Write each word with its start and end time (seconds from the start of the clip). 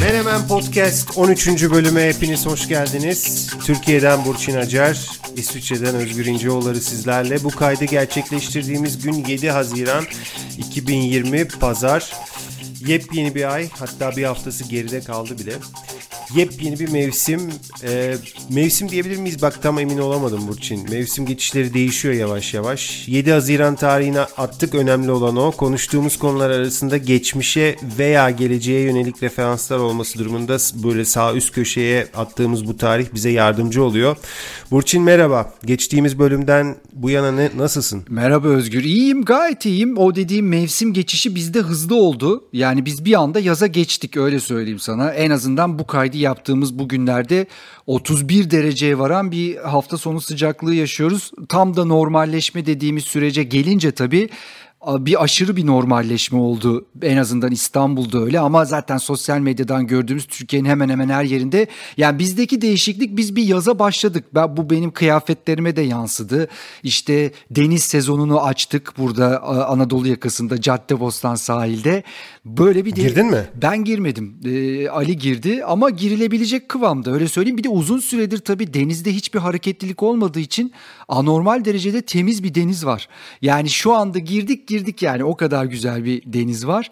Menemen 0.00 0.48
Podcast 0.48 1.18
13. 1.18 1.70
bölüme 1.70 2.08
hepiniz 2.08 2.46
hoş 2.46 2.68
geldiniz. 2.68 3.50
Türkiye'den 3.64 4.24
Burçin 4.24 4.56
Acar, 4.56 5.10
İsviçre'den 5.36 5.94
Özgür 5.94 6.26
İnceoğulları 6.26 6.80
sizlerle. 6.80 7.44
Bu 7.44 7.50
kaydı 7.50 7.84
gerçekleştirdiğimiz 7.84 9.02
gün 9.02 9.24
7 9.24 9.50
Haziran 9.50 10.04
2020 10.58 11.48
Pazar. 11.48 12.12
Yepyeni 12.86 13.34
bir 13.34 13.54
ay 13.54 13.68
hatta 13.70 14.16
bir 14.16 14.24
haftası 14.24 14.64
geride 14.64 15.00
kaldı 15.00 15.38
bile 15.38 15.52
yepyeni 16.34 16.78
bir 16.78 16.88
mevsim. 16.88 17.40
Ee, 17.84 18.16
mevsim 18.50 18.88
diyebilir 18.88 19.16
miyiz? 19.16 19.42
Bak 19.42 19.62
tam 19.62 19.78
emin 19.78 19.98
olamadım 19.98 20.48
Burçin. 20.48 20.90
Mevsim 20.90 21.26
geçişleri 21.26 21.74
değişiyor 21.74 22.14
yavaş 22.14 22.54
yavaş. 22.54 23.08
7 23.08 23.32
Haziran 23.32 23.76
tarihine 23.76 24.20
attık 24.20 24.74
önemli 24.74 25.10
olan 25.10 25.36
o. 25.36 25.50
Konuştuğumuz 25.50 26.18
konular 26.18 26.50
arasında 26.50 26.96
geçmişe 26.96 27.76
veya 27.98 28.30
geleceğe 28.30 28.80
yönelik 28.80 29.22
referanslar 29.22 29.78
olması 29.78 30.18
durumunda 30.18 30.56
böyle 30.84 31.04
sağ 31.04 31.34
üst 31.34 31.54
köşeye 31.54 32.06
attığımız 32.16 32.66
bu 32.66 32.76
tarih 32.76 33.06
bize 33.14 33.30
yardımcı 33.30 33.82
oluyor. 33.82 34.16
Burçin 34.70 35.02
merhaba. 35.02 35.54
Geçtiğimiz 35.64 36.18
bölümden 36.18 36.76
bu 36.92 37.10
yana 37.10 37.32
ne, 37.32 37.50
nasılsın? 37.56 38.04
Merhaba 38.08 38.48
Özgür. 38.48 38.84
İyiyim 38.84 39.24
gayet 39.24 39.66
iyiyim. 39.66 39.98
O 39.98 40.14
dediğim 40.14 40.48
mevsim 40.48 40.92
geçişi 40.92 41.34
bizde 41.34 41.60
hızlı 41.60 41.96
oldu. 41.96 42.44
Yani 42.52 42.84
biz 42.84 43.04
bir 43.04 43.14
anda 43.14 43.40
yaza 43.40 43.66
geçtik 43.66 44.16
öyle 44.16 44.40
söyleyeyim 44.40 44.78
sana. 44.78 45.10
En 45.12 45.30
azından 45.30 45.78
bu 45.78 45.86
kaydı 45.86 46.15
yaptığımız 46.18 46.78
bu 46.78 46.88
günlerde 46.88 47.46
31 47.86 48.50
dereceye 48.50 48.98
varan 48.98 49.30
bir 49.30 49.56
hafta 49.56 49.98
sonu 49.98 50.20
sıcaklığı 50.20 50.74
yaşıyoruz. 50.74 51.30
Tam 51.48 51.76
da 51.76 51.84
normalleşme 51.84 52.66
dediğimiz 52.66 53.04
sürece 53.04 53.42
gelince 53.42 53.92
tabii 53.92 54.28
bir 54.86 55.22
aşırı 55.22 55.56
bir 55.56 55.66
normalleşme 55.66 56.38
oldu. 56.38 56.86
En 57.02 57.16
azından 57.16 57.52
İstanbul'da 57.52 58.18
öyle 58.18 58.40
ama 58.40 58.64
zaten 58.64 58.96
sosyal 58.96 59.38
medyadan 59.38 59.86
gördüğümüz 59.86 60.26
Türkiye'nin 60.26 60.68
hemen 60.68 60.88
hemen 60.88 61.08
her 61.08 61.24
yerinde. 61.24 61.66
Yani 61.96 62.18
bizdeki 62.18 62.60
değişiklik 62.60 63.16
biz 63.16 63.36
bir 63.36 63.42
yaza 63.42 63.78
başladık. 63.78 64.24
Ben, 64.34 64.56
bu 64.56 64.70
benim 64.70 64.90
kıyafetlerime 64.90 65.76
de 65.76 65.82
yansıdı. 65.82 66.48
İşte 66.82 67.32
deniz 67.50 67.84
sezonunu 67.84 68.42
açtık 68.42 68.92
burada 68.98 69.42
Anadolu 69.68 70.08
yakasında 70.08 70.60
Caddebostan 70.60 71.34
sahilde. 71.34 72.02
Böyle 72.44 72.84
bir 72.84 72.92
Girdin 72.92 73.26
mi? 73.26 73.46
Ben 73.54 73.84
girmedim. 73.84 74.34
Ee, 74.44 74.88
Ali 74.88 75.18
girdi 75.18 75.64
ama 75.64 75.90
girilebilecek 75.90 76.68
kıvamda 76.68 77.10
öyle 77.10 77.28
söyleyeyim. 77.28 77.58
Bir 77.58 77.64
de 77.64 77.68
uzun 77.68 77.98
süredir 77.98 78.38
tabii 78.38 78.74
denizde 78.74 79.12
hiçbir 79.12 79.38
hareketlilik 79.38 80.02
olmadığı 80.02 80.40
için 80.40 80.72
anormal 81.08 81.64
derecede 81.64 82.02
temiz 82.02 82.42
bir 82.42 82.54
deniz 82.54 82.86
var. 82.86 83.08
Yani 83.42 83.70
şu 83.70 83.94
anda 83.94 84.18
girdik 84.18 84.68
girdik 84.68 85.02
yani 85.02 85.24
o 85.24 85.36
kadar 85.36 85.64
güzel 85.64 86.04
bir 86.04 86.22
deniz 86.26 86.66
var. 86.66 86.90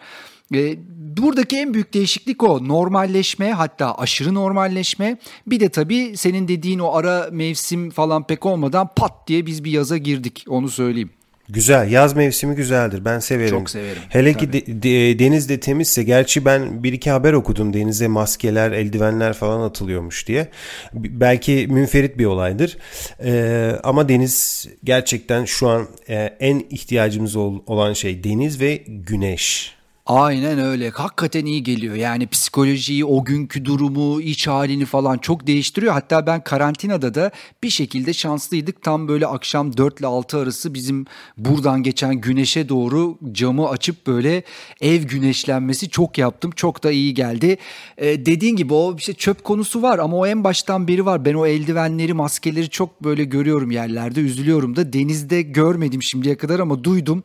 E, 0.54 0.76
buradaki 1.16 1.56
en 1.56 1.74
büyük 1.74 1.94
değişiklik 1.94 2.42
o 2.42 2.68
normalleşme 2.68 3.52
hatta 3.52 3.94
aşırı 3.98 4.34
normalleşme 4.34 5.18
bir 5.46 5.60
de 5.60 5.68
tabii 5.68 6.16
senin 6.16 6.48
dediğin 6.48 6.78
o 6.78 6.94
ara 6.94 7.28
mevsim 7.32 7.90
falan 7.90 8.26
pek 8.26 8.46
olmadan 8.46 8.88
pat 8.96 9.28
diye 9.28 9.46
biz 9.46 9.64
bir 9.64 9.70
yaza 9.70 9.96
girdik 9.96 10.44
onu 10.48 10.68
söyleyeyim. 10.68 11.10
Güzel. 11.48 11.90
Yaz 11.90 12.16
mevsimi 12.16 12.54
güzeldir. 12.54 13.04
Ben 13.04 13.18
severim. 13.18 13.50
Çok 13.50 13.70
severim. 13.70 14.02
Hele 14.08 14.34
ki 14.34 14.52
de, 14.52 14.82
de, 14.82 15.18
deniz 15.18 15.48
de 15.48 15.60
temizse. 15.60 16.02
Gerçi 16.02 16.44
ben 16.44 16.82
bir 16.82 16.92
iki 16.92 17.10
haber 17.10 17.32
okudum. 17.32 17.74
Denize 17.74 18.08
maskeler, 18.08 18.72
eldivenler 18.72 19.32
falan 19.32 19.60
atılıyormuş 19.60 20.28
diye. 20.28 20.48
Belki 20.94 21.66
münferit 21.70 22.18
bir 22.18 22.24
olaydır. 22.24 22.78
Ee, 23.24 23.72
ama 23.82 24.08
deniz 24.08 24.68
gerçekten 24.84 25.44
şu 25.44 25.68
an 25.68 25.88
e, 26.08 26.14
en 26.40 26.64
ihtiyacımız 26.70 27.36
ol, 27.36 27.62
olan 27.66 27.92
şey 27.92 28.24
deniz 28.24 28.60
ve 28.60 28.82
güneş. 28.86 29.74
Aynen 30.06 30.58
öyle. 30.58 30.90
Hakikaten 30.90 31.46
iyi 31.46 31.62
geliyor. 31.62 31.94
Yani 31.94 32.26
psikolojiyi, 32.26 33.04
o 33.04 33.24
günkü 33.24 33.64
durumu, 33.64 34.20
iç 34.20 34.46
halini 34.46 34.84
falan 34.84 35.18
çok 35.18 35.46
değiştiriyor. 35.46 35.92
Hatta 35.92 36.26
ben 36.26 36.44
karantinada 36.44 37.14
da 37.14 37.30
bir 37.62 37.70
şekilde 37.70 38.12
şanslıydık. 38.12 38.82
Tam 38.82 39.08
böyle 39.08 39.26
akşam 39.26 39.76
4 39.76 40.00
ile 40.00 40.06
6 40.06 40.38
arası 40.38 40.74
bizim 40.74 41.06
buradan 41.38 41.82
geçen 41.82 42.14
güneşe 42.14 42.68
doğru 42.68 43.18
camı 43.32 43.68
açıp 43.68 44.06
böyle 44.06 44.42
ev 44.80 45.02
güneşlenmesi 45.02 45.88
çok 45.88 46.18
yaptım. 46.18 46.50
Çok 46.50 46.84
da 46.84 46.92
iyi 46.92 47.14
geldi. 47.14 47.56
Ee, 47.98 48.26
dediğin 48.26 48.56
gibi 48.56 48.74
o 48.74 48.96
işte 48.98 49.12
çöp 49.12 49.44
konusu 49.44 49.82
var 49.82 49.98
ama 49.98 50.16
o 50.16 50.26
en 50.26 50.44
baştan 50.44 50.88
beri 50.88 51.06
var. 51.06 51.24
Ben 51.24 51.34
o 51.34 51.46
eldivenleri, 51.46 52.12
maskeleri 52.14 52.68
çok 52.70 53.04
böyle 53.04 53.24
görüyorum 53.24 53.70
yerlerde. 53.70 54.20
Üzülüyorum 54.20 54.76
da 54.76 54.92
denizde 54.92 55.42
görmedim 55.42 56.02
şimdiye 56.02 56.36
kadar 56.36 56.60
ama 56.60 56.84
duydum 56.84 57.22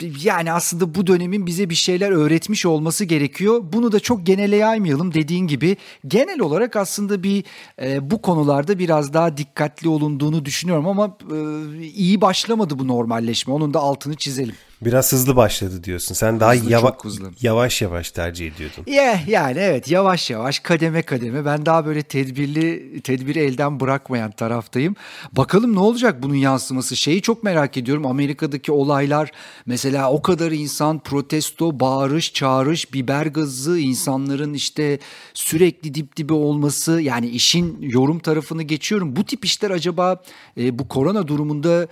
yani 0.00 0.52
aslında 0.52 0.94
bu 0.94 1.06
dönemin 1.06 1.46
bize 1.46 1.70
bir 1.70 1.74
şeyler 1.74 2.10
öğretmiş 2.10 2.66
olması 2.66 3.04
gerekiyor. 3.04 3.60
Bunu 3.72 3.92
da 3.92 4.00
çok 4.00 4.26
genele 4.26 4.56
yaymayalım 4.56 5.14
dediğin 5.14 5.46
gibi. 5.46 5.76
Genel 6.06 6.40
olarak 6.40 6.76
aslında 6.76 7.22
bir 7.22 7.44
e, 7.82 8.10
bu 8.10 8.22
konularda 8.22 8.78
biraz 8.78 9.14
daha 9.14 9.36
dikkatli 9.36 9.88
olunduğunu 9.88 10.44
düşünüyorum 10.44 10.88
ama 10.88 11.16
e, 11.32 11.36
iyi 11.82 12.20
başlamadı 12.20 12.78
bu 12.78 12.88
normalleşme. 12.88 13.54
Onun 13.54 13.74
da 13.74 13.80
altını 13.80 14.14
çizelim. 14.16 14.54
Biraz 14.84 15.12
hızlı 15.12 15.36
başladı 15.36 15.84
diyorsun. 15.84 16.14
Sen 16.14 16.40
daha 16.40 16.52
hızlı, 16.52 16.70
yava 16.70 16.96
yavaş 17.42 17.82
yavaş 17.82 18.10
tercih 18.10 18.54
ediyordun. 18.54 18.84
Yeah, 18.86 19.28
yani 19.28 19.58
evet 19.58 19.90
yavaş 19.90 20.30
yavaş 20.30 20.58
kademe 20.58 21.02
kademe. 21.02 21.44
Ben 21.44 21.66
daha 21.66 21.86
böyle 21.86 22.02
tedbirli 22.02 23.00
tedbiri 23.00 23.38
elden 23.38 23.80
bırakmayan 23.80 24.30
taraftayım. 24.30 24.96
Bakalım 25.32 25.74
ne 25.74 25.80
olacak 25.80 26.22
bunun 26.22 26.34
yansıması. 26.34 26.96
Şeyi 26.96 27.22
çok 27.22 27.42
merak 27.42 27.76
ediyorum. 27.76 28.06
Amerika'daki 28.06 28.72
olaylar 28.72 29.30
mesela 29.66 30.12
o 30.12 30.22
kadar 30.22 30.52
insan 30.52 30.98
protesto, 30.98 31.80
bağırış, 31.80 32.32
çağırış, 32.32 32.94
biber 32.94 33.26
gazı, 33.26 33.78
insanların 33.78 34.54
işte 34.54 34.98
sürekli 35.34 35.94
dip 35.94 36.16
dibe 36.16 36.32
olması. 36.32 37.00
Yani 37.00 37.28
işin 37.28 37.76
yorum 37.80 38.18
tarafını 38.18 38.62
geçiyorum. 38.62 39.16
Bu 39.16 39.24
tip 39.24 39.44
işler 39.44 39.70
acaba 39.70 40.22
e, 40.58 40.78
bu 40.78 40.88
korona 40.88 41.28
durumunda 41.28 41.88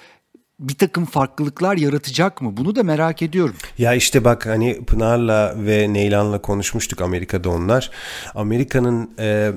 bir 0.60 0.74
takım 0.74 1.04
farklılıklar 1.04 1.76
yaratacak 1.76 2.42
mı? 2.42 2.56
Bunu 2.56 2.76
da 2.76 2.82
merak 2.82 3.22
ediyorum. 3.22 3.54
Ya 3.78 3.94
işte 3.94 4.24
bak 4.24 4.46
hani 4.46 4.84
Pınar'la 4.84 5.54
ve 5.56 5.92
Neylan'la 5.92 6.42
konuşmuştuk 6.42 7.00
Amerika'da 7.00 7.50
onlar. 7.50 7.90
Amerika'nın 8.34 9.10
e, 9.18 9.52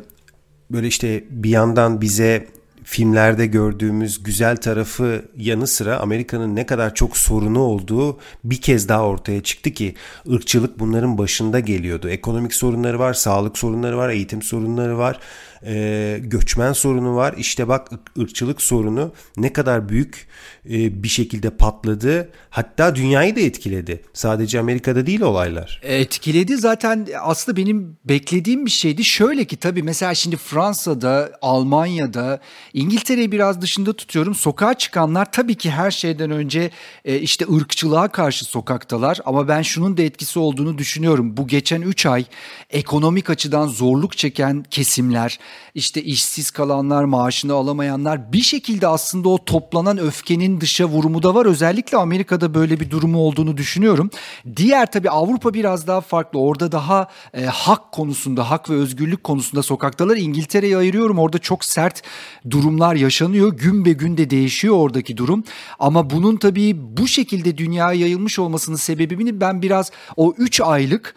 böyle 0.72 0.88
işte 0.88 1.24
bir 1.30 1.50
yandan 1.50 2.02
bize 2.02 2.48
filmlerde 2.84 3.46
gördüğümüz 3.46 4.24
güzel 4.24 4.58
tarafı 4.58 5.26
yanı 5.38 5.68
sıra 5.68 6.00
Amerika'nın 6.00 6.56
ne 6.56 6.66
kadar 6.66 6.96
çok 6.96 7.18
sorunu 7.18 7.60
olduğu 7.60 8.20
bir 8.44 8.62
kez 8.62 8.90
daha 8.90 9.06
ortaya 9.06 9.44
çıktı 9.44 9.72
ki 9.72 9.96
ırkçılık 10.32 10.80
bunların 10.80 11.18
başında 11.18 11.60
geliyordu. 11.60 12.10
Ekonomik 12.10 12.54
sorunları 12.54 13.00
var, 13.00 13.14
sağlık 13.14 13.58
sorunları 13.58 13.98
var, 13.98 14.10
eğitim 14.10 14.42
sorunları 14.42 14.98
var 14.98 15.20
e, 15.66 16.20
göçmen 16.24 16.74
sorunu 16.74 17.16
var. 17.16 17.36
İşte 17.38 17.68
bak 17.68 17.90
ırkçılık 18.20 18.62
sorunu 18.62 19.14
ne 19.38 19.54
kadar 19.54 19.90
büyük 19.90 20.28
e, 20.70 21.04
bir 21.04 21.08
şekilde 21.08 21.50
patladı. 21.50 22.30
Hatta 22.50 22.96
dünyayı 22.96 23.36
da 23.36 23.40
etkiledi. 23.40 24.02
Sadece 24.14 24.60
Amerika'da 24.60 25.06
değil 25.06 25.22
olaylar. 25.22 25.82
Etkiledi 25.84 26.58
zaten 26.58 27.08
aslında 27.22 27.58
benim 27.58 27.98
beklediğim 28.06 28.66
bir 28.66 28.72
şeydi. 28.72 29.04
Şöyle 29.04 29.46
ki 29.46 29.58
tabii 29.58 29.84
mesela 29.84 30.16
şimdi 30.16 30.38
Fransa'da, 30.38 31.32
Almanya'da, 31.42 32.40
İngiltere'yi 32.74 33.32
biraz 33.32 33.62
dışında 33.62 33.94
tutuyorum. 33.94 34.36
Sokağa 34.36 34.74
çıkanlar 34.74 35.32
tabii 35.32 35.56
ki 35.56 35.72
her 35.72 35.92
şeyden 35.92 36.32
önce 36.32 36.72
e, 37.06 37.20
işte 37.20 37.46
ırkçılığa 37.56 38.08
karşı 38.08 38.46
sokaktalar. 38.46 39.20
Ama 39.26 39.48
ben 39.48 39.62
şunun 39.62 39.98
da 39.98 40.02
etkisi 40.02 40.40
olduğunu 40.40 40.78
düşünüyorum. 40.78 41.38
Bu 41.38 41.48
geçen 41.48 41.82
3 41.82 42.06
ay 42.06 42.26
ekonomik 42.70 43.30
açıdan 43.30 43.68
zorluk 43.68 44.18
çeken 44.18 44.64
kesimler, 44.70 45.40
işte 45.76 46.04
işsiz 46.04 46.52
kalanlar, 46.52 47.04
maaşını 47.04 47.54
alamayanlar 47.54 48.34
bir 48.34 48.42
şekilde 48.42 48.88
aslında 48.88 49.30
o 49.30 49.46
toplanan 49.46 49.98
öfkenin 49.98 50.62
dışa 50.62 50.86
vurumu 50.86 51.24
da 51.24 51.36
var. 51.36 51.46
Özellikle 51.46 51.98
Amerika'da 51.98 52.54
böyle 52.54 52.80
bir 52.80 52.90
durumu 52.90 53.20
olduğunu 53.20 53.58
düşünüyorum. 53.58 54.10
Diğer 54.56 54.92
tabii 54.92 55.10
Avrupa 55.10 55.54
biraz 55.54 55.88
daha 55.88 56.02
farklı. 56.02 56.40
Orada 56.40 56.72
daha 56.72 57.08
e, 57.34 57.46
hak 57.46 57.92
konusunda, 57.92 58.50
hak 58.50 58.70
ve 58.70 58.74
özgürlük 58.74 59.24
konusunda 59.24 59.64
sokaktalar. 59.64 60.18
İngiltere'yi 60.18 60.78
ayırıyorum. 60.78 61.20
Orada 61.20 61.38
çok 61.38 61.66
sert 61.66 62.02
durumlar 62.50 62.96
yaşanıyor. 62.96 63.58
Gün 63.58 63.86
be 63.86 63.92
gün 63.92 64.18
de 64.18 64.30
değişiyor 64.30 64.76
oradaki 64.76 65.18
durum. 65.18 65.44
Ama 65.80 66.10
bunun 66.10 66.38
tabii 66.38 66.98
bu 66.98 67.08
şekilde 67.08 67.58
dünyaya 67.58 68.00
yayılmış 68.00 68.40
olmasının 68.40 68.76
sebebini 68.76 69.42
ben 69.42 69.62
biraz 69.62 69.92
o 70.18 70.34
3 70.38 70.62
aylık 70.62 71.16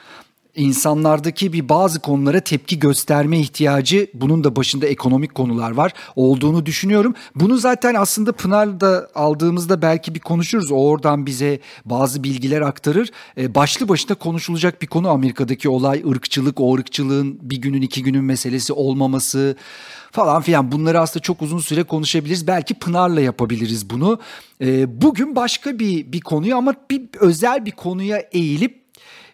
insanlardaki 0.56 1.52
bir 1.52 1.68
bazı 1.68 2.00
konulara 2.00 2.40
tepki 2.40 2.78
gösterme 2.78 3.38
ihtiyacı 3.38 4.06
bunun 4.14 4.44
da 4.44 4.56
başında 4.56 4.86
ekonomik 4.86 5.34
konular 5.34 5.70
var 5.70 5.92
olduğunu 6.16 6.66
düşünüyorum. 6.66 7.14
Bunu 7.34 7.56
zaten 7.56 7.94
aslında 7.94 8.32
Pınar'da 8.32 9.08
aldığımızda 9.14 9.82
belki 9.82 10.14
bir 10.14 10.20
konuşuruz. 10.20 10.72
O 10.72 10.76
oradan 10.76 11.26
bize 11.26 11.60
bazı 11.84 12.24
bilgiler 12.24 12.60
aktarır. 12.60 13.10
E, 13.38 13.54
başlı 13.54 13.88
başına 13.88 14.16
konuşulacak 14.16 14.82
bir 14.82 14.86
konu 14.86 15.08
Amerika'daki 15.08 15.68
olay 15.68 16.02
ırkçılık, 16.10 16.60
o 16.60 16.74
ırkçılığın 16.74 17.38
bir 17.42 17.56
günün 17.56 17.82
iki 17.82 18.02
günün 18.02 18.24
meselesi 18.24 18.72
olmaması 18.72 19.56
falan 20.12 20.42
filan 20.42 20.72
bunları 20.72 21.00
aslında 21.00 21.22
çok 21.22 21.42
uzun 21.42 21.58
süre 21.58 21.82
konuşabiliriz. 21.82 22.46
Belki 22.46 22.74
Pınar'la 22.74 23.20
yapabiliriz 23.20 23.90
bunu. 23.90 24.18
E, 24.60 25.02
bugün 25.02 25.36
başka 25.36 25.78
bir 25.78 26.12
bir 26.12 26.20
konuyu 26.20 26.56
ama 26.56 26.74
bir 26.90 27.02
özel 27.20 27.66
bir 27.66 27.70
konuya 27.70 28.18
eğilip 28.18 28.85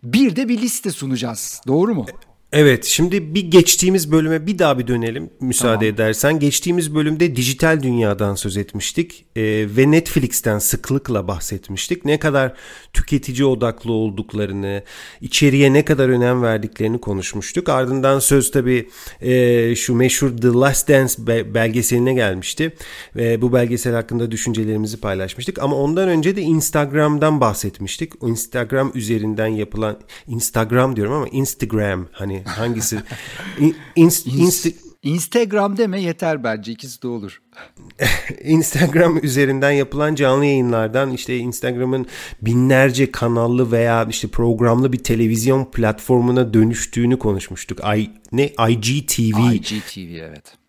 bir 0.03 0.37
de 0.37 0.49
bir 0.49 0.61
liste 0.61 0.91
sunacağız. 0.91 1.61
Doğru 1.67 1.95
mu? 1.95 2.07
Evet 2.53 2.85
şimdi 2.85 3.35
bir 3.35 3.51
geçtiğimiz 3.51 4.13
bölüme 4.13 4.47
bir 4.47 4.59
daha 4.59 4.79
bir 4.79 4.87
dönelim 4.87 5.31
müsaade 5.41 5.75
tamam. 5.75 5.95
edersen. 5.95 6.39
Geçtiğimiz 6.39 6.95
bölümde 6.95 7.37
dijital 7.37 7.83
dünyadan 7.83 8.35
söz 8.35 8.57
etmiştik 8.57 9.25
e, 9.37 9.43
ve 9.77 9.91
Netflix'ten 9.91 10.59
sıklıkla 10.59 11.29
bahsetmiştik. 11.29 12.05
Ne 12.05 12.19
kadar 12.19 12.53
tüketici 12.93 13.45
odaklı 13.45 13.93
olduklarını, 13.93 14.83
içeriye 15.21 15.73
ne 15.73 15.85
kadar 15.85 16.09
önem 16.09 16.43
verdiklerini 16.43 17.01
konuşmuştuk. 17.01 17.69
Ardından 17.69 18.19
söz 18.19 18.51
tabii 18.51 18.89
e, 19.21 19.75
şu 19.75 19.95
meşhur 19.95 20.37
The 20.37 20.49
Last 20.49 20.89
Dance 20.89 21.15
belgeseline 21.55 22.15
gelmişti. 22.15 22.73
Ve 23.17 23.43
bu 23.43 23.53
belgesel 23.53 23.95
hakkında 23.95 24.31
düşüncelerimizi 24.31 25.01
paylaşmıştık. 25.01 25.59
Ama 25.59 25.77
ondan 25.77 26.09
önce 26.09 26.37
de 26.37 26.41
Instagram'dan 26.41 27.41
bahsetmiştik. 27.41 28.13
Instagram 28.23 28.93
üzerinden 28.95 29.47
yapılan, 29.47 29.99
Instagram 30.27 30.97
diyorum 30.97 31.13
ama 31.13 31.29
Instagram 31.29 32.09
hani 32.13 32.42
hangisi? 32.45 32.97
In, 33.59 33.77
inst, 33.97 34.27
inst, 34.27 34.67
Instagram 35.03 35.77
deme 35.77 36.01
yeter 36.01 36.45
bence 36.45 36.73
ikisi 36.73 37.03
de 37.03 37.09
olur. 37.09 37.43
Instagram 38.45 39.19
üzerinden 39.23 39.71
yapılan 39.71 40.15
canlı 40.15 40.45
yayınlardan 40.45 41.13
işte 41.13 41.37
Instagram'ın 41.37 42.07
binlerce 42.43 43.13
kanallı 43.13 43.73
veya 43.73 44.07
işte 44.11 44.29
programlı 44.29 44.93
bir 44.93 44.99
televizyon 44.99 45.65
platformuna 45.65 46.55
dönüştüğünü 46.55 47.19
konuşmuştuk. 47.19 47.81
I, 47.97 48.11
ne 48.33 48.47
IGTV. 48.69 49.53
IGTV 49.55 50.15
evet. 50.15 50.63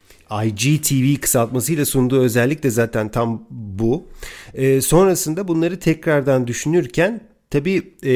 IGTV 0.46 1.22
kısaltmasıyla 1.22 1.86
sunduğu 1.86 2.22
özellik 2.22 2.64
de 2.64 2.70
zaten 2.70 3.12
tam 3.12 3.48
bu. 3.50 4.08
Ee, 4.54 4.82
sonrasında 4.82 5.48
bunları 5.48 5.80
tekrardan 5.80 6.48
düşünürken 6.48 7.22
tabii 7.50 7.94
e, 8.04 8.12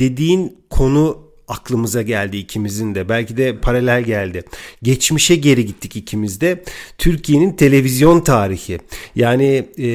dediğin 0.00 0.56
konu 0.70 1.31
aklımıza 1.52 2.02
geldi 2.02 2.36
ikimizin 2.36 2.94
de. 2.94 3.08
Belki 3.08 3.36
de 3.36 3.56
paralel 3.56 4.02
geldi. 4.02 4.42
Geçmişe 4.82 5.36
geri 5.36 5.66
gittik 5.66 5.96
ikimiz 5.96 6.40
de. 6.40 6.62
Türkiye'nin 6.98 7.52
televizyon 7.52 8.20
tarihi. 8.20 8.78
Yani 9.14 9.68
e, 9.78 9.88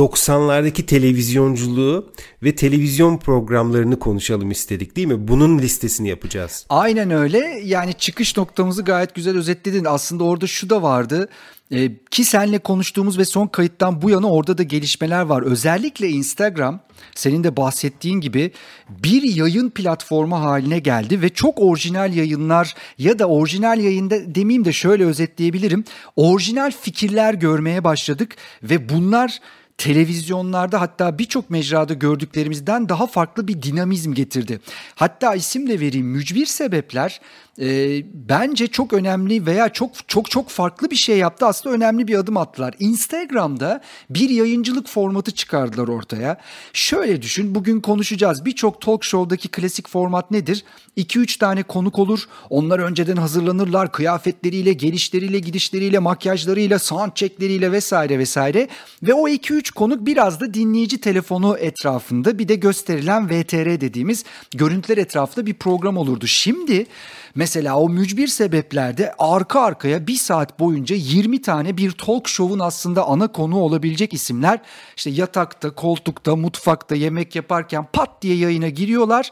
90'lardaki 0.00 0.86
televizyonculuğu 0.86 2.12
ve 2.42 2.54
televizyon 2.54 3.18
programlarını 3.18 3.98
konuşalım 3.98 4.50
istedik 4.50 4.96
değil 4.96 5.08
mi? 5.08 5.28
Bunun 5.28 5.58
listesini 5.58 6.08
yapacağız. 6.08 6.66
Aynen 6.68 7.10
öyle. 7.10 7.60
Yani 7.64 7.94
çıkış 7.94 8.36
noktamızı 8.36 8.82
gayet 8.82 9.14
güzel 9.14 9.36
özetledin. 9.36 9.84
Aslında 9.84 10.24
orada 10.24 10.46
şu 10.46 10.70
da 10.70 10.82
vardı. 10.82 11.28
Ee, 11.72 11.90
ki 12.10 12.24
senle 12.24 12.58
konuştuğumuz 12.58 13.18
ve 13.18 13.24
son 13.24 13.46
kayıttan 13.46 14.02
bu 14.02 14.10
yana 14.10 14.30
orada 14.30 14.58
da 14.58 14.62
gelişmeler 14.62 15.22
var. 15.22 15.42
Özellikle 15.42 16.08
Instagram 16.08 16.80
senin 17.14 17.44
de 17.44 17.56
bahsettiğin 17.56 18.20
gibi 18.20 18.50
bir 18.88 19.22
yayın 19.22 19.70
platformu 19.70 20.40
haline 20.40 20.78
geldi 20.78 21.22
ve 21.22 21.28
çok 21.28 21.60
orijinal 21.60 22.14
yayınlar 22.14 22.74
ya 22.98 23.18
da 23.18 23.26
orijinal 23.26 23.80
yayında 23.80 24.34
demeyeyim 24.34 24.64
de 24.64 24.72
şöyle 24.72 25.04
özetleyebilirim. 25.04 25.84
Orijinal 26.16 26.70
fikirler 26.80 27.34
görmeye 27.34 27.84
başladık 27.84 28.36
ve 28.62 28.88
bunlar 28.88 29.40
televizyonlarda 29.80 30.80
hatta 30.80 31.18
birçok 31.18 31.50
mecrada 31.50 31.94
gördüklerimizden 31.94 32.88
daha 32.88 33.06
farklı 33.06 33.48
bir 33.48 33.62
dinamizm 33.62 34.14
getirdi. 34.14 34.60
Hatta 34.94 35.34
isimle 35.34 35.80
vereyim 35.80 36.06
mücbir 36.06 36.46
sebepler 36.46 37.20
e, 37.60 38.02
bence 38.14 38.66
çok 38.66 38.92
önemli 38.92 39.46
veya 39.46 39.68
çok 39.68 40.08
çok 40.08 40.30
çok 40.30 40.48
farklı 40.48 40.90
bir 40.90 40.96
şey 40.96 41.18
yaptı. 41.18 41.46
Aslında 41.46 41.76
önemli 41.76 42.08
bir 42.08 42.14
adım 42.14 42.36
attılar. 42.36 42.74
Instagram'da 42.78 43.80
bir 44.10 44.30
yayıncılık 44.30 44.88
formatı 44.88 45.30
çıkardılar 45.30 45.88
ortaya. 45.88 46.40
Şöyle 46.72 47.22
düşün 47.22 47.54
bugün 47.54 47.80
konuşacağız. 47.80 48.44
Birçok 48.44 48.80
talk 48.80 49.04
show'daki 49.04 49.48
klasik 49.48 49.88
format 49.88 50.30
nedir? 50.30 50.64
2-3 50.96 51.38
tane 51.38 51.62
konuk 51.62 51.98
olur. 51.98 52.24
Onlar 52.50 52.78
önceden 52.78 53.16
hazırlanırlar. 53.16 53.92
Kıyafetleriyle, 53.92 54.72
gelişleriyle, 54.72 55.38
gidişleriyle, 55.38 55.98
makyajlarıyla, 55.98 56.78
sound 56.78 57.12
checkleriyle 57.14 57.72
vesaire 57.72 58.18
vesaire. 58.18 58.68
Ve 59.02 59.14
o 59.14 59.28
2-3 59.28 59.74
konuk 59.74 60.06
biraz 60.06 60.40
da 60.40 60.54
dinleyici 60.54 61.00
telefonu 61.00 61.56
etrafında 61.58 62.38
bir 62.38 62.48
de 62.48 62.54
gösterilen 62.54 63.30
VTR 63.30 63.80
dediğimiz 63.80 64.24
görüntüler 64.56 64.98
etrafında 64.98 65.46
bir 65.46 65.54
program 65.54 65.96
olurdu. 65.96 66.26
Şimdi 66.26 66.86
Mesela 67.34 67.78
o 67.78 67.88
mücbir 67.88 68.26
sebeplerde 68.26 69.14
arka 69.18 69.60
arkaya 69.60 70.06
bir 70.06 70.14
saat 70.14 70.60
boyunca 70.60 70.96
20 70.96 71.42
tane 71.42 71.76
bir 71.76 71.90
talk 71.90 72.28
show'un 72.28 72.58
aslında 72.58 73.04
ana 73.06 73.32
konu 73.32 73.58
olabilecek 73.58 74.14
isimler 74.14 74.60
işte 74.96 75.10
yatakta, 75.10 75.70
koltukta, 75.70 76.36
mutfakta 76.36 76.94
yemek 76.94 77.36
yaparken 77.36 77.86
pat 77.92 78.22
diye 78.22 78.36
yayına 78.36 78.68
giriyorlar 78.68 79.30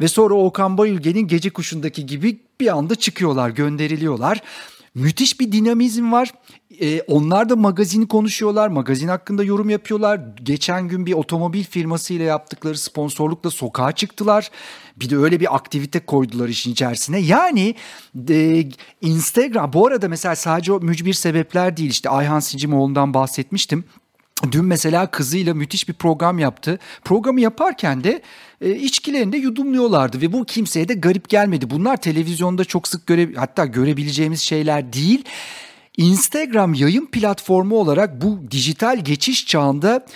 ve 0.00 0.08
sonra 0.08 0.34
Okan 0.34 0.78
Bayülgen'in 0.78 1.28
Gece 1.28 1.50
Kuşu'ndaki 1.50 2.06
gibi 2.06 2.38
bir 2.60 2.76
anda 2.76 2.94
çıkıyorlar, 2.94 3.50
gönderiliyorlar. 3.50 4.42
Müthiş 4.94 5.40
bir 5.40 5.52
dinamizm 5.52 6.12
var. 6.12 6.32
Ee, 6.80 7.00
onlar 7.00 7.48
da 7.48 7.56
magazini 7.56 8.08
konuşuyorlar, 8.08 8.68
magazin 8.68 9.08
hakkında 9.08 9.44
yorum 9.44 9.70
yapıyorlar. 9.70 10.20
Geçen 10.42 10.88
gün 10.88 11.06
bir 11.06 11.12
otomobil 11.12 11.64
firmasıyla 11.64 12.24
yaptıkları 12.24 12.78
sponsorlukla 12.78 13.50
sokağa 13.50 13.92
çıktılar. 13.92 14.50
Bir 14.96 15.10
de 15.10 15.16
öyle 15.16 15.40
bir 15.40 15.54
aktivite 15.54 16.00
koydular 16.00 16.48
işin 16.48 16.72
içerisine. 16.72 17.18
Yani 17.18 17.74
e, 18.28 18.64
Instagram 19.00 19.72
bu 19.72 19.86
arada 19.86 20.08
mesela 20.08 20.36
sadece 20.36 20.72
o 20.72 20.80
mücbir 20.80 21.12
sebepler 21.12 21.76
değil 21.76 21.90
işte 21.90 22.10
Ayhan 22.10 22.40
Sincimoğlu'ndan 22.40 23.14
bahsetmiştim. 23.14 23.84
Dün 24.52 24.64
mesela 24.64 25.10
kızıyla 25.10 25.54
müthiş 25.54 25.88
bir 25.88 25.94
program 25.94 26.38
yaptı. 26.38 26.78
Programı 27.04 27.40
yaparken 27.40 28.04
de 28.04 28.22
e, 28.60 28.70
içkilerini 28.70 29.32
de 29.32 29.36
yudumluyorlardı 29.36 30.20
ve 30.20 30.32
bu 30.32 30.44
kimseye 30.44 30.88
de 30.88 30.94
garip 30.94 31.28
gelmedi. 31.28 31.70
Bunlar 31.70 31.96
televizyonda 31.96 32.64
çok 32.64 32.88
sık 32.88 33.06
göre 33.06 33.28
hatta 33.36 33.66
görebileceğimiz 33.66 34.40
şeyler 34.40 34.92
değil. 34.92 35.24
Instagram 35.96 36.74
yayın 36.74 37.06
platformu 37.06 37.76
olarak 37.76 38.22
bu 38.22 38.50
dijital 38.50 39.04
geçiş 39.04 39.46
çağında 39.46 40.06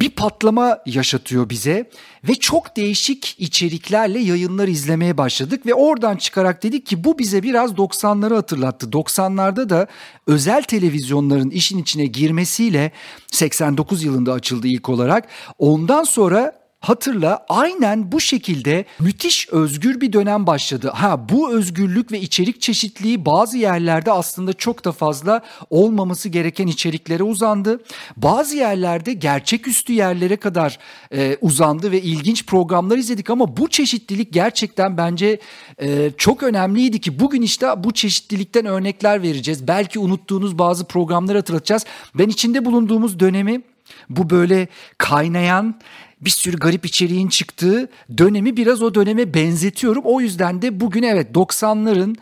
bir 0.00 0.10
patlama 0.10 0.78
yaşatıyor 0.86 1.50
bize 1.50 1.90
ve 2.28 2.34
çok 2.34 2.76
değişik 2.76 3.36
içeriklerle 3.38 4.18
yayınlar 4.18 4.68
izlemeye 4.68 5.18
başladık 5.18 5.66
ve 5.66 5.74
oradan 5.74 6.16
çıkarak 6.16 6.62
dedik 6.62 6.86
ki 6.86 7.04
bu 7.04 7.18
bize 7.18 7.42
biraz 7.42 7.72
90'ları 7.72 8.34
hatırlattı. 8.34 8.86
90'larda 8.86 9.68
da 9.68 9.86
özel 10.26 10.62
televizyonların 10.62 11.50
işin 11.50 11.78
içine 11.78 12.06
girmesiyle 12.06 12.92
89 13.30 14.04
yılında 14.04 14.32
açıldı 14.32 14.66
ilk 14.66 14.88
olarak. 14.88 15.28
Ondan 15.58 16.04
sonra 16.04 16.63
hatırla 16.84 17.46
aynen 17.48 18.12
bu 18.12 18.20
şekilde 18.20 18.84
müthiş 19.00 19.48
özgür 19.48 20.00
bir 20.00 20.12
dönem 20.12 20.46
başladı. 20.46 20.90
Ha 20.94 21.28
bu 21.28 21.52
özgürlük 21.52 22.12
ve 22.12 22.20
içerik 22.20 22.60
çeşitliliği 22.60 23.26
bazı 23.26 23.58
yerlerde 23.58 24.12
aslında 24.12 24.52
çok 24.52 24.84
da 24.84 24.92
fazla 24.92 25.42
olmaması 25.70 26.28
gereken 26.28 26.66
içeriklere 26.66 27.22
uzandı. 27.22 27.80
Bazı 28.16 28.56
yerlerde 28.56 29.12
gerçeküstü 29.12 29.92
yerlere 29.92 30.36
kadar 30.36 30.78
e, 31.12 31.36
uzandı 31.40 31.92
ve 31.92 32.02
ilginç 32.02 32.46
programlar 32.46 32.98
izledik 32.98 33.30
ama 33.30 33.56
bu 33.56 33.68
çeşitlilik 33.68 34.32
gerçekten 34.32 34.96
bence 34.96 35.40
e, 35.82 36.10
çok 36.18 36.42
önemliydi 36.42 37.00
ki 37.00 37.20
bugün 37.20 37.42
işte 37.42 37.66
bu 37.84 37.92
çeşitlilikten 37.92 38.66
örnekler 38.66 39.22
vereceğiz. 39.22 39.68
Belki 39.68 39.98
unuttuğunuz 39.98 40.58
bazı 40.58 40.84
programları 40.84 41.38
hatırlatacağız. 41.38 41.84
Ben 42.14 42.28
içinde 42.28 42.64
bulunduğumuz 42.64 43.20
dönemi 43.20 43.62
bu 44.08 44.30
böyle 44.30 44.68
kaynayan 44.98 45.80
bir 46.20 46.30
sürü 46.30 46.56
garip 46.56 46.86
içeriğin 46.86 47.28
çıktığı 47.28 47.90
dönemi 48.18 48.56
biraz 48.56 48.82
o 48.82 48.94
döneme 48.94 49.34
benzetiyorum. 49.34 50.02
O 50.04 50.20
yüzden 50.20 50.62
de 50.62 50.80
bugün 50.80 51.02
evet 51.02 51.30
90'ların 51.34 52.16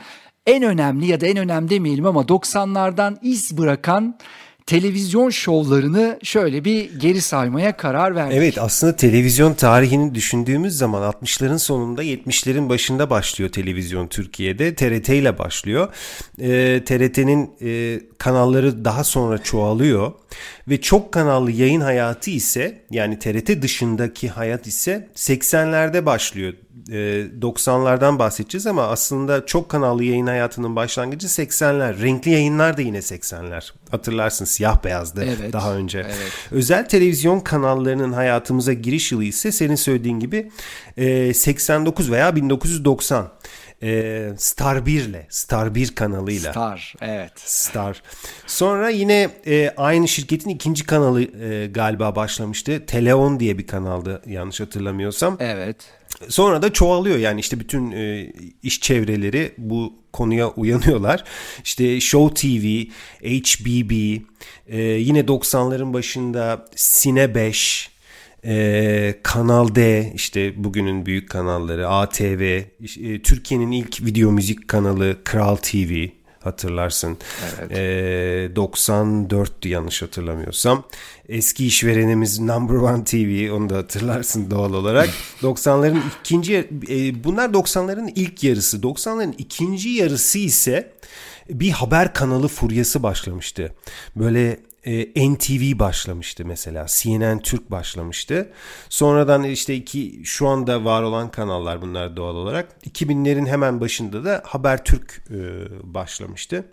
en 0.47 0.63
önemli 0.63 1.07
ya 1.07 1.21
da 1.21 1.27
en 1.27 1.37
önemli 1.37 1.71
demeyelim 1.71 2.07
ama 2.07 2.21
90'lardan 2.21 3.17
iz 3.23 3.59
bırakan 3.59 4.19
televizyon 4.67 5.31
şovlarını 5.31 6.19
şöyle 6.23 6.65
bir 6.65 6.99
geri 6.99 7.21
saymaya 7.21 7.77
karar 7.77 8.15
verdik. 8.15 8.37
Evet 8.37 8.59
aslında 8.59 8.97
televizyon 8.97 9.55
tarihini 9.55 10.15
düşündüğümüz 10.15 10.77
zaman 10.77 11.13
60'ların 11.13 11.59
sonunda 11.59 12.05
70'lerin 12.05 12.69
başında 12.69 13.11
başlıyor 13.11 13.51
televizyon 13.51 14.07
Türkiye'de. 14.07 14.75
TRT 14.75 15.09
ile 15.09 15.39
başlıyor. 15.39 15.95
Ee, 16.41 16.83
TRT'nin 16.87 17.51
e, 17.63 18.01
kanalları 18.19 18.85
daha 18.85 19.05
sonra 19.05 19.39
çoğalıyor 19.39 20.13
ve 20.69 20.81
çok 20.81 21.13
kanallı 21.13 21.51
yayın 21.51 21.81
hayatı 21.81 22.31
ise 22.31 22.83
yani 22.91 23.19
TRT 23.19 23.63
dışındaki 23.63 24.29
hayat 24.29 24.67
ise 24.67 25.09
80'lerde 25.15 26.07
başlıyor. 26.07 26.53
90'lardan 26.89 28.19
bahsedeceğiz 28.19 28.67
ama 28.67 28.83
aslında 28.83 29.47
çok 29.47 29.69
kanallı 29.69 30.05
yayın 30.05 30.27
hayatının 30.27 30.77
başlangıcı 30.77 31.27
80'ler. 31.27 32.03
Renkli 32.03 32.31
yayınlar 32.31 32.77
da 32.77 32.83
yine 32.83 32.99
80'ler. 32.99 33.73
Hatırlarsın 33.91 34.45
siyah 34.45 34.85
beyazdı 34.85 35.25
evet, 35.25 35.53
daha 35.53 35.75
önce. 35.75 35.99
Evet. 35.99 36.33
Özel 36.51 36.89
televizyon 36.89 37.41
kanallarının 37.41 38.13
hayatımıza 38.13 38.73
giriş 38.73 39.13
yılı 39.13 39.25
ise 39.25 39.53
senin 39.53 39.75
söylediğin 39.75 40.21
gibi 40.21 40.51
89 41.35 42.11
veya 42.11 42.37
1990 42.37 43.29
e, 43.83 44.33
Star 44.37 44.87
1 44.87 45.01
ile 45.01 45.27
Star 45.31 45.75
1 45.75 45.95
kanalıyla. 45.95 46.51
Star 46.51 46.95
evet. 47.01 47.33
Star. 47.37 48.03
Sonra 48.47 48.89
yine 48.89 49.31
e, 49.47 49.75
aynı 49.77 50.09
şirketin 50.09 50.51
ikinci 50.51 50.87
kanalı 50.87 51.23
e, 51.23 51.67
galiba 51.67 52.17
başlamıştı. 52.17 52.87
Teleon 52.87 53.41
diye 53.41 53.59
bir 53.59 53.67
kanaldı 53.67 54.23
yanlış 54.27 54.61
hatırlamıyorsam. 54.61 55.37
Evet. 55.41 55.77
Sonra 56.29 56.63
da 56.63 56.73
çoğalıyor 56.73 57.17
yani 57.17 57.41
işte 57.41 57.61
bütün 57.61 57.91
e, 57.91 58.33
iş 58.63 58.81
çevreleri 58.81 59.55
bu 59.59 60.03
konuya 60.13 60.49
uyanıyorlar. 60.51 61.25
İşte 61.65 62.01
Show 62.01 62.35
TV, 62.35 62.67
HBB, 63.25 64.21
e, 64.67 64.81
yine 64.83 65.21
90'ların 65.21 65.93
başında 65.93 66.65
Sine 66.77 67.35
5, 67.35 67.91
e, 68.45 69.15
Kanal 69.23 69.75
D 69.75 70.13
işte 70.15 70.65
bugünün 70.65 71.07
büyük 71.07 71.31
kanalları 71.31 71.89
ATV 71.89 72.63
e, 73.01 73.23
Türkiye'nin 73.23 73.71
ilk 73.71 74.05
video 74.05 74.33
müzik 74.33 74.69
kanalı 74.69 75.17
Kral 75.25 75.57
TV 75.57 76.07
hatırlarsın. 76.41 77.19
Evet. 77.61 77.79
E, 77.79 78.51
94'tü 78.57 79.69
yanlış 79.69 80.03
hatırlamıyorsam. 80.03 80.85
Eski 81.29 81.67
işverenimiz 81.67 82.41
Number 82.41 82.75
One 82.75 83.05
TV 83.05 83.53
onu 83.53 83.71
da 83.71 83.77
hatırlarsın 83.77 84.51
doğal 84.51 84.75
olarak. 84.75 85.11
90'ların 85.43 86.01
ikinci 86.21 86.55
e, 86.89 87.25
bunlar 87.25 87.49
90'ların 87.49 88.13
ilk 88.15 88.45
yarısı. 88.45 88.77
90'ların 88.77 89.35
ikinci 89.39 89.89
yarısı 89.89 90.39
ise 90.39 90.93
bir 91.51 91.71
haber 91.71 92.15
kanalı 92.15 92.49
furyası 92.49 93.03
başlamıştı. 93.03 93.75
Böyle 94.17 94.61
e, 94.85 95.33
NTV 95.33 95.79
başlamıştı 95.79 96.45
mesela. 96.47 96.87
CNN 96.89 97.39
Türk 97.39 97.71
başlamıştı. 97.71 98.53
Sonradan 98.89 99.45
işte 99.45 99.75
iki 99.75 100.21
şu 100.25 100.49
anda 100.49 100.85
var 100.85 101.03
olan 101.03 101.31
kanallar 101.31 101.83
bunlar 101.83 102.17
doğal 102.17 102.35
olarak. 102.37 102.69
2000'lerin 102.87 103.47
hemen 103.47 103.81
başında 103.81 104.25
da 104.25 104.43
Habertürk 104.47 105.25
e, 105.31 105.39
başlamıştı. 105.95 106.65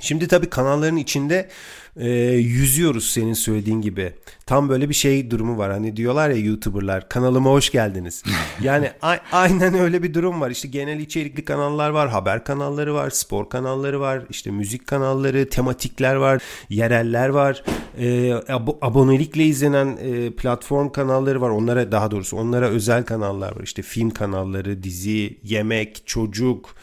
Şimdi 0.00 0.28
tabii 0.28 0.50
kanalların 0.50 0.96
içinde 0.96 1.48
e, 1.96 2.08
yüzüyoruz 2.32 3.10
senin 3.10 3.32
söylediğin 3.34 3.80
gibi. 3.80 4.12
Tam 4.46 4.68
böyle 4.68 4.88
bir 4.88 4.94
şey 4.94 5.30
durumu 5.30 5.58
var. 5.58 5.72
Hani 5.72 5.96
diyorlar 5.96 6.30
ya 6.30 6.36
YouTuber'lar 6.36 7.08
kanalıma 7.08 7.50
hoş 7.50 7.70
geldiniz. 7.70 8.22
yani 8.62 8.90
a- 9.02 9.16
aynen 9.32 9.74
öyle 9.74 10.02
bir 10.02 10.14
durum 10.14 10.40
var. 10.40 10.50
İşte 10.50 10.68
genel 10.68 11.00
içerikli 11.00 11.44
kanallar 11.44 11.90
var, 11.90 12.08
haber 12.08 12.44
kanalları 12.44 12.94
var, 12.94 13.10
spor 13.10 13.48
kanalları 13.48 14.00
var, 14.00 14.22
işte 14.30 14.50
müzik 14.50 14.86
kanalları, 14.86 15.48
tematikler 15.48 16.14
var, 16.14 16.42
yereller 16.68 17.28
var. 17.28 17.62
E, 17.98 18.04
ab- 18.30 18.78
abonelikle 18.82 19.44
izlenen 19.44 19.98
e, 20.02 20.30
platform 20.30 20.88
kanalları 20.92 21.40
var. 21.40 21.50
Onlara 21.50 21.92
daha 21.92 22.10
doğrusu 22.10 22.36
onlara 22.36 22.68
özel 22.68 23.04
kanallar 23.04 23.56
var. 23.56 23.62
İşte 23.62 23.82
film 23.82 24.10
kanalları, 24.10 24.82
dizi, 24.82 25.38
yemek, 25.44 26.02
çocuk 26.06 26.74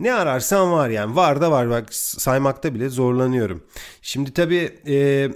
ne 0.00 0.12
ararsan 0.12 0.72
var 0.72 0.88
yani. 0.88 1.16
Var 1.16 1.40
da 1.40 1.50
var 1.50 1.70
bak 1.70 1.94
saymakta 1.94 2.74
bile 2.74 2.88
zorlanıyorum. 2.88 3.64
Şimdi 4.02 4.32
tabii 4.32 4.78
e, 4.86 5.30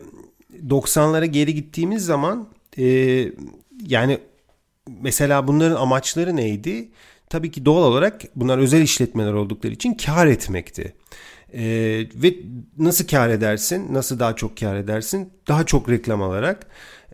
90'lara 0.69 1.25
geri 1.25 1.55
gittiğimiz 1.55 2.05
zaman 2.05 2.49
e, 2.79 2.85
yani 3.87 4.19
mesela 5.01 5.49
bunların 5.49 5.77
amaçları 5.77 6.37
neydi? 6.37 6.89
Tabii 7.31 7.51
ki 7.51 7.65
doğal 7.65 7.83
olarak 7.83 8.23
bunlar 8.37 8.59
özel 8.59 8.83
işletmeler 8.83 9.33
oldukları 9.33 9.73
için 9.73 9.95
kar 9.95 10.27
etmekti. 10.27 10.95
Ee, 11.55 12.07
ve 12.15 12.35
nasıl 12.79 13.07
kar 13.07 13.29
edersin? 13.29 13.95
Nasıl 13.95 14.19
daha 14.19 14.37
çok 14.37 14.57
kar 14.57 14.77
edersin? 14.77 15.33
Daha 15.49 15.67
çok 15.67 15.89
reklam 15.89 16.23
alarak. 16.23 16.67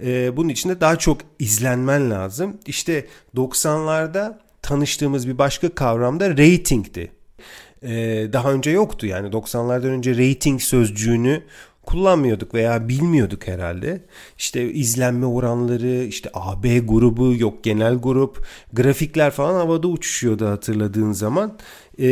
Ee, 0.03 0.37
bunun 0.37 0.49
için 0.49 0.69
de 0.71 0.81
daha 0.81 0.97
çok 0.97 1.21
izlenmen 1.39 2.11
lazım. 2.11 2.61
İşte 2.67 3.07
90'larda 3.37 4.39
tanıştığımız 4.63 5.29
bir 5.29 5.39
başka 5.39 5.75
kavram 5.75 6.21
da 6.21 6.31
ratingdi 6.31 7.16
e, 7.83 7.89
daha 8.33 8.53
önce 8.53 8.71
yoktu. 8.71 9.07
Yani 9.07 9.29
90'lardan 9.29 9.87
önce 9.87 10.31
rating 10.31 10.61
sözcüğünü 10.61 11.43
kullanmıyorduk 11.87 12.55
veya 12.55 12.89
bilmiyorduk 12.89 13.49
herhalde. 13.49 14.01
İşte 14.39 14.73
izlenme 14.73 15.27
oranları, 15.27 16.05
işte 16.05 16.31
AB 16.35 16.79
grubu, 16.79 17.35
yok 17.37 17.65
genel 17.65 17.95
grup, 17.95 18.47
grafikler 18.73 19.31
falan 19.31 19.55
havada 19.55 19.89
uçuşuyordu 19.89 20.47
hatırladığın 20.47 21.13
zaman. 21.13 21.59
Ee, 21.99 22.07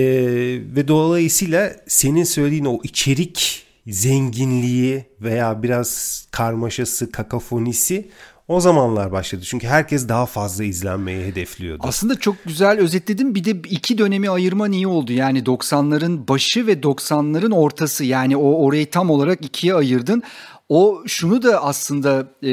ve 0.76 0.88
dolayısıyla 0.88 1.73
senin 1.87 2.25
söylediğin 2.25 2.64
o 2.64 2.80
içerik 2.83 3.64
zenginliği 3.87 5.04
veya 5.21 5.62
biraz 5.62 6.23
karmaşası, 6.30 7.12
kakafonisi 7.12 8.09
o 8.48 8.60
zamanlar 8.60 9.12
başladı. 9.12 9.42
Çünkü 9.44 9.66
herkes 9.66 10.08
daha 10.08 10.26
fazla 10.26 10.64
izlenmeyi 10.64 11.26
hedefliyordu. 11.26 11.82
Aslında 11.86 12.20
çok 12.20 12.44
güzel 12.44 12.78
özetledim. 12.78 13.34
Bir 13.34 13.44
de 13.44 13.50
iki 13.50 13.98
dönemi 13.98 14.30
ayırma 14.30 14.66
niye 14.66 14.86
oldu? 14.86 15.12
Yani 15.12 15.42
90'ların 15.42 16.28
başı 16.28 16.66
ve 16.66 16.72
90'ların 16.72 17.54
ortası. 17.54 18.04
Yani 18.04 18.36
o 18.36 18.64
orayı 18.64 18.90
tam 18.90 19.10
olarak 19.10 19.44
ikiye 19.44 19.74
ayırdın. 19.74 20.22
O 20.68 21.02
şunu 21.06 21.42
da 21.42 21.64
aslında 21.64 22.26
e, 22.42 22.50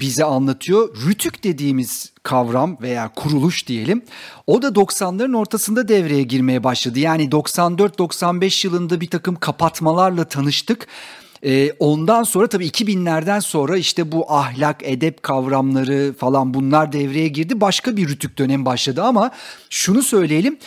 bize 0.00 0.24
anlatıyor. 0.24 0.96
Rütük 1.06 1.44
dediğimiz 1.44 2.12
kavram 2.22 2.78
veya 2.82 3.08
kuruluş 3.08 3.66
diyelim. 3.66 4.02
O 4.46 4.62
da 4.62 4.68
90'ların 4.68 5.36
ortasında 5.36 5.88
devreye 5.88 6.22
girmeye 6.22 6.64
başladı. 6.64 6.98
Yani 6.98 7.28
94-95 7.28 8.66
yılında 8.66 9.00
bir 9.00 9.10
takım 9.10 9.34
kapatmalarla 9.34 10.24
tanıştık. 10.24 10.86
E, 11.44 11.72
ondan 11.78 12.22
sonra 12.22 12.46
tabii 12.46 12.66
2000'lerden 12.66 13.40
sonra 13.40 13.76
işte 13.76 14.12
bu 14.12 14.32
ahlak, 14.32 14.76
edep 14.82 15.22
kavramları 15.22 16.14
falan 16.18 16.54
bunlar 16.54 16.92
devreye 16.92 17.28
girdi. 17.28 17.60
Başka 17.60 17.96
bir 17.96 18.08
rütük 18.08 18.38
dönem 18.38 18.64
başladı 18.64 19.02
ama 19.02 19.30
şunu 19.70 20.02
söyleyelim 20.02 20.58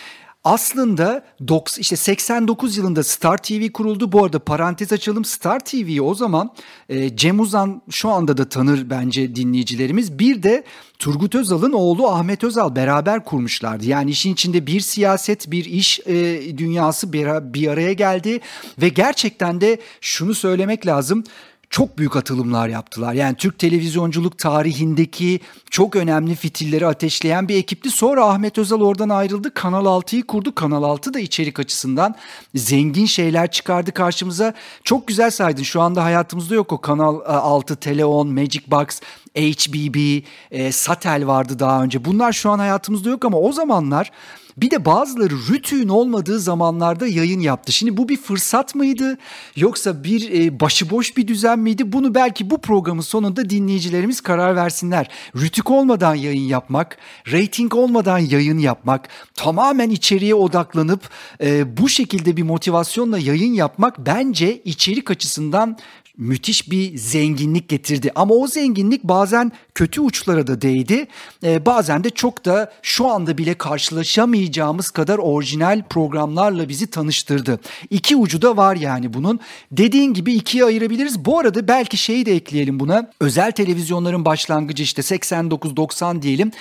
aslında 0.43 1.25
doks, 1.47 1.77
işte 1.77 1.95
89 1.95 2.77
yılında 2.77 3.03
Star 3.03 3.37
TV 3.37 3.71
kuruldu. 3.71 4.11
Bu 4.11 4.23
arada 4.23 4.39
parantez 4.39 4.93
açalım. 4.93 5.25
Star 5.25 5.59
TV'yi 5.59 6.01
o 6.01 6.13
zaman 6.13 6.53
e, 6.89 7.15
Cem 7.15 7.39
Uzan 7.39 7.81
şu 7.89 8.09
anda 8.09 8.37
da 8.37 8.49
tanır 8.49 8.89
bence 8.89 9.35
dinleyicilerimiz. 9.35 10.19
Bir 10.19 10.43
de 10.43 10.63
Turgut 10.99 11.35
Özal'ın 11.35 11.73
oğlu 11.73 12.07
Ahmet 12.07 12.43
Özal 12.43 12.75
beraber 12.75 13.25
kurmuşlardı. 13.25 13.85
Yani 13.85 14.11
işin 14.11 14.33
içinde 14.33 14.67
bir 14.67 14.79
siyaset, 14.79 15.51
bir 15.51 15.65
iş 15.65 15.99
e, 16.05 16.57
dünyası 16.57 17.13
bir, 17.13 17.53
bir 17.53 17.67
araya 17.67 17.93
geldi 17.93 18.39
ve 18.81 18.89
gerçekten 18.89 19.61
de 19.61 19.79
şunu 20.01 20.35
söylemek 20.35 20.87
lazım 20.87 21.23
çok 21.69 21.97
büyük 21.97 22.15
atılımlar 22.15 22.67
yaptılar. 22.69 23.13
Yani 23.13 23.35
Türk 23.35 23.59
televizyonculuk 23.59 24.37
tarihindeki 24.37 25.39
çok 25.69 25.95
önemli 25.95 26.35
fitilleri 26.35 26.87
ateşleyen 26.87 27.47
bir 27.47 27.55
ekipti. 27.55 27.89
Sonra 27.89 28.25
Ahmet 28.25 28.57
Özal 28.57 28.81
oradan 28.81 29.09
ayrıldı. 29.09 29.53
Kanal 29.53 29.85
6'yı 29.85 30.27
kurdu. 30.27 30.55
Kanal 30.55 30.83
6 30.83 31.13
da 31.13 31.19
içerik 31.19 31.59
açısından 31.59 32.15
zengin 32.55 33.05
şeyler 33.05 33.51
çıkardı 33.51 33.91
karşımıza. 33.91 34.53
Çok 34.83 35.07
güzel 35.07 35.31
saydın. 35.31 35.63
Şu 35.63 35.81
anda 35.81 36.03
hayatımızda 36.03 36.55
yok 36.55 36.71
o 36.71 36.81
Kanal 36.81 37.19
6, 37.25 37.75
Teleon, 37.75 38.27
Magic 38.27 38.63
Box, 38.67 39.01
HBB, 39.35 40.23
e, 40.51 40.71
Satel 40.71 41.27
vardı 41.27 41.59
daha 41.59 41.83
önce. 41.83 42.05
Bunlar 42.05 42.33
şu 42.33 42.49
an 42.49 42.59
hayatımızda 42.59 43.09
yok 43.09 43.25
ama 43.25 43.37
o 43.37 43.51
zamanlar 43.51 44.11
bir 44.57 44.71
de 44.71 44.85
bazıları 44.85 45.33
rütüğün 45.49 45.87
olmadığı 45.87 46.39
zamanlarda 46.39 47.07
yayın 47.07 47.39
yaptı. 47.39 47.71
Şimdi 47.71 47.97
bu 47.97 48.09
bir 48.09 48.17
fırsat 48.17 48.75
mıydı 48.75 49.17
yoksa 49.55 50.03
bir 50.03 50.31
e, 50.31 50.59
başıboş 50.59 51.17
bir 51.17 51.27
düzen 51.27 51.59
miydi? 51.59 51.91
Bunu 51.91 52.15
belki 52.15 52.49
bu 52.49 52.61
programın 52.61 53.01
sonunda 53.01 53.49
dinleyicilerimiz 53.49 54.21
karar 54.21 54.55
versinler. 54.55 55.09
Rütük 55.35 55.71
olmadan 55.71 56.15
yayın 56.15 56.47
yapmak, 56.47 56.97
rating 57.31 57.75
olmadan 57.75 58.19
yayın 58.19 58.57
yapmak, 58.57 59.09
tamamen 59.35 59.89
içeriye 59.89 60.35
odaklanıp 60.35 61.09
e, 61.41 61.77
bu 61.77 61.89
şekilde 61.89 62.37
bir 62.37 62.43
motivasyonla 62.43 63.19
yayın 63.19 63.53
yapmak 63.53 64.05
bence 64.05 64.61
içerik 64.61 65.11
açısından 65.11 65.77
müthiş 66.17 66.71
bir 66.71 66.97
zenginlik 66.97 67.69
getirdi. 67.69 68.11
Ama 68.15 68.35
o 68.35 68.47
zenginlik 68.47 69.03
bazen 69.03 69.51
kötü 69.75 70.01
uçlara 70.01 70.47
da 70.47 70.61
değdi. 70.61 71.07
E, 71.43 71.65
bazen 71.65 72.03
de 72.03 72.09
çok 72.09 72.45
da 72.45 72.71
şu 72.81 73.07
anda 73.07 73.37
bile 73.37 73.53
karşılaşamayacağımız 73.53 74.89
kadar 74.89 75.17
orijinal 75.17 75.83
programlarla 75.89 76.69
bizi 76.69 76.87
tanıştırdı. 76.87 77.59
İki 77.89 78.15
ucu 78.15 78.41
da 78.41 78.57
var 78.57 78.75
yani 78.75 79.13
bunun. 79.13 79.39
Dediğin 79.71 80.13
gibi 80.13 80.33
ikiye 80.33 80.65
ayırabiliriz. 80.65 81.25
Bu 81.25 81.39
arada 81.39 81.67
belki 81.67 81.97
şeyi 81.97 82.25
de 82.25 82.35
ekleyelim 82.35 82.79
buna. 82.79 83.11
Özel 83.19 83.51
televizyonların 83.51 84.25
başlangıcı 84.25 84.83
işte 84.83 85.01
89-90 85.01 86.21
diyelim. 86.21 86.51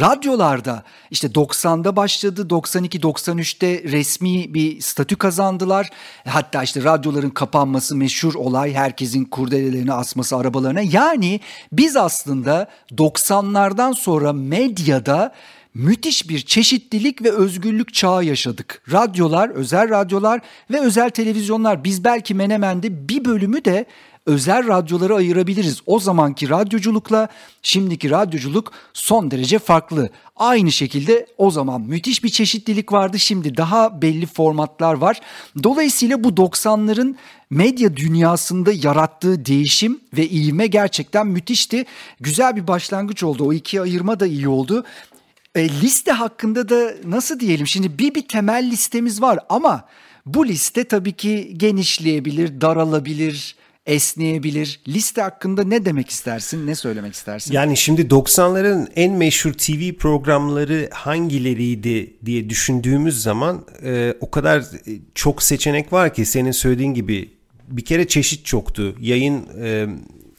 Radyolarda 0.00 0.82
işte 1.10 1.28
90'da 1.28 1.96
başladı. 1.96 2.46
92-93'te 2.50 3.82
resmi 3.82 4.54
bir 4.54 4.80
statü 4.80 5.16
kazandılar. 5.16 5.90
Hatta 6.28 6.62
işte 6.62 6.84
radyoların 6.84 7.30
kapanması 7.30 7.96
meşhur 7.96 8.34
olay. 8.34 8.74
Herkesin 9.06 9.24
kurdelelerini 9.24 9.92
asması 9.92 10.36
arabalarına. 10.36 10.80
Yani 10.80 11.40
biz 11.72 11.96
aslında 11.96 12.68
90'lardan 12.92 13.94
sonra 13.94 14.32
medyada 14.32 15.32
müthiş 15.74 16.28
bir 16.28 16.38
çeşitlilik 16.40 17.22
ve 17.22 17.30
özgürlük 17.30 17.94
çağı 17.94 18.24
yaşadık. 18.24 18.82
Radyolar, 18.92 19.48
özel 19.48 19.90
radyolar 19.90 20.40
ve 20.70 20.80
özel 20.80 21.10
televizyonlar 21.10 21.84
biz 21.84 22.04
belki 22.04 22.34
Menemen'de 22.34 23.08
bir 23.08 23.24
bölümü 23.24 23.64
de 23.64 23.86
özel 24.26 24.68
radyoları 24.68 25.14
ayırabiliriz. 25.14 25.80
O 25.86 26.00
zamanki 26.00 26.50
radyoculukla 26.50 27.28
şimdiki 27.62 28.10
radyoculuk 28.10 28.72
son 28.92 29.30
derece 29.30 29.58
farklı. 29.58 30.10
Aynı 30.36 30.72
şekilde 30.72 31.26
o 31.38 31.50
zaman 31.50 31.80
müthiş 31.80 32.24
bir 32.24 32.28
çeşitlilik 32.28 32.92
vardı. 32.92 33.18
Şimdi 33.18 33.56
daha 33.56 34.02
belli 34.02 34.26
formatlar 34.26 34.94
var. 34.94 35.20
Dolayısıyla 35.62 36.24
bu 36.24 36.28
90'ların 36.28 37.14
medya 37.50 37.96
dünyasında 37.96 38.72
yarattığı 38.72 39.46
değişim 39.46 40.00
ve 40.16 40.28
ivme 40.28 40.66
gerçekten 40.66 41.26
müthişti. 41.26 41.84
Güzel 42.20 42.56
bir 42.56 42.66
başlangıç 42.66 43.22
oldu. 43.22 43.44
O 43.44 43.52
iki 43.52 43.80
ayırma 43.80 44.20
da 44.20 44.26
iyi 44.26 44.48
oldu. 44.48 44.84
E, 45.54 45.68
liste 45.68 46.12
hakkında 46.12 46.68
da 46.68 46.94
nasıl 47.04 47.40
diyelim? 47.40 47.66
Şimdi 47.66 47.98
bir 47.98 48.14
bir 48.14 48.28
temel 48.28 48.70
listemiz 48.70 49.22
var 49.22 49.38
ama 49.48 49.84
bu 50.26 50.48
liste 50.48 50.84
tabii 50.84 51.12
ki 51.12 51.54
genişleyebilir, 51.56 52.60
daralabilir, 52.60 53.56
esneyebilir. 53.86 54.80
Liste 54.88 55.22
hakkında 55.22 55.64
ne 55.64 55.84
demek 55.84 56.10
istersin, 56.10 56.66
ne 56.66 56.74
söylemek 56.74 57.14
istersin? 57.14 57.52
Yani 57.52 57.76
şimdi 57.76 58.02
90'ların 58.02 58.88
en 58.96 59.12
meşhur 59.12 59.52
TV 59.52 59.92
programları 59.92 60.88
hangileriydi 60.92 62.16
diye 62.24 62.50
düşündüğümüz 62.50 63.22
zaman 63.22 63.64
e, 63.82 64.14
o 64.20 64.30
kadar 64.30 64.64
çok 65.14 65.42
seçenek 65.42 65.92
var 65.92 66.14
ki 66.14 66.24
senin 66.24 66.50
söylediğin 66.50 66.94
gibi 66.94 67.30
bir 67.68 67.84
kere 67.84 68.08
çeşit 68.08 68.44
çoktu. 68.44 68.96
Yayın 69.00 69.46
e, 69.62 69.86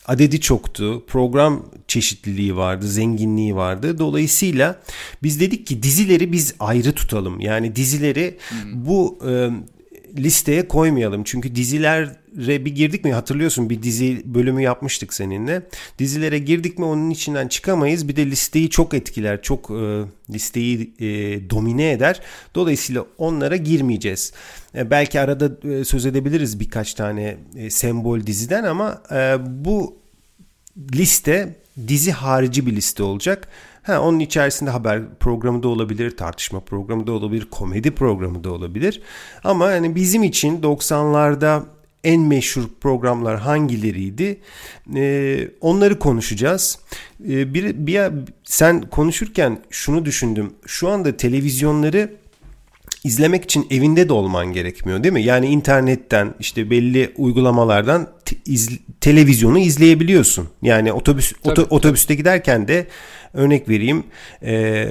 adedi 0.06 0.42
çoktu. 0.42 1.06
Program 1.08 1.66
çeşitliliği 1.88 2.56
vardı, 2.56 2.88
zenginliği 2.88 3.56
vardı. 3.56 4.00
Dolayısıyla 4.00 4.80
biz 5.24 5.40
dedik 5.40 5.68
ki 5.68 5.84
dizileri 5.84 6.32
biz 6.32 6.56
ayrı 6.60 6.94
tutalım. 6.94 7.40
Yani 7.40 7.76
dizileri 7.76 8.38
hmm. 8.50 8.86
bu 8.86 9.20
e, 9.30 9.50
listeye 10.18 10.68
koymayalım. 10.68 11.24
Çünkü 11.24 11.56
dizilere 12.38 12.66
bir 12.66 12.76
girdik 12.76 13.06
mi 13.06 13.14
hatırlıyorsun 13.14 13.70
bir 13.70 13.84
dizi 13.84 14.22
bölümü 14.26 14.62
yapmıştık 14.62 15.14
seninle. 15.14 15.62
Dizilere 16.00 16.40
girdik 16.40 16.80
mi 16.80 16.86
onun 16.86 17.10
içinden 17.10 17.48
çıkamayız. 17.48 18.08
Bir 18.08 18.16
de 18.16 18.26
listeyi 18.26 18.70
çok 18.70 18.94
etkiler. 18.94 19.42
Çok 19.42 19.72
e, 19.72 20.04
listeyi 20.34 20.94
e, 21.00 21.06
domine 21.50 21.92
eder. 21.92 22.22
Dolayısıyla 22.56 23.06
onlara 23.18 23.56
girmeyeceğiz. 23.56 24.34
E, 24.76 24.90
belki 24.90 25.20
arada 25.20 25.70
e, 25.70 25.84
söz 25.84 26.06
edebiliriz 26.06 26.60
birkaç 26.60 26.94
tane 26.94 27.38
e, 27.56 27.70
sembol 27.70 28.20
diziden 28.22 28.64
ama 28.64 29.02
e, 29.12 29.38
bu 29.48 29.98
liste 30.94 31.56
dizi 31.88 32.12
harici 32.12 32.66
bir 32.66 32.76
liste 32.76 33.04
olacak. 33.04 33.48
Ha, 33.84 34.02
onun 34.02 34.20
içerisinde 34.20 34.70
haber 34.70 35.02
programı 35.20 35.64
da 35.64 35.68
olabilir, 35.68 36.18
tartışma 36.18 36.60
programı 36.60 37.08
da 37.08 37.12
olabilir, 37.12 37.48
komedi 37.52 37.92
programı 37.92 38.44
da 38.44 38.52
olabilir. 38.52 39.02
Ama 39.44 39.72
yani 39.72 39.96
bizim 39.96 40.24
için 40.24 40.62
90'larda 40.62 41.64
en 42.08 42.22
meşhur 42.22 42.64
programlar 42.82 43.40
hangileriydi? 43.40 44.40
Ee, 44.96 45.50
onları 45.62 46.00
konuşacağız. 46.00 46.80
Ee, 47.30 47.54
bir, 47.54 47.88
bir 47.88 48.02
sen 48.44 48.82
konuşurken 48.82 49.60
şunu 49.70 50.06
düşündüm. 50.06 50.54
Şu 50.66 50.90
anda 50.90 51.18
televizyonları 51.18 52.12
izlemek 53.04 53.44
için 53.44 53.68
evinde 53.70 54.10
de 54.10 54.14
olman 54.14 54.54
gerekmiyor 54.54 55.04
değil 55.04 55.14
mi? 55.14 55.24
Yani 55.24 55.48
internetten 55.48 56.34
işte 56.40 56.70
belli 56.70 57.14
uygulamalardan 57.18 58.08
iz, 58.46 58.70
televizyonu 59.02 59.60
izleyebiliyorsun. 59.60 60.48
Yani 60.62 60.94
otobüs 60.94 61.32
tabii, 61.32 61.52
oto, 61.52 61.64
tabii. 61.64 61.74
otobüste 61.74 62.16
giderken 62.16 62.68
de 62.68 62.88
örnek 63.34 63.70
vereyim 63.70 64.04
e, 64.44 64.88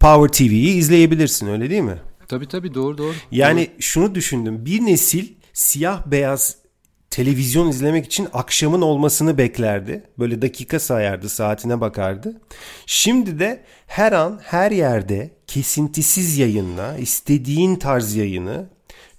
Power 0.00 0.28
TV'yi 0.28 0.74
izleyebilirsin 0.74 1.48
öyle 1.48 1.70
değil 1.70 1.82
mi? 1.82 1.98
Tabii 2.28 2.46
tabii 2.46 2.74
doğru 2.74 2.98
doğru. 2.98 3.14
Yani 3.30 3.60
doğru. 3.60 3.82
şunu 3.82 4.14
düşündüm. 4.14 4.66
Bir 4.66 4.80
nesil 4.80 5.37
siyah 5.58 6.06
beyaz 6.06 6.56
televizyon 7.10 7.68
izlemek 7.68 8.06
için 8.06 8.28
akşamın 8.32 8.82
olmasını 8.82 9.38
beklerdi. 9.38 10.02
Böyle 10.18 10.42
dakika 10.42 10.80
sayardı, 10.80 11.28
saatine 11.28 11.80
bakardı. 11.80 12.40
Şimdi 12.86 13.38
de 13.38 13.64
her 13.86 14.12
an 14.12 14.40
her 14.44 14.70
yerde 14.70 15.30
kesintisiz 15.46 16.38
yayınla, 16.38 16.98
istediğin 16.98 17.76
tarz 17.76 18.14
yayını 18.14 18.66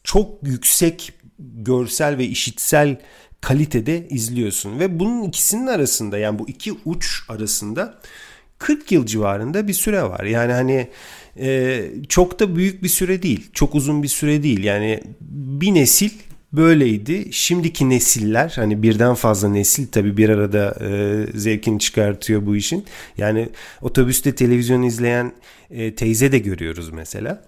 çok 0.03 0.43
yüksek 0.43 1.13
görsel 1.39 2.17
ve 2.17 2.25
işitsel 2.25 3.01
kalitede 3.41 4.07
izliyorsun. 4.09 4.79
Ve 4.79 4.99
bunun 4.99 5.23
ikisinin 5.23 5.67
arasında 5.67 6.17
yani 6.17 6.39
bu 6.39 6.49
iki 6.49 6.73
uç 6.85 7.23
arasında 7.29 7.99
40 8.57 8.91
yıl 8.91 9.05
civarında 9.05 9.67
bir 9.67 9.73
süre 9.73 10.03
var. 10.03 10.23
Yani 10.23 10.53
hani 10.53 10.87
e, 11.39 11.85
çok 12.09 12.39
da 12.39 12.55
büyük 12.55 12.83
bir 12.83 12.89
süre 12.89 13.23
değil. 13.23 13.49
Çok 13.53 13.75
uzun 13.75 14.03
bir 14.03 14.07
süre 14.07 14.43
değil. 14.43 14.63
Yani 14.63 15.03
bir 15.21 15.73
nesil 15.73 16.11
böyleydi. 16.53 17.27
Şimdiki 17.31 17.89
nesiller 17.89 18.53
hani 18.55 18.83
birden 18.83 19.13
fazla 19.13 19.49
nesil 19.49 19.87
tabii 19.87 20.17
bir 20.17 20.29
arada 20.29 20.77
e, 20.81 21.37
zevkini 21.39 21.79
çıkartıyor 21.79 22.45
bu 22.45 22.55
işin. 22.55 22.85
Yani 23.17 23.49
otobüste 23.81 24.35
televizyon 24.35 24.81
izleyen 24.81 25.33
e, 25.71 25.95
teyze 25.95 26.31
de 26.31 26.39
görüyoruz 26.39 26.89
mesela. 26.89 27.43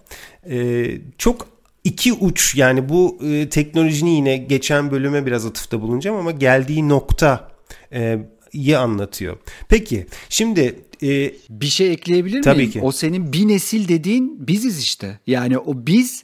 E, 0.50 0.88
çok 1.18 1.48
iki 1.84 2.14
uç 2.14 2.56
yani 2.56 2.90
bu 2.90 3.20
e, 3.24 3.50
teknolojinin 3.50 4.12
yine 4.12 4.38
geçen 4.38 4.92
bölüme 4.92 5.26
biraz 5.26 5.46
atıfta 5.46 5.82
bulunacağım 5.82 6.18
ama 6.18 6.32
geldiği 6.32 6.90
nokta 6.90 7.52
e, 7.94 8.20
iyi 8.54 8.78
anlatıyor. 8.78 9.38
Peki 9.70 10.06
şimdi 10.30 10.76
e, 11.04 11.34
bir 11.50 11.66
şey 11.66 11.92
ekleyebilir 11.92 12.42
tabii 12.42 12.58
miyim? 12.58 12.72
Ki. 12.72 12.82
O 12.82 12.92
senin 12.92 13.34
bir 13.34 13.48
nesil 13.48 13.88
dediğin 13.88 14.48
biziz 14.48 14.80
işte. 14.80 15.20
Yani 15.28 15.58
o 15.58 15.88
biz 15.88 16.24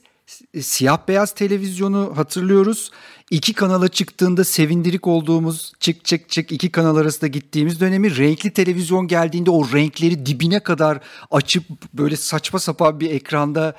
siyah 0.60 0.98
beyaz 1.08 1.34
televizyonu 1.34 2.12
hatırlıyoruz. 2.16 2.90
İki 3.30 3.52
kanala 3.52 3.88
çıktığında 3.88 4.44
sevindirik 4.44 5.06
olduğumuz 5.06 5.72
çık 5.80 6.04
çık 6.04 6.30
çık 6.30 6.52
iki 6.52 6.72
kanal 6.72 6.96
arasında 6.96 7.26
gittiğimiz 7.26 7.80
dönemi 7.80 8.16
renkli 8.16 8.52
televizyon 8.52 9.08
geldiğinde 9.08 9.50
o 9.50 9.72
renkleri 9.72 10.26
dibine 10.26 10.60
kadar 10.60 11.00
açıp 11.30 11.64
böyle 11.94 12.16
saçma 12.16 12.58
sapan 12.58 13.00
bir 13.00 13.10
ekranda 13.10 13.74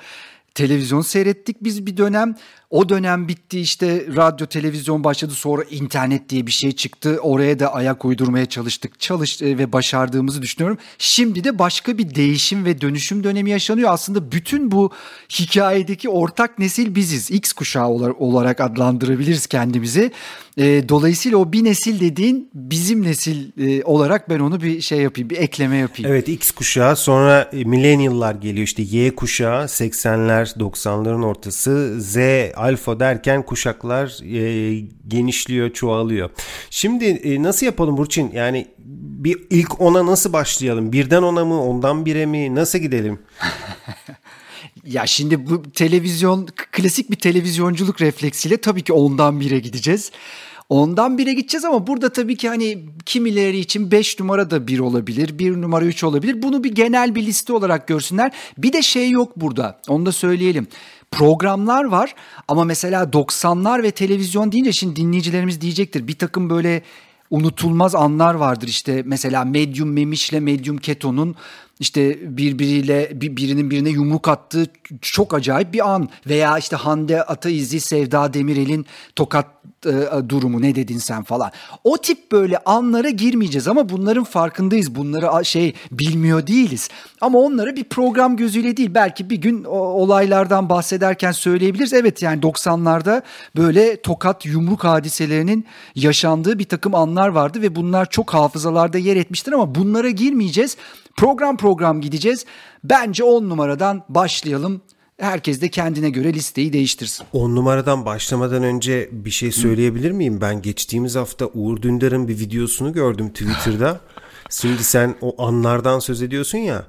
televizyon 0.54 1.00
seyrettik 1.00 1.56
biz 1.64 1.86
bir 1.86 1.96
dönem. 1.96 2.34
O 2.70 2.88
dönem 2.88 3.28
bitti 3.28 3.60
işte 3.60 4.06
radyo 4.16 4.46
televizyon 4.46 5.04
başladı 5.04 5.32
sonra 5.32 5.62
internet 5.70 6.28
diye 6.28 6.46
bir 6.46 6.52
şey 6.52 6.72
çıktı. 6.72 7.18
Oraya 7.22 7.58
da 7.58 7.74
ayak 7.74 8.04
uydurmaya 8.04 8.46
çalıştık. 8.46 9.00
Çalış 9.00 9.42
e, 9.42 9.58
ve 9.58 9.72
başardığımızı 9.72 10.42
düşünüyorum. 10.42 10.78
Şimdi 10.98 11.44
de 11.44 11.58
başka 11.58 11.98
bir 11.98 12.14
değişim 12.14 12.64
ve 12.64 12.80
dönüşüm 12.80 13.24
dönemi 13.24 13.50
yaşanıyor. 13.50 13.90
Aslında 13.92 14.32
bütün 14.32 14.70
bu 14.70 14.90
hikayedeki 15.30 16.08
ortak 16.08 16.58
nesil 16.58 16.94
biziz. 16.94 17.30
X 17.30 17.52
kuşağı 17.52 17.88
olarak 17.88 18.60
adlandırabiliriz 18.60 19.46
kendimizi. 19.46 20.12
E, 20.56 20.88
dolayısıyla 20.88 21.38
o 21.38 21.52
bir 21.52 21.64
nesil 21.64 22.00
dediğin 22.00 22.50
bizim 22.54 23.02
nesil 23.02 23.50
e, 23.60 23.84
olarak 23.84 24.30
ben 24.30 24.38
onu 24.38 24.60
bir 24.60 24.80
şey 24.80 25.00
yapayım, 25.00 25.30
bir 25.30 25.36
ekleme 25.36 25.76
yapayım. 25.76 26.12
Evet 26.12 26.28
X 26.28 26.50
kuşağı 26.50 26.96
sonra 26.96 27.50
millennial'lar 27.52 28.34
geliyor 28.34 28.66
işte 28.66 28.82
Y 28.82 29.14
kuşağı 29.14 29.64
80'ler 29.64 30.39
90'ların 30.48 31.24
ortası 31.24 32.00
Z 32.00 32.16
alfa 32.56 33.00
derken 33.00 33.42
kuşaklar 33.42 34.20
e, 34.24 34.84
genişliyor, 35.08 35.72
çoğalıyor. 35.72 36.30
Şimdi 36.70 37.04
e, 37.04 37.42
nasıl 37.42 37.66
yapalım 37.66 37.96
Burçin? 37.96 38.30
Yani 38.34 38.66
bir 39.24 39.38
ilk 39.50 39.80
ona 39.80 40.06
nasıl 40.06 40.32
başlayalım? 40.32 40.92
Birden 40.92 41.22
ona 41.22 41.44
mı, 41.44 41.62
ondan 41.62 42.06
bire 42.06 42.26
mi? 42.26 42.54
Nasıl 42.54 42.78
gidelim? 42.78 43.18
Ya 44.84 45.06
şimdi 45.06 45.50
bu 45.50 45.62
televizyon 45.62 46.48
klasik 46.72 47.10
bir 47.10 47.16
televizyonculuk 47.16 48.00
refleksiyle 48.00 48.56
tabii 48.56 48.82
ki 48.82 48.92
ondan 48.92 49.40
bire 49.40 49.58
gideceğiz. 49.58 50.12
Ondan 50.70 51.18
bire 51.18 51.32
gideceğiz 51.32 51.64
ama 51.64 51.86
burada 51.86 52.12
tabii 52.12 52.36
ki 52.36 52.48
hani 52.48 52.78
kimileri 53.06 53.58
için 53.58 53.90
5 53.90 54.20
numara 54.20 54.50
da 54.50 54.66
1 54.66 54.78
olabilir, 54.78 55.38
1 55.38 55.62
numara 55.62 55.84
3 55.84 56.04
olabilir. 56.04 56.42
Bunu 56.42 56.64
bir 56.64 56.74
genel 56.74 57.14
bir 57.14 57.26
liste 57.26 57.52
olarak 57.52 57.88
görsünler. 57.88 58.32
Bir 58.58 58.72
de 58.72 58.82
şey 58.82 59.10
yok 59.10 59.32
burada. 59.36 59.80
Onu 59.88 60.06
da 60.06 60.12
söyleyelim 60.12 60.66
programlar 61.10 61.84
var 61.84 62.14
ama 62.48 62.64
mesela 62.64 63.02
90'lar 63.02 63.82
ve 63.82 63.90
televizyon 63.90 64.52
deyince 64.52 64.72
şimdi 64.72 64.96
dinleyicilerimiz 64.96 65.60
diyecektir 65.60 66.08
bir 66.08 66.18
takım 66.18 66.50
böyle 66.50 66.82
unutulmaz 67.30 67.94
anlar 67.94 68.34
vardır 68.34 68.68
işte 68.68 69.02
mesela 69.06 69.44
Medium 69.44 69.92
Memiş'le 69.92 70.32
Medium 70.40 70.78
Keto'nun 70.78 71.34
işte 71.80 72.18
birbiriyle 72.36 73.10
birinin 73.14 73.70
birine 73.70 73.90
yumruk 73.90 74.28
attığı 74.28 74.66
çok 75.00 75.34
acayip 75.34 75.72
bir 75.72 75.90
an 75.90 76.08
veya 76.26 76.58
işte 76.58 76.76
Hande 76.76 77.22
Ataizi 77.22 77.80
Sevda 77.80 78.34
Demirel'in 78.34 78.86
tokat 79.16 79.46
e, 79.86 79.92
durumu 80.28 80.62
ne 80.62 80.74
dedin 80.74 80.98
sen 80.98 81.22
falan. 81.22 81.50
O 81.84 81.96
tip 81.96 82.32
böyle 82.32 82.58
anlara 82.58 83.10
girmeyeceğiz 83.10 83.68
ama 83.68 83.88
bunların 83.88 84.24
farkındayız. 84.24 84.94
Bunları 84.94 85.44
şey 85.44 85.74
bilmiyor 85.92 86.46
değiliz. 86.46 86.88
Ama 87.20 87.38
onları 87.38 87.76
bir 87.76 87.84
program 87.84 88.36
gözüyle 88.36 88.76
değil 88.76 88.94
belki 88.94 89.30
bir 89.30 89.36
gün 89.36 89.64
o, 89.64 89.76
olaylardan 89.78 90.68
bahsederken 90.68 91.32
söyleyebiliriz. 91.32 91.92
Evet 91.92 92.22
yani 92.22 92.40
90'larda 92.40 93.22
böyle 93.56 94.02
tokat 94.02 94.46
yumruk 94.46 94.84
hadiselerinin 94.84 95.66
yaşandığı 95.94 96.58
bir 96.58 96.64
takım 96.64 96.94
anlar 96.94 97.28
vardı 97.28 97.62
ve 97.62 97.76
bunlar 97.76 98.10
çok 98.10 98.34
hafızalarda 98.34 98.98
yer 98.98 99.16
etmiştir 99.16 99.52
ama 99.52 99.74
bunlara 99.74 100.10
girmeyeceğiz 100.10 100.76
Program 101.20 101.56
program 101.56 102.00
gideceğiz. 102.00 102.44
Bence 102.84 103.24
10 103.24 103.48
numaradan 103.48 104.02
başlayalım. 104.08 104.82
Herkes 105.18 105.60
de 105.60 105.68
kendine 105.68 106.10
göre 106.10 106.34
listeyi 106.34 106.72
değiştirsin. 106.72 107.26
10 107.32 107.56
numaradan 107.56 108.04
başlamadan 108.04 108.62
önce 108.62 109.08
bir 109.12 109.30
şey 109.30 109.52
söyleyebilir 109.52 110.10
miyim? 110.10 110.40
Ben 110.40 110.62
geçtiğimiz 110.62 111.16
hafta 111.16 111.46
Uğur 111.46 111.82
Dündar'ın 111.82 112.28
bir 112.28 112.38
videosunu 112.38 112.92
gördüm 112.92 113.28
Twitter'da. 113.28 114.00
Şimdi 114.50 114.84
sen 114.84 115.14
o 115.20 115.46
anlardan 115.46 115.98
söz 115.98 116.22
ediyorsun 116.22 116.58
ya. 116.58 116.84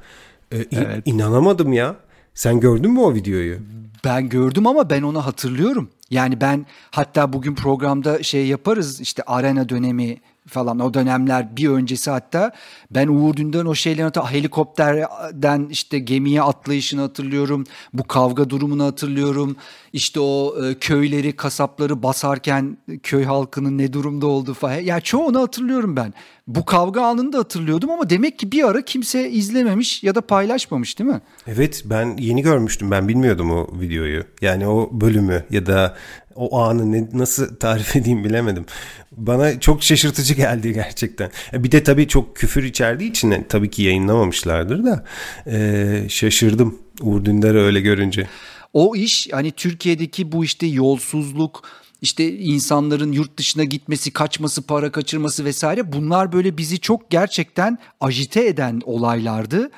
E, 0.51 0.57
evet. 0.71 1.01
inanamadım 1.05 1.73
ya. 1.73 1.95
Sen 2.33 2.59
gördün 2.59 2.91
mü 2.91 2.99
o 2.99 3.13
videoyu? 3.13 3.57
Ben 4.05 4.29
gördüm 4.29 4.67
ama 4.67 4.89
ben 4.89 5.01
onu 5.01 5.25
hatırlıyorum. 5.25 5.89
Yani 6.09 6.41
ben 6.41 6.65
hatta 6.91 7.33
bugün 7.33 7.55
programda 7.55 8.23
şey 8.23 8.47
yaparız 8.47 9.01
işte 9.01 9.23
arena 9.23 9.69
dönemi 9.69 10.17
falan 10.51 10.79
o 10.79 10.93
dönemler 10.93 11.57
bir 11.57 11.69
öncesi 11.69 12.11
hatta 12.11 12.51
ben 12.91 13.07
Uğur 13.07 13.35
Dündar 13.35 13.65
o 13.65 13.75
şeyleri 13.75 14.31
helikopterden 14.31 15.67
işte 15.69 15.99
gemiye 15.99 16.41
atlayışını 16.41 17.01
hatırlıyorum. 17.01 17.63
Bu 17.93 18.03
kavga 18.03 18.49
durumunu 18.49 18.83
hatırlıyorum. 18.83 19.55
İşte 19.93 20.19
o 20.19 20.55
e, 20.65 20.73
köyleri, 20.73 21.35
kasapları 21.35 22.03
basarken 22.03 22.77
köy 23.03 23.23
halkının 23.23 23.77
ne 23.77 23.93
durumda 23.93 24.27
olduğu 24.27 24.53
falan. 24.53 24.73
Ya 24.73 24.81
yani 24.81 25.01
çoğunu 25.01 25.41
hatırlıyorum 25.41 25.95
ben. 25.95 26.13
Bu 26.47 26.65
kavga 26.65 27.01
anını 27.01 27.33
da 27.33 27.37
hatırlıyordum 27.37 27.89
ama 27.89 28.09
demek 28.09 28.39
ki 28.39 28.51
bir 28.51 28.63
ara 28.63 28.81
kimse 28.81 29.29
izlememiş 29.29 30.03
ya 30.03 30.15
da 30.15 30.21
paylaşmamış 30.21 30.99
değil 30.99 31.09
mi? 31.09 31.21
Evet 31.47 31.83
ben 31.85 32.17
yeni 32.17 32.41
görmüştüm 32.41 32.91
ben 32.91 33.07
bilmiyordum 33.07 33.51
o 33.51 33.67
videoyu. 33.79 34.23
Yani 34.41 34.67
o 34.67 34.89
bölümü 34.91 35.45
ya 35.49 35.65
da 35.65 35.95
o 36.35 36.59
anı 36.59 36.91
ne, 36.91 37.07
nasıl 37.13 37.55
tarif 37.55 37.95
edeyim 37.95 38.23
bilemedim. 38.23 38.65
Bana 39.11 39.59
çok 39.59 39.83
şaşırtıcı 39.83 40.33
geldi 40.33 40.73
gerçekten. 40.73 41.31
E, 41.53 41.63
bir 41.63 41.71
de 41.71 41.83
tabii 41.83 42.07
çok 42.07 42.35
küfür 42.35 42.63
içerdiği 42.63 43.09
için 43.09 43.31
e, 43.31 43.47
tabii 43.47 43.69
ki 43.69 43.83
yayınlamamışlardır 43.83 44.83
da 44.83 45.05
e, 45.47 46.05
şaşırdım 46.09 46.79
Uğur 47.01 47.25
Dündar'ı 47.25 47.61
öyle 47.61 47.81
görünce. 47.81 48.27
O 48.73 48.95
iş 48.95 49.27
hani 49.31 49.51
Türkiye'deki 49.51 50.31
bu 50.31 50.45
işte 50.45 50.67
yolsuzluk, 50.67 51.63
işte 52.01 52.37
insanların 52.37 53.11
yurt 53.11 53.37
dışına 53.37 53.63
gitmesi, 53.63 54.13
kaçması, 54.13 54.61
para 54.61 54.91
kaçırması 54.91 55.45
vesaire 55.45 55.93
bunlar 55.93 56.31
böyle 56.31 56.57
bizi 56.57 56.79
çok 56.79 57.09
gerçekten 57.09 57.77
ajite 57.99 58.45
eden 58.47 58.81
olaylardı. 58.85 59.71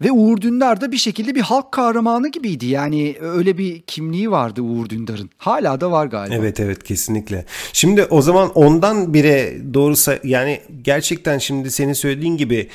Ve 0.00 0.12
Uğur 0.12 0.40
Dündar 0.40 0.80
da 0.80 0.92
bir 0.92 0.96
şekilde 0.96 1.34
bir 1.34 1.40
halk 1.40 1.72
kahramanı 1.72 2.28
gibiydi. 2.28 2.66
Yani 2.66 3.16
öyle 3.20 3.58
bir 3.58 3.82
kimliği 3.82 4.30
vardı 4.30 4.62
Uğur 4.62 4.88
Dündar'ın. 4.88 5.30
Hala 5.38 5.80
da 5.80 5.90
var 5.90 6.06
galiba. 6.06 6.34
Evet 6.34 6.60
evet 6.60 6.84
kesinlikle. 6.84 7.44
Şimdi 7.72 8.04
o 8.04 8.22
zaman 8.22 8.50
ondan 8.54 9.14
bire 9.14 9.56
doğrusa 9.74 10.18
yani 10.24 10.60
gerçekten 10.82 11.38
şimdi 11.38 11.70
senin 11.70 11.92
söylediğin 11.92 12.36
gibi 12.36 12.68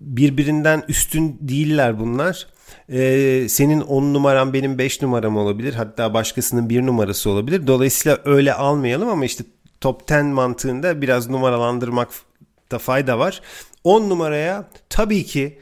birbirinden 0.00 0.82
üstün 0.88 1.38
değiller 1.40 2.00
bunlar. 2.00 2.46
Ee, 2.92 3.46
senin 3.48 3.80
10 3.80 4.14
numaram 4.14 4.52
benim 4.52 4.78
5 4.78 5.02
numaram 5.02 5.36
olabilir. 5.36 5.74
Hatta 5.74 6.14
başkasının 6.14 6.68
1 6.70 6.86
numarası 6.86 7.30
olabilir. 7.30 7.66
Dolayısıyla 7.66 8.18
öyle 8.24 8.54
almayalım 8.54 9.08
ama 9.08 9.24
işte 9.24 9.44
top 9.80 10.10
10 10.12 10.26
mantığında 10.26 11.02
biraz 11.02 11.30
numaralandırmakta 11.30 12.78
fayda 12.78 13.18
var. 13.18 13.40
10 13.84 14.10
numaraya 14.10 14.64
tabii 14.88 15.24
ki 15.24 15.58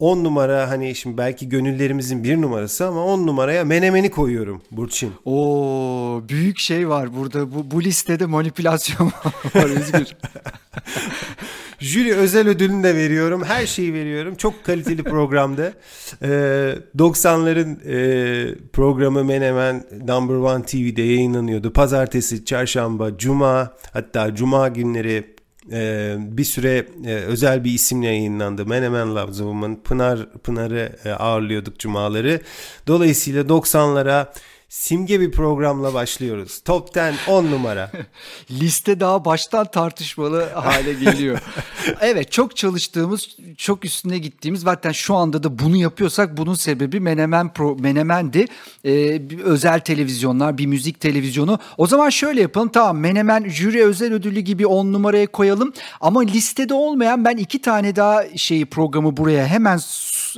10 0.00 0.24
numara 0.24 0.70
hani 0.70 0.94
şimdi 0.94 1.18
belki 1.18 1.48
gönüllerimizin 1.48 2.24
bir 2.24 2.40
numarası 2.42 2.86
ama 2.86 3.04
10 3.04 3.26
numaraya 3.26 3.64
menemeni 3.64 4.10
koyuyorum 4.10 4.62
Burçin. 4.70 5.12
Oo 5.24 6.22
büyük 6.28 6.58
şey 6.58 6.88
var 6.88 7.16
burada. 7.16 7.54
Bu, 7.54 7.70
bu 7.70 7.82
listede 7.82 8.26
manipülasyon 8.26 9.06
var 9.54 9.64
Özgür. 9.64 10.06
Jüri 11.80 12.14
özel 12.14 12.48
ödülünü 12.48 12.82
de 12.82 12.94
veriyorum. 12.94 13.44
Her 13.44 13.66
şeyi 13.66 13.94
veriyorum. 13.94 14.34
Çok 14.34 14.64
kaliteli 14.64 15.02
programda. 15.02 15.72
Ee, 16.22 16.74
90'ların 16.98 17.76
e, 17.86 18.54
programı 18.72 19.24
Menemen 19.24 19.84
Number 20.08 20.34
One 20.34 20.64
TV'de 20.64 21.02
yayınlanıyordu. 21.02 21.72
Pazartesi, 21.72 22.44
çarşamba, 22.44 23.18
cuma 23.18 23.74
hatta 23.92 24.34
cuma 24.34 24.68
günleri 24.68 25.34
e, 25.72 26.16
bir 26.18 26.44
süre 26.44 26.86
e, 27.06 27.14
özel 27.14 27.64
bir 27.64 27.72
isimle 27.72 28.06
yayınlandı. 28.06 28.66
Menemen 28.66 29.16
Loves 29.16 29.36
Woman. 29.36 29.76
Pınar, 29.84 30.32
Pınar'ı 30.32 30.92
e, 31.04 31.10
ağırlıyorduk 31.10 31.78
cumaları. 31.78 32.40
Dolayısıyla 32.86 33.42
90'lara 33.42 34.26
simge 34.70 35.20
bir 35.20 35.32
programla 35.32 35.94
başlıyoruz. 35.94 36.60
Top 36.64 36.96
10 37.28 37.32
10 37.32 37.50
numara. 37.50 37.90
Liste 38.50 39.00
daha 39.00 39.24
baştan 39.24 39.70
tartışmalı 39.70 40.50
hale 40.54 40.92
geliyor. 40.92 41.38
evet 42.00 42.32
çok 42.32 42.56
çalıştığımız, 42.56 43.28
çok 43.56 43.84
üstüne 43.84 44.18
gittiğimiz 44.18 44.60
zaten 44.60 44.92
şu 44.92 45.14
anda 45.14 45.42
da 45.42 45.58
bunu 45.58 45.76
yapıyorsak 45.76 46.36
bunun 46.36 46.54
sebebi 46.54 47.00
Menemen 47.00 47.52
Pro, 47.52 47.76
Menemen'di. 47.76 48.46
Ee, 48.84 49.22
özel 49.44 49.80
televizyonlar, 49.80 50.58
bir 50.58 50.66
müzik 50.66 51.00
televizyonu. 51.00 51.58
O 51.76 51.86
zaman 51.86 52.10
şöyle 52.10 52.40
yapalım. 52.40 52.68
Tamam 52.68 52.98
Menemen 52.98 53.48
jüri 53.48 53.84
özel 53.84 54.12
ödülü 54.12 54.40
gibi 54.40 54.66
10 54.66 54.92
numaraya 54.92 55.26
koyalım. 55.26 55.72
Ama 56.00 56.20
listede 56.20 56.74
olmayan 56.74 57.24
ben 57.24 57.36
iki 57.36 57.62
tane 57.62 57.96
daha 57.96 58.24
şeyi 58.36 58.66
programı 58.66 59.16
buraya 59.16 59.46
hemen 59.46 59.80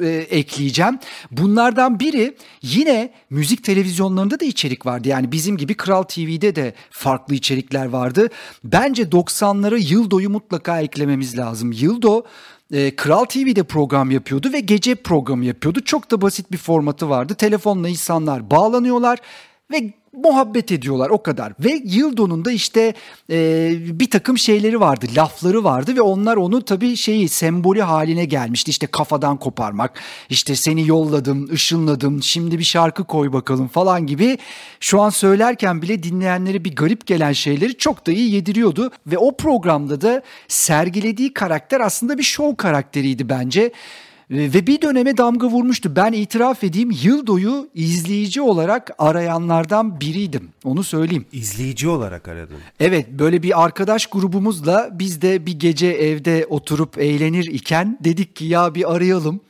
e, 0.00 0.08
ekleyeceğim. 0.08 0.98
Bunlardan 1.30 2.00
biri 2.00 2.36
yine 2.62 3.12
müzik 3.30 3.64
televizyonlarında 4.22 4.40
da 4.40 4.44
içerik 4.44 4.86
vardı. 4.86 5.08
Yani 5.08 5.32
bizim 5.32 5.56
gibi 5.56 5.74
Kral 5.74 6.02
TV'de 6.02 6.54
de 6.54 6.74
farklı 6.90 7.34
içerikler 7.34 7.86
vardı. 7.86 8.28
Bence 8.64 9.02
90'ları 9.02 9.78
Yıldo'yu 9.78 10.30
mutlaka 10.30 10.80
eklememiz 10.80 11.38
lazım. 11.38 11.72
Yıldo 11.72 12.22
e, 12.72 12.96
Kral 12.96 13.24
TV'de 13.24 13.62
program 13.62 14.10
yapıyordu 14.10 14.52
ve 14.52 14.60
gece 14.60 14.94
programı 14.94 15.44
yapıyordu. 15.44 15.80
Çok 15.84 16.10
da 16.10 16.20
basit 16.20 16.52
bir 16.52 16.58
formatı 16.58 17.08
vardı. 17.08 17.34
Telefonla 17.34 17.88
insanlar 17.88 18.50
bağlanıyorlar 18.50 19.18
ve 19.72 19.92
muhabbet 20.12 20.72
ediyorlar 20.72 21.10
o 21.10 21.22
kadar. 21.22 21.52
Ve 21.60 21.80
Yıldo'nun 21.84 22.44
da 22.44 22.52
işte 22.52 22.94
e, 23.30 23.70
bir 23.78 24.10
takım 24.10 24.38
şeyleri 24.38 24.80
vardı, 24.80 25.06
lafları 25.16 25.64
vardı 25.64 25.96
ve 25.96 26.02
onlar 26.02 26.36
onu 26.36 26.64
tabii 26.64 26.96
şeyi 26.96 27.28
sembolü 27.28 27.80
haline 27.80 28.24
gelmişti. 28.24 28.70
İşte 28.70 28.86
kafadan 28.86 29.36
koparmak, 29.36 30.00
işte 30.28 30.56
seni 30.56 30.88
yolladım, 30.88 31.50
ışınladım, 31.52 32.22
şimdi 32.22 32.58
bir 32.58 32.64
şarkı 32.64 33.04
koy 33.04 33.32
bakalım 33.32 33.68
falan 33.68 34.06
gibi. 34.06 34.38
Şu 34.80 35.00
an 35.00 35.10
söylerken 35.10 35.82
bile 35.82 36.02
dinleyenlere 36.02 36.64
bir 36.64 36.76
garip 36.76 37.06
gelen 37.06 37.32
şeyleri 37.32 37.76
çok 37.76 38.06
da 38.06 38.12
iyi 38.12 38.34
yediriyordu. 38.34 38.90
Ve 39.06 39.18
o 39.18 39.36
programda 39.36 40.00
da 40.00 40.22
sergilediği 40.48 41.34
karakter 41.34 41.80
aslında 41.80 42.18
bir 42.18 42.22
show 42.22 42.56
karakteriydi 42.56 43.28
bence. 43.28 43.72
Ve 44.32 44.66
bir 44.66 44.82
döneme 44.82 45.16
damga 45.16 45.46
vurmuştu. 45.46 45.96
Ben 45.96 46.12
itiraf 46.12 46.64
edeyim 46.64 46.90
Yıldo'yu 47.02 47.68
izleyici 47.74 48.42
olarak 48.42 48.90
arayanlardan 48.98 50.00
biriydim. 50.00 50.48
Onu 50.64 50.84
söyleyeyim. 50.84 51.26
İzleyici 51.32 51.88
olarak 51.88 52.28
aradın. 52.28 52.56
Evet 52.80 53.10
böyle 53.10 53.42
bir 53.42 53.62
arkadaş 53.64 54.06
grubumuzla 54.06 54.90
biz 54.92 55.22
de 55.22 55.46
bir 55.46 55.58
gece 55.58 55.86
evde 55.86 56.46
oturup 56.50 56.98
eğlenir 56.98 57.44
iken 57.44 57.98
dedik 58.04 58.36
ki 58.36 58.44
ya 58.44 58.74
bir 58.74 58.94
arayalım 58.94 59.40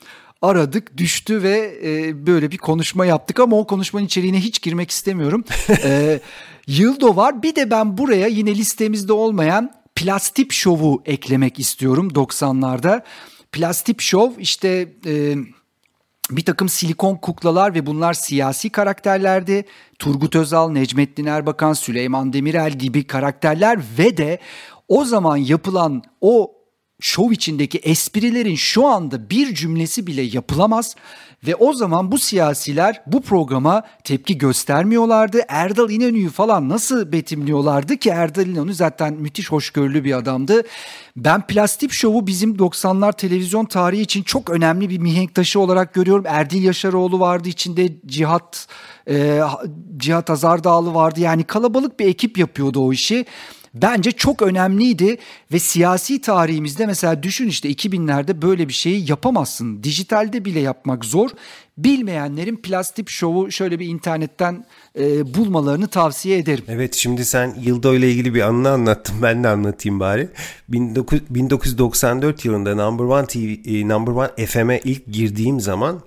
aradık 0.42 0.96
düştü 0.96 1.42
ve 1.42 1.78
e, 1.84 2.26
böyle 2.26 2.50
bir 2.50 2.58
konuşma 2.58 3.06
yaptık 3.06 3.40
ama 3.40 3.58
o 3.58 3.66
konuşmanın 3.66 4.06
içeriğine 4.06 4.40
hiç 4.40 4.62
girmek 4.62 4.90
istemiyorum. 4.90 5.44
e, 5.84 6.20
Yıldo 6.66 7.16
var 7.16 7.42
bir 7.42 7.56
de 7.56 7.70
ben 7.70 7.98
buraya 7.98 8.26
yine 8.26 8.54
listemizde 8.54 9.12
olmayan 9.12 9.70
Plastik 9.94 10.52
Şov'u 10.52 11.02
eklemek 11.06 11.58
istiyorum 11.58 12.08
90'larda. 12.08 13.02
Plastik 13.52 14.00
şov 14.00 14.30
işte 14.38 14.88
e, 15.06 15.34
bir 16.30 16.44
takım 16.44 16.68
silikon 16.68 17.16
kuklalar 17.16 17.74
ve 17.74 17.86
bunlar 17.86 18.14
siyasi 18.14 18.70
karakterlerdi. 18.70 19.64
Turgut 19.98 20.36
Özal, 20.36 20.70
Necmettin 20.70 21.26
Erbakan, 21.26 21.72
Süleyman 21.72 22.32
Demirel 22.32 22.72
gibi 22.72 23.06
karakterler 23.06 23.80
ve 23.98 24.16
de 24.16 24.38
o 24.88 25.04
zaman 25.04 25.36
yapılan 25.36 26.02
o 26.20 26.54
şov 27.02 27.30
içindeki 27.30 27.78
esprilerin 27.78 28.54
şu 28.54 28.86
anda 28.86 29.30
bir 29.30 29.54
cümlesi 29.54 30.06
bile 30.06 30.22
yapılamaz 30.22 30.96
ve 31.46 31.54
o 31.54 31.72
zaman 31.72 32.12
bu 32.12 32.18
siyasiler 32.18 33.02
bu 33.06 33.22
programa 33.22 33.82
tepki 34.04 34.38
göstermiyorlardı. 34.38 35.40
Erdal 35.48 35.90
İnönü'yü 35.90 36.30
falan 36.30 36.68
nasıl 36.68 37.12
betimliyorlardı 37.12 37.96
ki 37.96 38.10
Erdal 38.10 38.46
İnönü 38.46 38.74
zaten 38.74 39.14
müthiş 39.14 39.52
hoşgörülü 39.52 40.04
bir 40.04 40.12
adamdı. 40.12 40.62
Ben 41.16 41.46
Plastik 41.46 41.92
Şov'u 41.92 42.26
bizim 42.26 42.56
90'lar 42.56 43.16
televizyon 43.16 43.64
tarihi 43.64 44.02
için 44.02 44.22
çok 44.22 44.50
önemli 44.50 44.90
bir 44.90 44.98
mihenk 44.98 45.34
taşı 45.34 45.60
olarak 45.60 45.94
görüyorum. 45.94 46.24
Erdil 46.26 46.64
Yaşaroğlu 46.64 47.20
vardı 47.20 47.48
içinde 47.48 47.88
Cihat 48.06 48.66
e, 49.08 49.40
Cihat 49.96 50.30
Azardağlı 50.30 50.94
vardı 50.94 51.20
yani 51.20 51.44
kalabalık 51.44 52.00
bir 52.00 52.06
ekip 52.06 52.38
yapıyordu 52.38 52.80
o 52.80 52.92
işi. 52.92 53.26
Bence 53.74 54.12
çok 54.12 54.42
önemliydi 54.42 55.16
ve 55.52 55.58
siyasi 55.58 56.20
tarihimizde 56.20 56.86
mesela 56.86 57.22
düşün 57.22 57.48
işte 57.48 57.70
2000'lerde 57.70 58.42
böyle 58.42 58.68
bir 58.68 58.72
şeyi 58.72 59.10
yapamazsın. 59.10 59.82
Dijitalde 59.82 60.44
bile 60.44 60.60
yapmak 60.60 61.04
zor. 61.04 61.30
Bilmeyenlerin 61.78 62.56
plastik 62.56 63.10
şovu 63.10 63.52
şöyle 63.52 63.78
bir 63.78 63.86
internetten 63.86 64.64
e, 64.98 65.34
bulmalarını 65.34 65.88
tavsiye 65.88 66.38
ederim. 66.38 66.64
Evet 66.68 66.94
şimdi 66.94 67.24
sen 67.24 67.54
Yıldo 67.60 67.94
ile 67.94 68.10
ilgili 68.10 68.34
bir 68.34 68.40
anını 68.40 68.70
anlattın 68.70 69.22
ben 69.22 69.44
de 69.44 69.48
anlatayım 69.48 70.00
bari. 70.00 70.28
19, 70.76 71.20
1994 71.30 72.44
yılında 72.44 72.74
Number 72.74 73.04
One 73.04 73.26
TV, 73.26 73.68
e, 73.68 73.88
Number 73.88 74.12
One 74.12 74.46
FM'e 74.46 74.80
ilk 74.84 75.06
girdiğim 75.06 75.60
zaman 75.60 76.00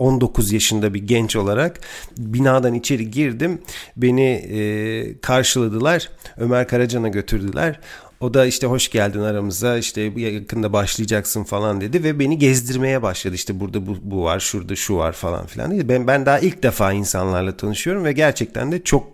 19 0.00 0.52
yaşında 0.52 0.94
bir 0.94 1.06
genç 1.06 1.36
olarak 1.36 1.80
binadan 2.18 2.74
içeri 2.74 3.10
girdim. 3.10 3.62
Beni 3.96 4.30
e, 4.30 5.20
karşıladılar. 5.20 6.08
Ömer 6.36 6.68
Karacan'a 6.68 7.08
götürdüler. 7.08 7.80
O 8.20 8.34
da 8.34 8.46
işte 8.46 8.66
hoş 8.66 8.90
geldin 8.90 9.20
aramıza 9.20 9.78
işte 9.78 10.00
yakında 10.16 10.72
başlayacaksın 10.72 11.44
falan 11.44 11.80
dedi 11.80 12.04
ve 12.04 12.18
beni 12.18 12.38
gezdirmeye 12.38 13.02
başladı 13.02 13.34
işte 13.34 13.60
burada 13.60 13.86
bu, 13.86 13.96
bu 14.02 14.24
var 14.24 14.40
şurada 14.40 14.76
şu 14.76 14.96
var 14.96 15.12
falan 15.12 15.46
filan 15.46 15.70
dedi. 15.70 15.88
Ben, 15.88 16.06
ben 16.06 16.26
daha 16.26 16.38
ilk 16.38 16.62
defa 16.62 16.92
insanlarla 16.92 17.56
tanışıyorum 17.56 18.04
ve 18.04 18.12
gerçekten 18.12 18.72
de 18.72 18.84
çok 18.84 19.12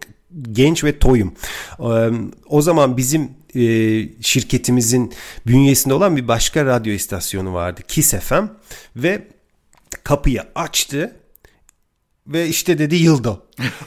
genç 0.52 0.84
ve 0.84 0.98
toyum. 0.98 1.32
O 2.48 2.62
zaman 2.62 2.96
bizim 2.96 3.30
şirketimizin 4.20 5.12
bünyesinde 5.46 5.94
olan 5.94 6.16
bir 6.16 6.28
başka 6.28 6.64
radyo 6.64 6.92
istasyonu 6.92 7.54
vardı 7.54 7.80
Kiss 7.88 8.14
FM 8.14 8.44
ve 8.96 9.22
kapıyı 10.06 10.42
açtı 10.54 11.16
ve 12.26 12.48
işte 12.48 12.78
dedi 12.78 12.96
Yıldo. 12.96 13.36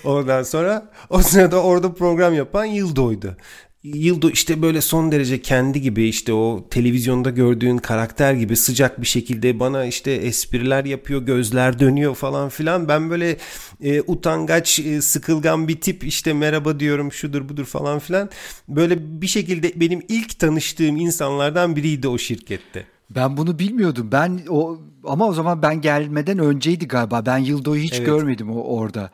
Ondan 0.03 0.43
sonra 0.43 0.91
o 1.09 1.21
sırada 1.21 1.63
orada 1.63 1.93
program 1.93 2.33
yapan 2.33 2.65
Yıldo'ydu. 2.65 3.37
Yıldo 3.83 4.29
işte 4.29 4.61
böyle 4.61 4.81
son 4.81 5.11
derece 5.11 5.41
kendi 5.41 5.81
gibi 5.81 6.03
işte 6.03 6.33
o 6.33 6.67
televizyonda 6.69 7.29
gördüğün 7.29 7.77
karakter 7.77 8.33
gibi 8.33 8.55
sıcak 8.55 9.01
bir 9.01 9.07
şekilde 9.07 9.59
bana 9.59 9.85
işte 9.85 10.11
espriler 10.11 10.85
yapıyor, 10.85 11.21
gözler 11.21 11.79
dönüyor 11.79 12.15
falan 12.15 12.49
filan. 12.49 12.87
Ben 12.87 13.09
böyle 13.09 13.37
e, 13.81 14.01
utangaç, 14.01 14.79
e, 14.79 15.01
sıkılgan 15.01 15.67
bir 15.67 15.81
tip 15.81 16.03
işte 16.03 16.33
merhaba 16.33 16.79
diyorum 16.79 17.11
şudur 17.11 17.49
budur 17.49 17.65
falan 17.65 17.99
filan. 17.99 18.29
Böyle 18.67 19.21
bir 19.21 19.27
şekilde 19.27 19.79
benim 19.79 20.01
ilk 20.09 20.39
tanıştığım 20.39 20.97
insanlardan 20.97 21.75
biriydi 21.75 22.07
o 22.07 22.17
şirkette. 22.17 22.98
Ben 23.09 23.37
bunu 23.37 23.59
bilmiyordum. 23.59 24.09
Ben 24.11 24.39
o 24.49 24.77
ama 25.03 25.27
o 25.27 25.33
zaman 25.33 25.61
ben 25.61 25.81
gelmeden 25.81 26.39
önceydi 26.39 26.87
galiba. 26.87 27.25
Ben 27.25 27.37
Yıldo'yu 27.37 27.81
hiç 27.81 27.93
evet. 27.93 28.05
görmedim 28.05 28.51
o 28.51 28.61
orada. 28.61 29.09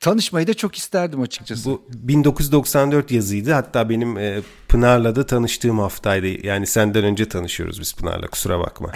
Tanışmayı 0.00 0.46
da 0.46 0.54
çok 0.54 0.76
isterdim 0.76 1.20
açıkçası. 1.20 1.70
Bu 1.70 1.82
1994 1.94 3.10
yazıydı. 3.10 3.52
Hatta 3.52 3.88
benim 3.88 4.18
e, 4.18 4.40
Pınar'la 4.68 5.16
da 5.16 5.26
tanıştığım 5.26 5.78
haftaydı. 5.78 6.46
Yani 6.46 6.66
senden 6.66 7.04
önce 7.04 7.28
tanışıyoruz 7.28 7.80
biz 7.80 7.94
Pınar'la 7.94 8.26
kusura 8.26 8.60
bakma. 8.60 8.92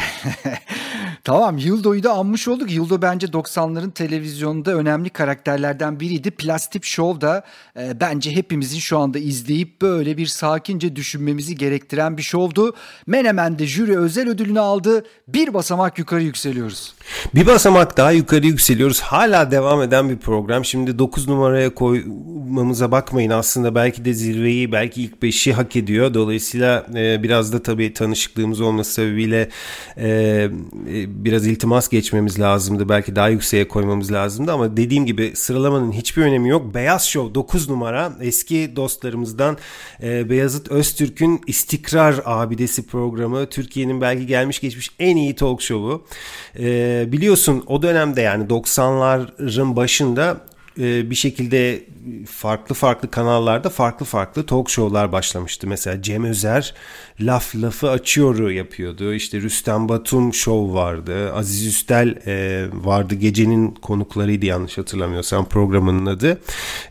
tamam 1.25 1.59
Yıldo'yu 1.59 2.03
da 2.03 2.13
anmış 2.13 2.49
olduk. 2.49 2.71
Yıldo 2.73 3.03
bence 3.03 3.27
90'ların 3.27 3.93
televizyonda 3.93 4.75
önemli 4.75 5.11
karakterlerden 5.11 6.01
biriydi. 6.01 6.31
Plastik 6.31 6.85
Show 6.85 7.21
da 7.21 7.45
e, 7.77 8.01
bence 8.01 8.31
hepimizin 8.31 8.79
şu 8.79 8.99
anda 8.99 9.19
izleyip 9.19 9.83
böyle 9.83 10.17
bir 10.17 10.27
sakince 10.27 10.97
düşünmemizi 10.97 11.55
gerektiren 11.55 12.17
bir 12.17 12.23
şovdu. 12.23 12.75
Menemen'de 13.07 13.67
jüri 13.67 13.99
özel 13.99 14.29
ödülünü 14.29 14.61
aldı. 14.61 15.05
Bir 15.29 15.55
basamak 15.55 15.99
yukarı 15.99 16.23
yükseliyoruz. 16.23 16.95
Bir 17.35 17.47
basamak 17.47 17.97
daha 17.97 18.11
yukarı 18.13 18.47
yükseliyoruz. 18.47 19.01
Hala 19.01 19.51
devam 19.51 19.83
eden 19.83 20.11
bir 20.11 20.17
program. 20.17 20.65
Şimdi 20.65 20.99
9 20.99 21.29
numaraya 21.29 21.75
koymamıza 21.75 22.91
bakmayın. 22.91 23.31
Aslında 23.31 23.75
belki 23.75 24.05
de 24.05 24.13
zirveyi, 24.13 24.73
belki 24.73 25.03
ilk 25.03 25.15
5'i 25.15 25.53
hak 25.53 25.77
ediyor. 25.77 26.15
Dolayısıyla 26.15 26.87
e, 26.95 27.23
biraz 27.23 27.53
da 27.53 27.63
tabii 27.63 27.93
tanışıklığımız 27.93 28.61
olması 28.61 28.93
sebebiyle 28.93 29.49
e, 29.97 30.09
e, 30.89 31.12
biraz 31.15 31.47
iltimas 31.47 31.89
geçmemiz 31.89 32.41
lazımdı. 32.41 32.89
Belki 32.89 33.17
daha 33.17 33.29
yükseğe 33.29 33.69
koymamız 33.69 34.13
lazımdı 34.13 34.53
ama 34.53 34.77
dediğim 34.77 35.07
gibi 35.07 35.33
sıralamanın 35.35 35.93
hiçbir 35.93 36.23
önemi 36.23 36.49
yok. 36.49 36.75
Beyaz 36.75 37.07
Show 37.07 37.35
9 37.35 37.69
numara 37.69 38.13
eski 38.21 38.77
dostlarımızdan 38.77 39.59
e, 40.03 40.31
Beyazıt 40.31 40.71
Öztürk'ün 40.71 41.41
İstikrar 41.47 42.21
Abidesi 42.25 42.87
programı. 42.87 43.47
Türkiye'nin 43.47 44.01
belki 44.01 44.27
gelmiş 44.27 44.61
geçmiş 44.61 44.91
en 44.99 45.17
iyi 45.17 45.35
talk 45.35 45.63
show'u. 45.63 46.05
E, 46.59 47.05
biliyorsun 47.13 47.65
o 47.67 47.83
dönemde 47.83 48.21
yani 48.21 48.45
90'ların 48.45 49.77
başında 49.77 50.41
e, 50.79 51.11
bir 51.11 51.15
şekilde 51.15 51.83
farklı 52.27 52.75
farklı 52.75 53.11
kanallarda 53.11 53.69
farklı 53.69 54.07
farklı 54.07 54.47
talk 54.47 54.71
show'lar 54.71 55.13
başlamıştı. 55.13 55.67
Mesela 55.67 56.03
Cem 56.03 56.25
Özer 56.25 56.75
laf 57.21 57.57
lafı 57.57 57.91
açıyor 57.91 58.51
yapıyordu. 58.51 59.15
İşte 59.15 59.41
Rüstem 59.41 59.89
Batum 59.89 60.35
show 60.35 60.75
vardı. 60.75 61.33
Aziz 61.33 61.67
Üstel 61.67 62.09
e, 62.27 62.67
vardı. 62.73 63.15
Gecenin 63.15 63.71
konuklarıydı 63.71 64.47
yanlış 64.47 64.79
hatırlamıyorsam 64.79 65.49
programının 65.49 66.07
adı. 66.07 66.41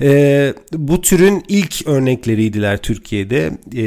E, 0.02 0.54
bu 0.74 1.02
türün 1.02 1.44
ilk 1.48 1.88
örnekleriydiler 1.88 2.78
Türkiye'de. 2.78 3.58
E, 3.76 3.86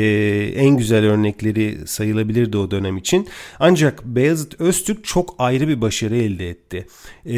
en 0.56 0.76
güzel 0.76 1.04
örnekleri 1.04 1.78
sayılabilirdi 1.86 2.56
o 2.56 2.70
dönem 2.70 2.96
için. 2.96 3.28
Ancak 3.58 4.04
Beyazıt 4.04 4.60
Öztürk 4.60 5.04
çok 5.04 5.34
ayrı 5.38 5.68
bir 5.68 5.80
başarı 5.80 6.16
elde 6.16 6.48
etti. 6.48 6.86
E, 7.26 7.36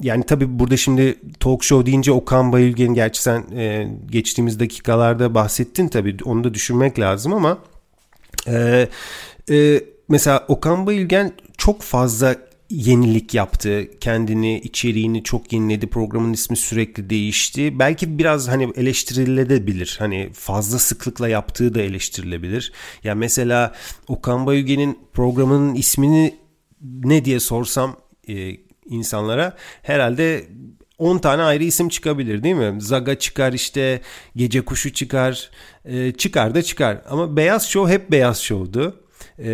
yani 0.00 0.24
tabii 0.26 0.58
burada 0.58 0.76
şimdi 0.76 1.16
talk 1.40 1.64
show 1.64 1.86
deyince 1.86 2.12
Okan 2.12 2.52
Bayülgen 2.52 2.94
gerçi 2.94 3.25
sen 3.26 3.56
e, 3.56 3.88
geçtiğimiz 4.10 4.60
dakikalarda 4.60 5.34
bahsettin 5.34 5.88
tabii 5.88 6.16
onu 6.24 6.44
da 6.44 6.54
düşünmek 6.54 6.98
lazım 6.98 7.34
ama 7.34 7.58
e, 8.46 8.88
e, 9.50 9.80
mesela 10.08 10.44
Okan 10.48 10.86
Bayülgen 10.86 11.32
çok 11.58 11.82
fazla 11.82 12.36
yenilik 12.70 13.34
yaptı. 13.34 13.90
Kendini, 14.00 14.60
içeriğini 14.60 15.22
çok 15.22 15.52
yeniledi. 15.52 15.86
Programın 15.86 16.32
ismi 16.32 16.56
sürekli 16.56 17.10
değişti. 17.10 17.78
Belki 17.78 18.18
biraz 18.18 18.48
hani 18.48 18.72
eleştirilebilir. 18.76 19.96
Hani 19.98 20.30
fazla 20.32 20.78
sıklıkla 20.78 21.28
yaptığı 21.28 21.74
da 21.74 21.80
eleştirilebilir. 21.80 22.72
Ya 23.04 23.14
mesela 23.14 23.74
Okan 24.08 24.46
Bayülgen'in 24.46 24.98
programının 25.12 25.74
ismini 25.74 26.34
ne 26.82 27.24
diye 27.24 27.40
sorsam 27.40 27.96
e, 28.28 28.56
insanlara 28.86 29.56
herhalde 29.82 30.48
10 30.98 31.18
tane 31.18 31.42
ayrı 31.42 31.64
isim 31.64 31.88
çıkabilir 31.88 32.42
değil 32.42 32.54
mi? 32.54 32.80
Zaga 32.80 33.18
çıkar 33.18 33.52
işte 33.52 34.00
Gece 34.36 34.60
Kuşu 34.60 34.92
çıkar 34.92 35.50
e, 35.84 36.12
çıkar 36.12 36.54
da 36.54 36.62
çıkar 36.62 37.02
ama 37.10 37.36
Beyaz 37.36 37.68
Show 37.68 37.94
hep 37.94 38.10
Beyaz 38.10 38.40
Show'du. 38.40 39.02
E, 39.38 39.50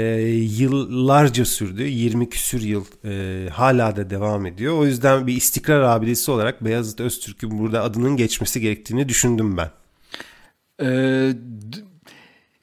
yıllarca 0.59 1.44
sürdü 1.44 1.83
20 1.83 2.28
küsür 2.28 2.61
yıl 2.61 2.85
e, 3.05 3.48
hala 3.50 3.96
da 3.96 4.11
devam 4.11 4.46
ediyor. 4.46 4.78
O 4.78 4.87
yüzden 4.87 5.26
bir 5.26 5.37
istikrar 5.37 5.81
abidesi 5.81 6.31
olarak 6.31 6.64
Beyazıt 6.64 7.00
Öztürk'ün 7.00 7.59
burada 7.59 7.83
adının 7.83 8.16
geçmesi 8.16 8.61
gerektiğini 8.61 9.09
düşündüm 9.09 9.57
ben. 9.57 9.70
Ee, 10.83 11.33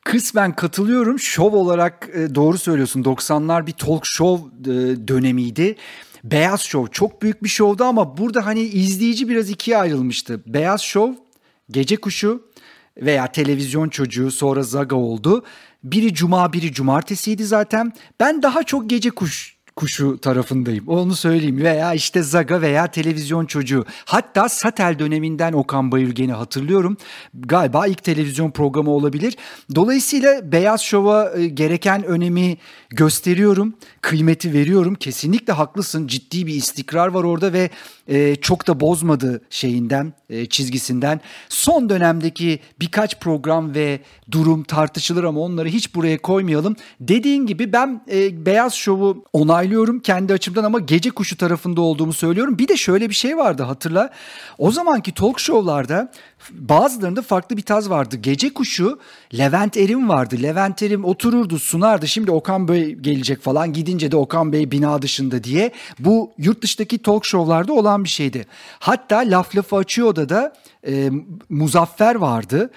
kısmen 0.04 0.56
katılıyorum. 0.56 1.20
Şov 1.20 1.54
olarak 1.54 2.10
e, 2.14 2.36
doğru 2.36 2.58
söylüyorsun. 2.58 3.04
90'lar 3.04 3.68
bir 3.68 3.72
talk 3.72 4.02
show 4.06 4.48
e, 4.62 5.08
dönemiydi. 5.08 5.76
Beyaz 6.24 6.62
Show 6.62 6.92
çok 6.94 7.22
büyük 7.22 7.44
bir 7.44 7.50
şovdu 7.50 7.84
ama 7.84 8.18
burada 8.18 8.46
hani 8.46 8.62
izleyici 8.62 9.30
biraz 9.30 9.50
ikiye 9.50 9.78
ayrılmıştı. 9.78 10.44
Beyaz 10.46 10.82
Show, 10.82 11.24
Gece 11.70 11.96
Kuşu 11.96 12.50
veya 12.98 13.32
Televizyon 13.32 13.90
Çocuğu 13.90 14.32
sonra 14.32 14.64
Zaga 14.64 14.96
oldu. 14.96 15.46
Biri 15.84 16.14
cuma 16.14 16.54
biri 16.54 16.74
cumartesiydi 16.74 17.46
zaten. 17.46 17.94
Ben 18.20 18.42
daha 18.42 18.64
çok 18.64 18.90
Gece 18.90 19.10
Kuş 19.10 19.59
kuşu 19.80 20.18
tarafındayım. 20.18 20.88
Onu 20.88 21.16
söyleyeyim. 21.16 21.58
Veya 21.64 21.94
işte 21.94 22.24
Zaga 22.24 22.62
veya 22.62 22.88
televizyon 22.88 23.46
çocuğu. 23.46 23.86
Hatta 24.06 24.50
Satel 24.50 25.00
döneminden 25.00 25.54
Okan 25.54 25.92
Bayülgen'i 25.92 26.34
hatırlıyorum. 26.34 26.98
Galiba 27.34 27.88
ilk 27.88 28.04
televizyon 28.04 28.52
programı 28.52 28.90
olabilir. 28.90 29.38
Dolayısıyla 29.76 30.52
Beyaz 30.52 30.82
Şov'a 30.82 31.32
e, 31.38 31.48
gereken 31.48 32.04
önemi 32.04 32.58
gösteriyorum. 32.90 33.74
Kıymeti 34.02 34.54
veriyorum. 34.54 34.96
Kesinlikle 34.96 35.54
haklısın. 35.54 36.08
Ciddi 36.08 36.48
bir 36.48 36.54
istikrar 36.56 37.08
var 37.08 37.24
orada 37.24 37.54
ve 37.54 37.70
e, 38.08 38.36
çok 38.36 38.68
da 38.68 38.80
bozmadı 38.80 39.42
şeyinden, 39.50 40.14
e, 40.30 40.46
çizgisinden. 40.46 41.22
Son 41.50 41.90
dönemdeki 41.90 42.60
birkaç 42.80 43.20
program 43.20 43.76
ve 43.76 44.00
durum 44.32 44.64
tartışılır 44.64 45.24
ama 45.24 45.40
onları 45.40 45.70
hiç 45.70 45.96
buraya 45.96 46.18
koymayalım. 46.18 46.76
Dediğin 47.00 47.46
gibi 47.46 47.74
ben 47.74 48.02
Beyaz 48.46 48.74
Şov'u 48.74 49.24
onaylıyorum 49.34 49.69
kendi 50.00 50.34
açımdan 50.34 50.64
ama 50.64 50.80
Gece 50.80 51.10
Kuşu 51.10 51.38
tarafında 51.38 51.82
olduğumu 51.82 52.14
söylüyorum. 52.14 52.58
Bir 52.58 52.68
de 52.68 52.78
şöyle 52.78 53.10
bir 53.10 53.16
şey 53.16 53.38
vardı 53.38 53.64
hatırla. 53.64 54.10
O 54.58 54.72
zamanki 54.72 55.14
talk 55.14 55.40
show'larda 55.40 56.12
bazılarında 56.52 57.22
farklı 57.22 57.58
bir 57.58 57.62
taz 57.62 57.90
vardı. 57.90 58.16
Gece 58.16 58.54
Kuşu 58.54 59.00
Levent 59.38 59.78
Erim 59.78 60.10
vardı. 60.10 60.36
Levent 60.44 60.84
Erim 60.84 61.06
otururdu 61.06 61.60
sunardı. 61.60 62.08
Şimdi 62.08 62.32
Okan 62.32 62.68
Bey 62.68 62.96
gelecek 62.96 63.42
falan 63.42 63.74
gidince 63.74 64.12
de 64.12 64.16
Okan 64.16 64.54
Bey 64.54 64.72
bina 64.72 65.02
dışında 65.02 65.44
diye. 65.44 65.72
Bu 66.00 66.32
yurt 66.38 66.62
dışındaki 66.62 66.98
talk 66.98 67.26
show'larda 67.26 67.74
olan 67.74 68.04
bir 68.04 68.10
şeydi. 68.10 68.46
Hatta 68.80 69.18
Laf 69.18 69.56
Lafı 69.56 69.76
Açıyor 69.76 70.16
da 70.16 70.30
da 70.30 70.54
e, 70.88 71.10
Muzaffer 71.50 72.16
vardı. 72.16 72.72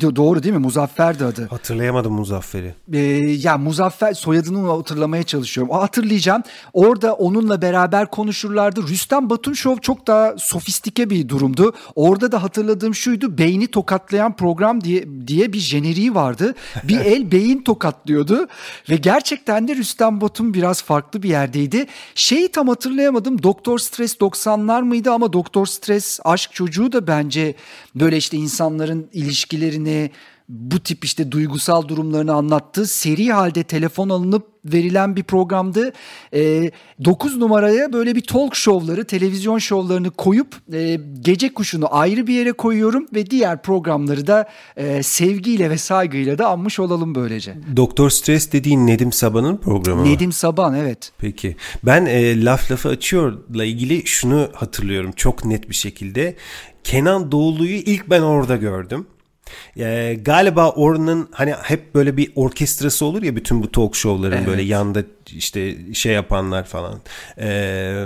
Doğru 0.00 0.42
değil 0.42 0.54
mi? 0.54 0.60
Muzaffer'di 0.60 1.24
adı. 1.24 1.46
Hatırlayamadım 1.50 2.12
Muzaffer'i. 2.12 2.74
Ee, 2.92 2.98
ya 3.42 3.58
Muzaffer 3.58 4.12
soyadını 4.14 4.68
hatırlamaya 4.70 5.22
çalışıyorum. 5.22 5.72
O 5.72 5.82
hatırlayacağım. 5.82 6.42
Orada 6.72 7.14
onunla 7.14 7.62
beraber 7.62 8.10
konuşurlardı. 8.10 8.88
Rüstem 8.88 9.30
Batun 9.30 9.52
Show 9.52 9.80
çok 9.80 10.06
daha 10.06 10.34
sofistike 10.38 11.10
bir 11.10 11.28
durumdu. 11.28 11.72
Orada 11.94 12.32
da 12.32 12.42
hatırladığım 12.42 12.94
şuydu. 12.94 13.38
Beyni 13.38 13.66
tokatlayan 13.66 14.36
program 14.36 14.84
diye 14.84 15.04
diye 15.26 15.52
bir 15.52 15.58
jeneriği 15.58 16.14
vardı. 16.14 16.54
Bir 16.84 17.00
el 17.04 17.32
beyin 17.32 17.62
tokatlıyordu 17.62 18.46
ve 18.90 18.96
gerçekten 18.96 19.68
de 19.68 19.76
Rüstem 19.76 20.20
Batun 20.20 20.54
biraz 20.54 20.82
farklı 20.82 21.22
bir 21.22 21.28
yerdeydi. 21.28 21.86
Şeyi 22.14 22.48
tam 22.48 22.68
hatırlayamadım. 22.68 23.42
Doktor 23.42 23.78
Stres 23.78 24.16
90'lar 24.16 24.82
mıydı 24.82 25.10
ama 25.10 25.32
Doktor 25.32 25.66
Stres 25.66 26.20
aşk 26.24 26.52
çocuğu 26.52 26.92
da 26.92 27.06
bence 27.06 27.54
böyle 27.94 28.16
işte 28.16 28.36
insanların 28.36 29.08
ilişkilerini 29.84 30.10
bu 30.48 30.80
tip 30.80 31.04
işte 31.04 31.32
duygusal 31.32 31.88
durumlarını 31.88 32.32
anlattığı 32.32 32.86
seri 32.86 33.32
halde 33.32 33.62
telefon 33.62 34.08
alınıp 34.08 34.46
verilen 34.64 35.16
bir 35.16 35.22
programdı. 35.22 35.92
E, 36.34 36.70
9 37.04 37.36
numaraya 37.36 37.92
böyle 37.92 38.14
bir 38.14 38.20
talk 38.20 38.56
show'ları, 38.56 39.04
televizyon 39.04 39.58
şovlarını 39.58 40.10
koyup 40.10 40.56
e, 40.72 41.00
gece 41.20 41.54
kuşunu 41.54 41.96
ayrı 41.96 42.26
bir 42.26 42.34
yere 42.34 42.52
koyuyorum 42.52 43.06
ve 43.14 43.30
diğer 43.30 43.62
programları 43.62 44.26
da 44.26 44.48
e, 44.76 45.02
sevgiyle 45.02 45.70
ve 45.70 45.78
saygıyla 45.78 46.38
da 46.38 46.48
anmış 46.48 46.80
olalım 46.80 47.14
böylece. 47.14 47.56
Doktor 47.76 48.10
Stres 48.10 48.52
dediğin 48.52 48.86
Nedim 48.86 49.12
Saban'ın 49.12 49.56
programı 49.56 50.04
Nedim 50.04 50.32
Saban 50.32 50.74
evet. 50.74 51.12
Peki. 51.18 51.56
Ben 51.82 52.06
e, 52.06 52.44
Laf 52.44 52.70
Lafı 52.70 52.88
Açıyor'la 52.88 53.64
ilgili 53.64 54.06
şunu 54.06 54.48
hatırlıyorum 54.52 55.12
çok 55.16 55.44
net 55.44 55.68
bir 55.68 55.74
şekilde. 55.74 56.36
Kenan 56.84 57.32
Doğulu'yu 57.32 57.76
ilk 57.76 58.10
ben 58.10 58.20
orada 58.20 58.56
gördüm. 58.56 59.06
E, 59.76 60.14
galiba 60.14 60.70
oranın 60.70 61.28
hani 61.32 61.52
hep 61.52 61.94
böyle 61.94 62.16
bir 62.16 62.32
orkestrası 62.34 63.04
olur 63.04 63.22
ya 63.22 63.36
bütün 63.36 63.62
bu 63.62 63.72
talk 63.72 63.96
show'ların 63.96 64.36
evet. 64.36 64.46
böyle 64.46 64.62
yanda 64.62 65.02
işte 65.26 65.94
şey 65.94 66.12
yapanlar 66.12 66.64
falan 66.64 67.00
e, 67.40 68.04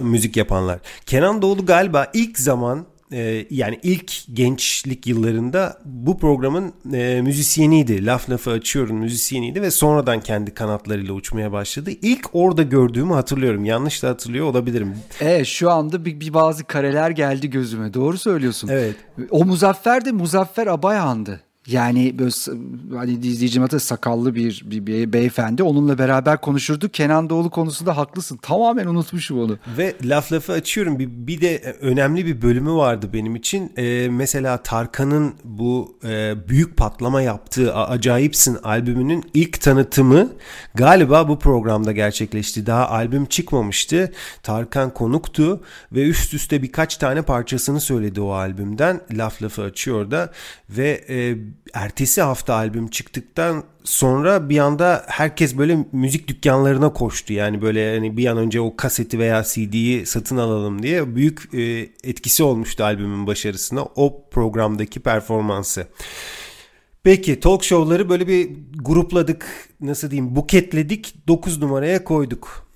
müzik 0.00 0.36
yapanlar. 0.36 0.78
Kenan 1.06 1.42
Doğulu 1.42 1.66
galiba 1.66 2.06
ilk 2.14 2.38
zaman 2.38 2.86
e, 3.12 3.46
yani 3.50 3.80
ilk 3.82 4.12
gençlik 4.32 5.06
yıllarında 5.06 5.78
bu 5.84 6.18
programın 6.18 6.72
e, 6.92 7.20
müzisyeniydi. 7.22 8.06
Laf 8.06 8.30
lafı 8.30 8.50
açıyorum 8.50 8.96
müzisyeniydi 8.96 9.62
ve 9.62 9.70
sonradan 9.70 10.20
kendi 10.20 10.54
kanatlarıyla 10.54 11.14
uçmaya 11.14 11.52
başladı. 11.52 11.90
İlk 12.02 12.26
orada 12.32 12.62
gördüğümü 12.62 13.14
hatırlıyorum. 13.14 13.64
Yanlış 13.64 14.02
da 14.02 14.08
hatırlıyor 14.08 14.46
olabilirim. 14.46 14.94
Evet 15.20 15.46
şu 15.46 15.70
anda 15.70 16.04
bir, 16.04 16.20
bir 16.20 16.34
bazı 16.34 16.64
kareler 16.64 17.10
geldi 17.10 17.50
gözüme. 17.50 17.94
Doğru 17.94 18.18
söylüyorsun. 18.18 18.68
Evet. 18.68 18.96
O 19.30 19.44
Muzaffer 19.44 20.04
de 20.04 20.12
Muzaffer 20.12 20.66
Abayhan'dı. 20.66 21.47
Yani 21.68 22.18
böyle 22.18 22.58
hani 22.96 23.12
izleyicim 23.12 23.62
adı 23.62 23.80
sakallı 23.80 24.34
bir, 24.34 24.62
bir, 24.64 24.86
bir 24.86 25.12
beyefendi. 25.12 25.62
Onunla 25.62 25.98
beraber 25.98 26.40
konuşurduk. 26.40 26.94
Kenan 26.94 27.30
Doğulu 27.30 27.50
konusunda 27.50 27.96
haklısın. 27.96 28.36
Tamamen 28.36 28.86
unutmuşum 28.86 29.40
onu. 29.40 29.58
Ve 29.78 29.94
laf 30.04 30.32
lafı 30.32 30.52
açıyorum. 30.52 30.98
Bir, 30.98 31.08
bir 31.08 31.40
de 31.40 31.76
önemli 31.80 32.26
bir 32.26 32.42
bölümü 32.42 32.72
vardı 32.72 33.10
benim 33.12 33.36
için. 33.36 33.72
Ee, 33.76 34.08
mesela 34.10 34.56
Tarkan'ın 34.56 35.34
bu 35.44 35.98
e, 36.04 36.34
büyük 36.48 36.76
patlama 36.76 37.22
yaptığı 37.22 37.74
Acayipsin 37.74 38.54
albümünün 38.62 39.24
ilk 39.34 39.60
tanıtımı 39.60 40.32
galiba 40.74 41.28
bu 41.28 41.38
programda 41.38 41.92
gerçekleşti. 41.92 42.66
Daha 42.66 42.88
albüm 42.88 43.26
çıkmamıştı. 43.26 44.12
Tarkan 44.42 44.94
konuktu 44.94 45.62
ve 45.92 46.02
üst 46.02 46.34
üste 46.34 46.62
birkaç 46.62 46.96
tane 46.96 47.22
parçasını 47.22 47.80
söyledi 47.80 48.20
o 48.20 48.30
albümden. 48.30 49.00
Laf 49.12 49.42
lafı 49.42 49.62
açıyor 49.62 50.10
da 50.10 50.32
ve 50.70 51.04
e, 51.08 51.36
ertesi 51.74 52.22
hafta 52.22 52.54
albüm 52.54 52.88
çıktıktan 52.88 53.64
sonra 53.84 54.48
bir 54.48 54.58
anda 54.58 55.04
herkes 55.08 55.58
böyle 55.58 55.84
müzik 55.92 56.28
dükkanlarına 56.28 56.92
koştu. 56.92 57.32
Yani 57.32 57.62
böyle 57.62 57.94
hani 57.94 58.16
bir 58.16 58.26
an 58.26 58.36
önce 58.36 58.60
o 58.60 58.76
kaseti 58.76 59.18
veya 59.18 59.42
CD'yi 59.42 60.06
satın 60.06 60.36
alalım 60.36 60.82
diye 60.82 61.16
büyük 61.16 61.54
e, 61.54 61.60
etkisi 62.04 62.42
olmuştu 62.42 62.84
albümün 62.84 63.26
başarısına 63.26 63.82
o 63.82 64.28
programdaki 64.30 65.00
performansı. 65.00 65.86
Peki 67.02 67.40
talk 67.40 67.64
show'ları 67.64 68.08
böyle 68.08 68.28
bir 68.28 68.50
grupladık 68.74 69.68
nasıl 69.80 70.10
diyeyim 70.10 70.36
buketledik 70.36 71.14
9 71.28 71.58
numaraya 71.58 72.04
koyduk. 72.04 72.68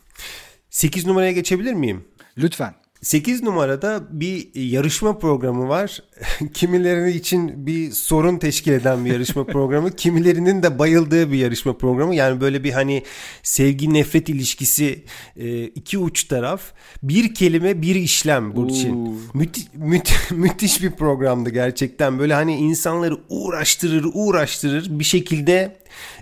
8 0.70 1.06
numaraya 1.06 1.32
geçebilir 1.32 1.74
miyim? 1.74 2.04
Lütfen. 2.38 2.81
8 3.02 3.42
numarada 3.42 4.00
bir 4.10 4.48
yarışma 4.54 5.18
programı 5.18 5.68
var. 5.68 6.02
Kimilerinin 6.54 7.12
için 7.12 7.66
bir 7.66 7.90
sorun 7.90 8.38
teşkil 8.38 8.72
eden 8.72 9.04
bir 9.04 9.12
yarışma 9.12 9.44
programı. 9.44 9.90
Kimilerinin 9.96 10.62
de 10.62 10.78
bayıldığı 10.78 11.32
bir 11.32 11.38
yarışma 11.38 11.78
programı. 11.78 12.14
Yani 12.14 12.40
böyle 12.40 12.64
bir 12.64 12.72
hani 12.72 13.02
sevgi 13.42 13.94
nefret 13.94 14.28
ilişkisi 14.28 15.04
e, 15.36 15.64
iki 15.64 15.98
uç 15.98 16.24
taraf. 16.24 16.62
Bir 17.02 17.34
kelime 17.34 17.82
bir 17.82 17.94
işlem 17.94 18.56
Burçin. 18.56 19.20
Müthi, 19.34 19.60
müthi, 19.74 20.14
müthiş 20.34 20.82
bir 20.82 20.90
programdı 20.90 21.50
gerçekten. 21.50 22.18
Böyle 22.18 22.34
hani 22.34 22.56
insanları 22.56 23.18
uğraştırır 23.28 24.06
uğraştırır 24.14 24.98
bir 24.98 25.04
şekilde 25.04 25.76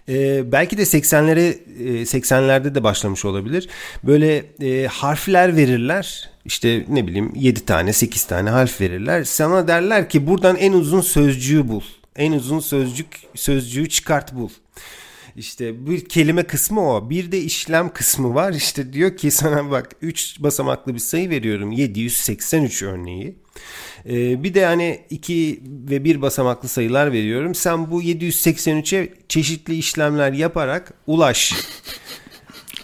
e, 0.09 0.53
belki 0.53 0.79
de 0.79 0.83
80'lere 0.83 1.59
e, 1.79 2.03
80'lerde 2.03 2.75
de 2.75 2.83
başlamış 2.85 3.25
olabilir. 3.25 3.69
Böyle 4.05 4.45
e, 4.63 4.87
harfler 4.87 5.57
verirler. 5.57 6.30
İşte 6.45 6.85
ne 6.89 7.07
bileyim 7.07 7.33
7 7.35 7.65
tane 7.65 7.93
8 7.93 8.25
tane 8.25 8.51
harf 8.51 8.81
verirler. 8.81 9.25
Sana 9.25 9.69
derler 9.69 10.09
ki 10.09 10.27
buradan 10.27 10.57
en 10.57 10.73
uzun 10.73 11.01
sözcüğü 11.01 11.69
bul. 11.69 11.83
En 12.17 12.33
uzun 12.33 12.61
sözcük 12.61 13.07
sözcüğü 13.35 13.89
çıkart 13.89 14.35
bul. 14.35 14.51
İşte 15.37 15.87
bir 15.87 16.09
kelime 16.09 16.43
kısmı 16.43 16.91
o. 16.91 17.11
Bir 17.11 17.33
de 17.33 17.41
işlem 17.41 17.93
kısmı 17.93 18.35
var. 18.35 18.53
İşte 18.53 18.93
diyor 18.93 19.17
ki 19.17 19.31
sana 19.31 19.71
bak 19.71 19.89
3 20.03 20.37
basamaklı 20.43 20.95
bir 20.95 20.99
sayı 20.99 21.31
veriyorum. 21.31 21.73
783 21.73 22.83
örneği. 22.83 23.37
Ee, 24.07 24.43
bir 24.43 24.55
de 24.55 24.67
hani 24.67 25.01
2 25.11 25.63
ve 25.67 26.05
1 26.05 26.23
basamaklı 26.23 26.69
sayılar 26.69 27.13
veriyorum. 27.13 27.55
Sen 27.55 27.91
bu 27.91 28.03
783'e 28.03 29.15
çeşitli 29.29 29.77
işlemler 29.77 30.33
yaparak 30.33 30.93
ulaş. 31.07 31.55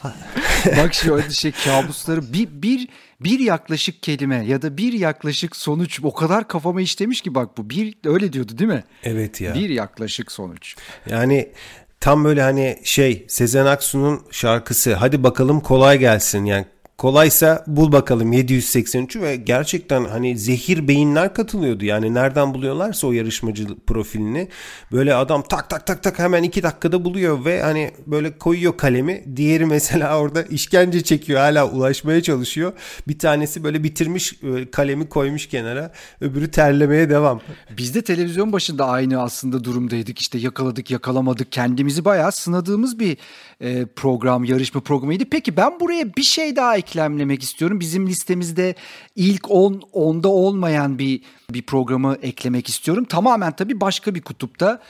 Bak 0.77 0.95
şu 0.95 1.23
şey 1.31 1.53
kabusları 1.53 2.33
bir, 2.33 2.49
bir 2.53 2.89
bir 3.21 3.39
yaklaşık 3.39 4.03
kelime 4.03 4.45
ya 4.47 4.63
da 4.63 4.77
bir 4.77 4.93
yaklaşık 4.93 5.57
sonuç 5.57 6.01
o 6.03 6.15
kadar 6.15 6.49
kafama 6.49 6.81
işlemiş 6.81 7.21
ki 7.21 7.35
bak 7.35 7.59
bu 7.59 7.71
bir 7.71 7.95
öyle 8.05 8.33
diyordu 8.33 8.59
değil 8.59 8.71
mi? 8.71 8.85
Evet 9.03 9.41
ya. 9.41 9.55
Bir 9.55 9.69
yaklaşık 9.71 10.33
sonuç. 10.33 10.77
Yani 11.11 11.53
tam 12.01 12.25
böyle 12.25 12.43
hani 12.43 12.81
şey 12.85 13.27
Sezen 13.29 13.67
Aksu'nun 13.67 14.23
şarkısı 14.31 14.95
hadi 14.95 15.23
bakalım 15.23 15.61
kolay 15.61 15.99
gelsin 15.99 16.45
yani 16.45 16.67
Kolaysa 16.99 17.65
bul 17.67 17.93
bakalım 17.93 18.33
783'ü 18.33 19.23
ve 19.23 19.37
gerçekten 19.37 20.05
hani 20.05 20.39
zehir 20.39 20.89
beyinler 20.89 21.35
katılıyordu. 21.35 21.85
Yani 21.85 22.15
nereden 22.15 22.55
buluyorlarsa 22.55 23.07
o 23.07 23.13
yarışmacı 23.13 23.67
profilini 23.87 24.49
böyle 24.93 25.15
adam 25.15 25.43
tak 25.43 25.71
tak 25.71 25.87
tak 25.87 26.03
tak 26.03 26.19
hemen 26.19 26.43
iki 26.43 26.63
dakikada 26.63 27.05
buluyor 27.05 27.45
ve 27.45 27.63
hani 27.63 27.91
böyle 28.07 28.39
koyuyor 28.39 28.77
kalemi. 28.77 29.25
Diğeri 29.37 29.67
mesela 29.67 30.19
orada 30.21 30.43
işkence 30.43 31.03
çekiyor 31.03 31.41
hala 31.41 31.71
ulaşmaya 31.71 32.23
çalışıyor. 32.23 32.73
Bir 33.09 33.19
tanesi 33.19 33.65
böyle 33.65 33.85
bitirmiş 33.85 34.33
e, 34.43 34.71
kalemi 34.71 35.09
koymuş 35.09 35.47
kenara 35.47 35.93
öbürü 36.21 36.51
terlemeye 36.51 37.11
devam. 37.11 37.41
Biz 37.79 37.95
de 37.95 38.03
televizyon 38.03 38.53
başında 38.53 38.87
aynı 38.89 39.23
aslında 39.23 39.65
durumdaydık 39.65 40.19
işte 40.19 40.39
yakaladık 40.39 40.91
yakalamadık 40.91 41.53
kendimizi 41.53 42.05
bayağı 42.05 42.33
sınadığımız 42.33 42.99
bir 42.99 43.17
e, 43.61 43.87
program 43.87 44.45
yarışma 44.45 44.81
programıydı. 44.81 45.25
Peki 45.31 45.57
ben 45.57 45.81
buraya 45.81 46.17
bir 46.17 46.23
şey 46.23 46.57
daha 46.57 46.77
eklemlemek 46.77 47.43
istiyorum. 47.43 47.81
Bizim 47.81 48.07
listemizde 48.07 48.75
ilk 49.17 49.51
10 49.51 49.73
on, 49.73 49.83
onda 49.93 50.29
olmayan 50.29 50.99
bir 50.99 51.21
bir 51.51 51.63
programı 51.63 52.17
eklemek 52.23 52.69
istiyorum. 52.69 53.05
Tamamen 53.05 53.57
tabii 53.57 53.81
başka 53.81 54.15
bir 54.15 54.23
kutupta. 54.23 54.83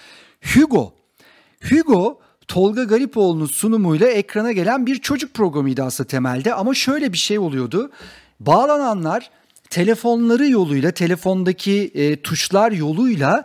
Hugo. 0.55 0.93
Hugo 1.71 2.21
Tolga 2.49 2.85
Garipoğlu'nun 2.85 3.47
sunumuyla 3.47 4.07
ekrana 4.09 4.53
gelen 4.53 4.87
bir 4.87 4.97
çocuk 4.97 5.35
programıydı 5.35 5.83
aslında 5.83 6.09
temelde 6.09 6.55
ama 6.55 6.75
şöyle 6.75 7.13
bir 7.13 7.19
şey 7.19 7.39
oluyordu. 7.39 7.91
Bağlananlar 8.41 9.31
telefonları 9.71 10.49
yoluyla, 10.49 10.91
telefondaki 10.91 11.91
e, 11.95 12.17
tuşlar 12.17 12.73
yoluyla 12.73 13.45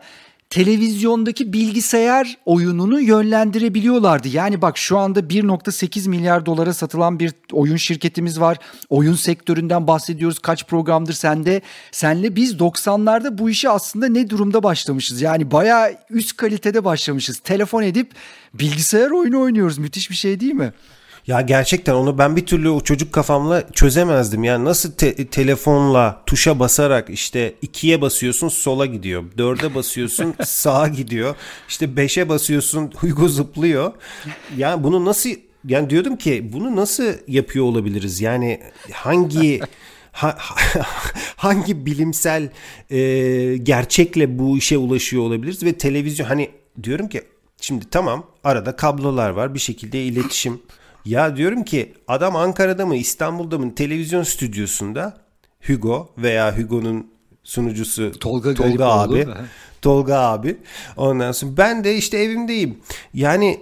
televizyondaki 0.52 1.54
bilgisayar 1.54 2.38
oyununu 2.46 3.02
yönlendirebiliyorlardı. 3.02 4.28
Yani 4.28 4.62
bak 4.62 4.78
şu 4.78 4.98
anda 4.98 5.20
1.8 5.20 6.10
milyar 6.10 6.46
dolara 6.46 6.74
satılan 6.74 7.20
bir 7.20 7.34
oyun 7.52 7.76
şirketimiz 7.76 8.40
var. 8.40 8.58
Oyun 8.90 9.14
sektöründen 9.14 9.88
bahsediyoruz. 9.88 10.40
Kaç 10.40 10.68
programdır 10.68 11.14
sende? 11.14 11.62
Senle 11.92 12.36
biz 12.36 12.54
90'larda 12.54 13.38
bu 13.38 13.50
işi 13.50 13.70
aslında 13.70 14.08
ne 14.08 14.30
durumda 14.30 14.64
başlamışız? 14.64 15.22
Yani 15.22 15.52
bayağı 15.52 15.94
üst 16.10 16.38
kalitede 16.38 16.86
başlamışız. 16.86 17.40
Telefon 17.40 17.84
edip 17.84 18.12
bilgisayar 18.54 19.12
oyunu 19.12 19.42
oynuyoruz. 19.42 19.78
Müthiş 19.78 20.10
bir 20.10 20.16
şey 20.16 20.40
değil 20.40 20.54
mi? 20.54 20.74
Ya 21.28 21.42
gerçekten 21.42 21.94
onu 21.94 22.18
ben 22.18 22.36
bir 22.36 22.46
türlü 22.46 22.70
o 22.70 22.82
çocuk 22.82 23.14
kafamla 23.14 23.72
çözemezdim. 23.74 24.44
Yani 24.44 24.66
nasıl 24.66 24.92
te- 24.92 25.28
telefonla 25.28 26.24
tuşa 26.26 26.60
basarak 26.60 27.10
işte 27.10 27.54
ikiye 27.62 28.02
basıyorsun 28.02 28.48
sola 28.50 28.86
gidiyor. 28.86 29.24
Dörde 29.38 29.76
basıyorsun 29.76 30.34
sağa 30.46 30.88
gidiyor. 30.88 31.36
İşte 31.69 31.96
beşe 31.98 32.30
basıyorsun 32.30 32.92
Hugo 32.96 33.28
zıplıyor. 33.28 33.92
Yani 34.58 34.84
bunu 34.84 35.06
nasıl 35.06 35.30
yani 35.67 35.90
diyordum 35.90 36.15
ki 36.15 36.50
bunu 36.54 36.76
nasıl 36.76 37.13
yapıyor 37.28 37.65
olabiliriz? 37.65 38.22
Yani 38.22 38.60
hangi 38.94 39.60
ha, 40.12 40.38
hangi 41.36 41.86
bilimsel 41.86 42.50
e, 42.90 43.00
gerçekle 43.58 44.40
bu 44.40 44.58
işe 44.58 44.78
ulaşıyor 44.78 45.24
olabiliriz 45.24 45.63
ve 45.63 45.74
televizyon 45.74 46.28
hani 46.28 46.50
diyorum 46.84 47.10
ki 47.10 47.22
şimdi 47.62 47.90
tamam 47.90 48.28
arada 48.44 48.76
kablolar 48.76 49.30
var 49.30 49.54
bir 49.54 49.60
şekilde 49.60 50.04
iletişim 50.04 50.62
ya 51.06 51.37
diyorum 51.37 51.63
ki 51.63 51.93
adam 52.08 52.35
Ankara'da 52.35 52.85
mı 52.85 52.95
İstanbul'da 52.95 53.58
mı 53.58 53.75
televizyon 53.75 54.23
stüdyosunda 54.23 55.17
Hugo 55.67 56.10
veya 56.17 56.58
Hugo'nun 56.58 57.08
sunucusu 57.43 58.12
Tolga, 58.12 58.54
Tolga 58.54 58.85
abi. 58.85 59.27
Tolga 59.81 60.15
abi. 60.19 60.58
Ondan 60.97 61.31
sonra 61.31 61.58
ben 61.58 61.83
de 61.83 61.95
işte 61.95 62.17
evimdeyim. 62.17 62.77
Yani 63.13 63.60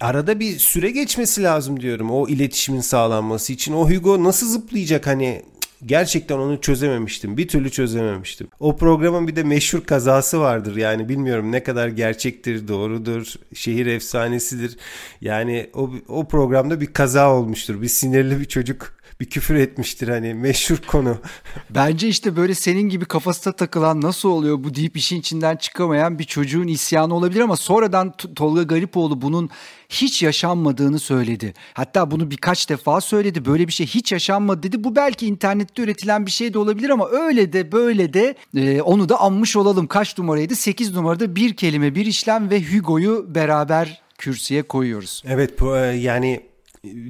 arada 0.00 0.40
bir 0.40 0.58
süre 0.58 0.90
geçmesi 0.90 1.42
lazım 1.42 1.80
diyorum 1.80 2.10
o 2.10 2.28
iletişimin 2.28 2.80
sağlanması 2.80 3.52
için. 3.52 3.72
O 3.72 3.90
Hugo 3.90 4.24
nasıl 4.24 4.48
zıplayacak 4.48 5.06
hani 5.06 5.42
gerçekten 5.86 6.38
onu 6.38 6.60
çözememiştim. 6.60 7.36
Bir 7.36 7.48
türlü 7.48 7.70
çözememiştim. 7.70 8.48
O 8.60 8.76
programın 8.76 9.28
bir 9.28 9.36
de 9.36 9.42
meşhur 9.42 9.80
kazası 9.80 10.40
vardır. 10.40 10.76
Yani 10.76 11.08
bilmiyorum 11.08 11.52
ne 11.52 11.62
kadar 11.62 11.88
gerçektir, 11.88 12.68
doğrudur, 12.68 13.34
şehir 13.54 13.86
efsanesidir. 13.86 14.76
Yani 15.20 15.70
o, 15.74 15.90
o 16.08 16.28
programda 16.28 16.80
bir 16.80 16.92
kaza 16.92 17.34
olmuştur. 17.34 17.82
Bir 17.82 17.88
sinirli 17.88 18.40
bir 18.40 18.44
çocuk 18.44 19.02
bir 19.22 19.30
küfür 19.30 19.54
etmiştir 19.54 20.08
hani 20.08 20.34
meşhur 20.34 20.76
konu. 20.76 21.16
Bence 21.70 22.08
işte 22.08 22.36
böyle 22.36 22.54
senin 22.54 22.88
gibi 22.88 23.04
kafasına 23.04 23.52
takılan 23.52 24.00
nasıl 24.00 24.28
oluyor 24.28 24.64
bu 24.64 24.74
deyip 24.74 24.96
işin 24.96 25.20
içinden 25.20 25.56
çıkamayan 25.56 26.18
bir 26.18 26.24
çocuğun 26.24 26.66
isyanı 26.66 27.14
olabilir 27.14 27.40
ama 27.40 27.56
sonradan 27.56 28.14
Tolga 28.36 28.62
Garipoğlu 28.62 29.22
bunun 29.22 29.50
hiç 29.92 30.22
yaşanmadığını 30.22 30.98
söyledi. 30.98 31.54
Hatta 31.74 32.10
bunu 32.10 32.30
birkaç 32.30 32.68
defa 32.68 33.00
söyledi. 33.00 33.44
Böyle 33.44 33.68
bir 33.68 33.72
şey 33.72 33.86
hiç 33.86 34.12
yaşanmadı 34.12 34.62
dedi. 34.62 34.84
Bu 34.84 34.96
belki 34.96 35.26
internette 35.26 35.82
üretilen 35.82 36.26
bir 36.26 36.30
şey 36.30 36.54
de 36.54 36.58
olabilir 36.58 36.90
ama 36.90 37.08
öyle 37.08 37.52
de 37.52 37.72
böyle 37.72 38.12
de 38.12 38.34
e, 38.56 38.82
onu 38.82 39.08
da 39.08 39.20
anmış 39.20 39.56
olalım. 39.56 39.86
Kaç 39.86 40.18
numaraydı? 40.18 40.56
8 40.56 40.94
numarada 40.94 41.36
bir 41.36 41.56
kelime 41.56 41.94
bir 41.94 42.06
işlem 42.06 42.50
ve 42.50 42.62
Hugo'yu 42.62 43.26
beraber 43.34 44.02
kürsüye 44.18 44.62
koyuyoruz. 44.62 45.22
Evet 45.26 45.60
yani 45.94 46.40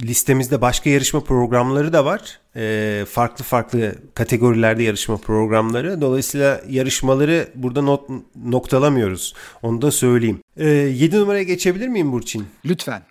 listemizde 0.03 0.61
başka 0.61 0.91
yarışma 0.91 1.21
programları 1.21 1.93
da 1.93 2.05
var. 2.05 2.41
E, 2.57 3.05
farklı 3.09 3.45
farklı 3.45 3.95
kategorilerde 4.15 4.83
yarışma 4.83 5.17
programları. 5.17 6.01
Dolayısıyla 6.01 6.61
yarışmaları 6.69 7.49
burada 7.55 7.83
not, 7.83 8.09
noktalamıyoruz. 8.45 9.35
Onu 9.63 9.83
da 9.83 9.91
söyleyeyim. 9.91 10.41
E, 10.57 10.69
7 10.69 11.17
numaraya 11.17 11.43
geçebilir 11.43 11.89
miyim 11.89 12.13
Burçin? 12.13 12.47
Lütfen. 12.65 13.03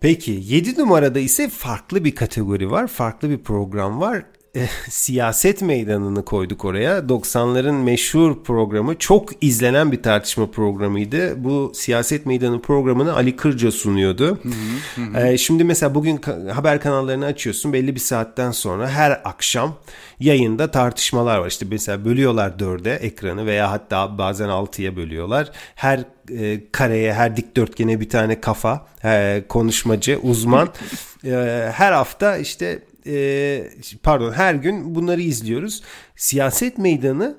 Peki 0.00 0.40
7 0.44 0.80
numarada 0.80 1.18
ise 1.18 1.48
farklı 1.48 2.04
bir 2.04 2.14
kategori 2.14 2.70
var. 2.70 2.86
Farklı 2.86 3.30
bir 3.30 3.38
program 3.38 4.00
var. 4.00 4.24
Siyaset 4.90 5.62
meydanını 5.62 6.24
koyduk 6.24 6.64
oraya. 6.64 6.98
90'ların 6.98 7.82
meşhur 7.82 8.44
programı 8.44 8.98
çok 8.98 9.28
izlenen 9.40 9.92
bir 9.92 10.02
tartışma 10.02 10.50
programıydı. 10.50 11.44
Bu 11.44 11.72
siyaset 11.74 12.26
meydanı 12.26 12.62
programını 12.62 13.14
Ali 13.14 13.36
Kırca 13.36 13.70
sunuyordu. 13.70 14.38
Hı 14.42 14.48
hı, 14.48 15.18
hı. 15.18 15.26
Ee, 15.26 15.38
şimdi 15.38 15.64
mesela 15.64 15.94
bugün 15.94 16.20
haber 16.52 16.80
kanallarını 16.80 17.26
açıyorsun 17.26 17.72
belli 17.72 17.94
bir 17.94 18.00
saatten 18.00 18.50
sonra 18.50 18.90
her 18.90 19.20
akşam 19.24 19.74
yayında 20.20 20.70
tartışmalar 20.70 21.38
var. 21.38 21.48
İşte 21.48 21.66
mesela 21.70 22.04
bölüyorlar 22.04 22.58
dörde 22.58 22.94
ekranı 22.94 23.46
veya 23.46 23.70
hatta 23.70 24.18
bazen 24.18 24.48
altıya 24.48 24.96
bölüyorlar. 24.96 25.50
Her 25.74 26.04
e, 26.38 26.60
kareye, 26.72 27.14
her 27.14 27.36
dikdörtgene 27.36 28.00
bir 28.00 28.08
tane 28.08 28.40
kafa, 28.40 28.86
e, 29.04 29.44
konuşmacı, 29.48 30.18
uzman. 30.22 30.68
e, 31.24 31.70
her 31.74 31.92
hafta 31.92 32.36
işte 32.36 32.82
e, 33.08 33.70
pardon 34.02 34.32
her 34.32 34.54
gün 34.54 34.94
bunları 34.94 35.20
izliyoruz. 35.20 35.82
Siyaset 36.16 36.78
meydanı 36.78 37.36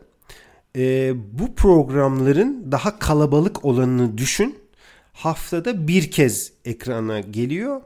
e, 0.76 1.12
bu 1.40 1.56
programların 1.56 2.72
daha 2.72 3.00
kalabalık 3.00 3.66
olanını 3.66 4.18
düşün. 4.18 4.60
Haftada 5.14 5.88
bir 5.88 6.12
kez 6.12 6.52
ekrana 6.66 7.20
geliyor. 7.20 7.82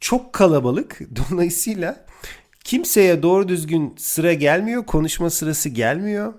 Çok 0.00 0.32
kalabalık. 0.32 1.00
Dolayısıyla 1.30 2.06
kimseye 2.64 3.22
doğru 3.22 3.48
düzgün 3.48 3.94
sıra 3.98 4.32
gelmiyor. 4.32 4.86
Konuşma 4.86 5.30
sırası 5.30 5.68
gelmiyor. 5.68 6.34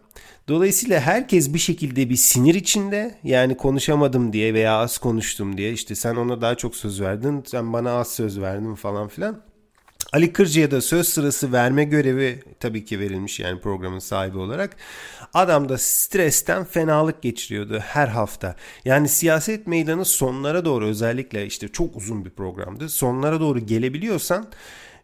Dolayısıyla 0.48 1.00
herkes 1.00 1.54
bir 1.54 1.60
şekilde 1.60 2.10
bir 2.10 2.16
sinir 2.16 2.56
içinde 2.56 3.16
yani 3.24 3.58
konuşamadım 3.58 4.34
diye 4.34 4.54
veya 4.54 4.78
az 4.78 4.98
konuştum 4.98 5.58
diye 5.58 5.74
işte 5.74 5.96
sen 5.96 6.16
ona 6.16 6.42
daha 6.42 6.56
çok 6.56 6.76
söz 6.76 7.02
verdin 7.02 7.44
sen 7.46 7.74
bana 7.74 7.92
az 7.92 8.14
söz 8.14 8.42
verdin 8.42 8.76
falan 8.76 9.08
filan. 9.08 9.51
Ali 10.14 10.34
Kırcı'ya 10.34 10.72
da 10.72 10.82
söz 10.82 11.08
sırası 11.08 11.52
verme 11.52 11.84
görevi 11.84 12.44
tabii 12.60 12.86
ki 12.86 13.00
verilmiş 13.00 13.40
yani 13.40 13.62
programın 13.62 14.00
sahibi 14.00 14.38
olarak. 14.38 14.76
Adam 15.34 15.70
da 15.70 15.78
stresten 15.78 16.64
fenalık 16.64 17.22
geçiriyordu 17.22 17.80
her 17.80 18.08
hafta. 18.08 18.56
Yani 18.86 19.10
siyaset 19.10 19.68
meydanı 19.68 20.06
sonlara 20.06 20.66
doğru 20.66 20.86
özellikle 20.86 21.46
işte 21.46 21.68
çok 21.68 21.96
uzun 21.96 22.26
bir 22.26 22.30
programdı. 22.30 22.90
Sonlara 22.90 23.40
doğru 23.40 23.60
gelebiliyorsan 23.60 24.48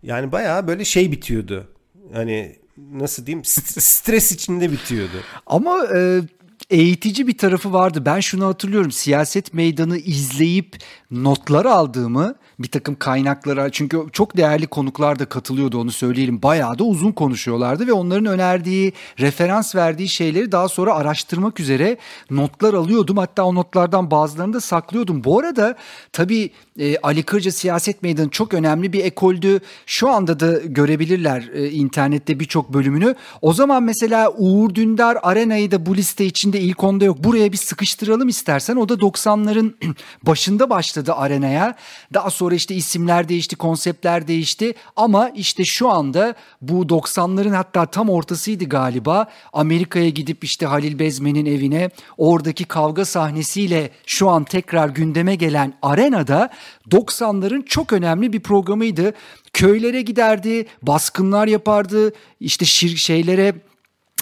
yani 0.03 0.31
bayağı 0.31 0.67
böyle 0.67 0.85
şey 0.85 1.11
bitiyordu. 1.11 1.67
Hani 2.13 2.55
nasıl 2.91 3.25
diyeyim 3.25 3.45
stres 3.45 4.31
içinde 4.31 4.71
bitiyordu. 4.71 5.23
Ama 5.45 5.87
e, 5.95 6.21
eğitici 6.69 7.27
bir 7.27 7.37
tarafı 7.37 7.73
vardı. 7.73 8.05
Ben 8.05 8.19
şunu 8.19 8.45
hatırlıyorum. 8.45 8.91
Siyaset 8.91 9.53
meydanı 9.53 9.97
izleyip 9.97 10.77
notlar 11.11 11.65
aldığımı 11.65 12.35
bir 12.59 12.67
takım 12.67 12.95
kaynaklara 12.95 13.69
çünkü 13.69 14.05
çok 14.11 14.37
değerli 14.37 14.67
konuklar 14.67 15.19
da 15.19 15.25
katılıyordu 15.25 15.81
onu 15.81 15.91
söyleyelim. 15.91 16.41
Bayağı 16.41 16.79
da 16.79 16.83
uzun 16.83 17.11
konuşuyorlardı 17.11 17.87
ve 17.87 17.93
onların 17.93 18.25
önerdiği, 18.25 18.93
referans 19.19 19.75
verdiği 19.75 20.09
şeyleri 20.09 20.51
daha 20.51 20.69
sonra 20.69 20.95
araştırmak 20.95 21.59
üzere 21.59 21.97
notlar 22.31 22.73
alıyordum. 22.73 23.17
Hatta 23.17 23.43
o 23.43 23.55
notlardan 23.55 24.11
bazılarını 24.11 24.53
da 24.53 24.61
saklıyordum. 24.61 25.23
Bu 25.23 25.39
arada 25.39 25.75
tabii 26.13 26.51
e, 26.79 26.97
Ali 26.97 27.23
Kırca 27.23 27.51
Siyaset 27.51 28.03
Meydanı 28.03 28.29
çok 28.29 28.53
önemli 28.53 28.93
bir 28.93 29.05
ekoldü. 29.05 29.59
Şu 29.85 30.09
anda 30.09 30.39
da 30.39 30.57
görebilirler 30.57 31.49
e, 31.53 31.69
internette 31.69 32.39
birçok 32.39 32.73
bölümünü. 32.73 33.15
O 33.41 33.53
zaman 33.53 33.83
mesela 33.83 34.31
Uğur 34.37 34.75
Dündar 34.75 35.17
Arena'yı 35.23 35.71
da 35.71 35.85
bu 35.85 35.95
liste 35.95 36.25
içinde 36.25 36.59
ilk 36.59 36.83
onda 36.83 37.05
yok. 37.05 37.23
Buraya 37.23 37.51
bir 37.51 37.57
sıkıştıralım 37.57 38.27
istersen. 38.27 38.75
O 38.75 38.89
da 38.89 38.93
90'ların 38.93 39.73
başında 40.23 40.69
başladı 40.69 41.13
Arena'ya. 41.13 41.75
Daha 42.13 42.29
sonra 42.29 42.46
işte 42.55 42.75
isimler 42.75 43.29
değişti, 43.29 43.55
konseptler 43.55 44.27
değişti. 44.27 44.73
Ama 44.95 45.29
işte 45.29 45.65
şu 45.65 45.89
anda 45.89 46.35
bu 46.61 46.83
90'ların 46.83 47.55
hatta 47.55 47.85
tam 47.85 48.09
ortasıydı 48.09 48.65
galiba. 48.65 49.27
Amerika'ya 49.53 50.09
gidip 50.09 50.43
işte 50.43 50.65
Halil 50.65 50.99
Bezmen'in 50.99 51.45
evine 51.45 51.89
oradaki 52.17 52.65
kavga 52.65 53.05
sahnesiyle 53.05 53.89
şu 54.05 54.29
an 54.29 54.43
tekrar 54.43 54.89
gündeme 54.89 55.35
gelen 55.35 55.73
Arena'da 55.81 56.49
90'ların 56.91 57.65
çok 57.65 57.93
önemli 57.93 58.33
bir 58.33 58.39
programıydı. 58.39 59.13
Köylere 59.53 60.01
giderdi, 60.01 60.65
baskınlar 60.81 61.47
yapardı, 61.47 62.13
işte 62.39 62.65
şir 62.65 62.95
şeylere 62.95 63.55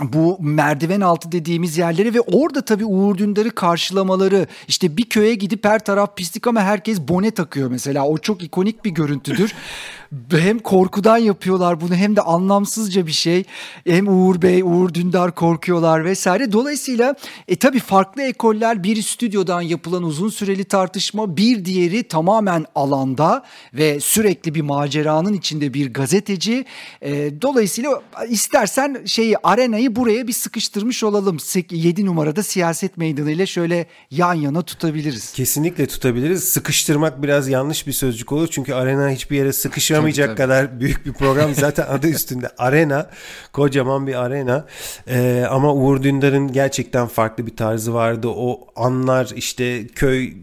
bu 0.02 0.38
merdiven 0.40 1.02
altı 1.02 1.32
dediğimiz 1.32 1.78
yerlere 1.78 2.14
ve 2.14 2.22
orada 2.22 2.62
tabii 2.62 2.86
Uğur 2.86 3.18
Dündar'ı 3.18 3.52
karşılamaları 3.52 4.48
işte 4.68 4.98
bir 4.98 5.10
köye 5.10 5.36
gidip 5.36 5.66
her 5.66 5.86
taraf 5.86 6.18
pislik 6.18 6.48
ama 6.48 6.62
herkes 6.62 7.02
bone 7.02 7.32
takıyor 7.32 7.72
mesela 7.72 8.08
o 8.08 8.18
çok 8.18 8.44
ikonik 8.44 8.86
bir 8.86 8.92
görüntüdür. 8.92 9.54
hem 10.32 10.60
korkudan 10.60 11.18
yapıyorlar 11.18 11.82
bunu 11.82 11.96
hem 11.96 12.16
de 12.16 12.22
anlamsızca 12.22 13.08
bir 13.08 13.12
şey. 13.12 13.44
Hem 13.88 14.08
Uğur 14.08 14.42
Bey, 14.42 14.62
Uğur 14.64 14.94
Dündar 14.94 15.36
korkuyorlar 15.36 16.06
vesaire. 16.06 16.52
Dolayısıyla 16.52 17.16
e 17.48 17.56
tabii 17.56 17.80
farklı 17.80 18.22
ekoller 18.22 18.84
bir 18.84 19.02
stüdyodan 19.02 19.62
yapılan 19.62 20.04
uzun 20.04 20.30
süreli 20.30 20.64
tartışma 20.64 21.38
bir 21.38 21.66
diğeri 21.66 22.04
tamamen 22.04 22.66
alanda 22.76 23.44
ve 23.74 24.00
sürekli 24.00 24.56
bir 24.56 24.62
maceranın 24.62 25.34
içinde 25.34 25.74
bir 25.74 25.94
gazeteci. 25.94 26.66
E, 27.02 27.42
dolayısıyla 27.42 28.02
istersen 28.30 29.02
şeyi 29.06 29.38
arenayı 29.44 29.96
buraya 29.96 30.28
bir 30.28 30.34
sıkıştırmış 30.34 31.04
olalım. 31.04 31.38
7 31.72 32.06
numarada 32.06 32.44
siyaset 32.44 32.98
meydanı 32.98 33.32
ile 33.32 33.46
şöyle 33.46 33.86
yan 34.12 34.34
yana 34.34 34.62
tutabiliriz. 34.62 35.34
Kesinlikle 35.34 35.88
tutabiliriz. 35.88 36.44
Sıkıştırmak 36.44 37.24
biraz 37.24 37.48
yanlış 37.48 37.88
bir 37.88 37.94
sözcük 37.94 38.32
olur 38.32 38.48
çünkü 38.52 38.74
arena 38.74 39.10
hiçbir 39.10 39.38
yere 39.38 39.54
sıkışamıyor 39.54 40.05
sığamayacak 40.14 40.38
tabii, 40.38 40.38
tabii. 40.38 40.48
kadar 40.48 40.80
büyük 40.80 41.06
bir 41.06 41.14
program. 41.14 41.56
Zaten 41.56 41.86
adı 41.88 42.08
üstünde 42.08 42.50
arena. 42.58 43.10
Kocaman 43.54 44.08
bir 44.08 44.24
arena. 44.24 44.66
Ee, 45.08 45.46
ama 45.50 45.74
Uğur 45.74 46.04
Dündar'ın 46.04 46.52
gerçekten 46.52 47.08
farklı 47.08 47.48
bir 47.48 47.56
tarzı 47.56 47.94
vardı. 47.94 48.28
O 48.28 48.68
anlar 48.76 49.32
işte 49.36 49.88
köy 49.88 50.34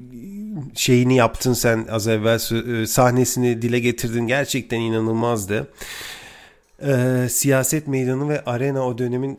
şeyini 0.74 1.16
yaptın 1.16 1.52
sen 1.52 1.86
az 1.90 2.08
evvel 2.08 2.80
e, 2.82 2.86
sahnesini 2.86 3.62
dile 3.62 3.78
getirdin 3.78 4.26
gerçekten 4.26 4.80
inanılmazdı. 4.80 5.68
Ee, 6.86 7.26
siyaset 7.30 7.86
meydanı 7.86 8.28
ve 8.28 8.44
arena 8.44 8.86
o 8.86 8.98
dönemin 8.98 9.38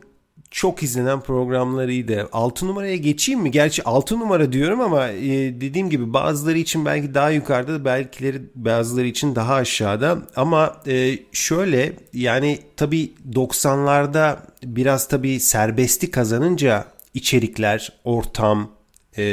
çok 0.54 0.82
izlenen 0.82 1.20
programlarıydı. 1.20 2.28
6 2.32 2.66
numaraya 2.66 2.96
geçeyim 2.96 3.40
mi? 3.40 3.50
Gerçi 3.50 3.82
6 3.84 4.18
numara 4.18 4.52
diyorum 4.52 4.80
ama 4.80 5.08
e, 5.08 5.60
dediğim 5.60 5.90
gibi 5.90 6.12
bazıları 6.12 6.58
için 6.58 6.84
belki 6.84 7.14
daha 7.14 7.30
yukarıda, 7.30 7.84
belkileri 7.84 8.42
bazıları 8.54 9.06
için 9.06 9.34
daha 9.34 9.54
aşağıda. 9.54 10.18
Ama 10.36 10.76
e, 10.86 11.18
şöyle 11.32 11.92
yani 12.12 12.58
tabii 12.76 13.12
90'larda 13.32 14.36
biraz 14.64 15.08
tabii 15.08 15.40
serbesti 15.40 16.10
kazanınca 16.10 16.84
içerikler, 17.14 17.92
ortam 18.04 18.70
e, 19.18 19.24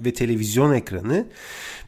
ve 0.00 0.14
televizyon 0.14 0.72
ekranı 0.72 1.26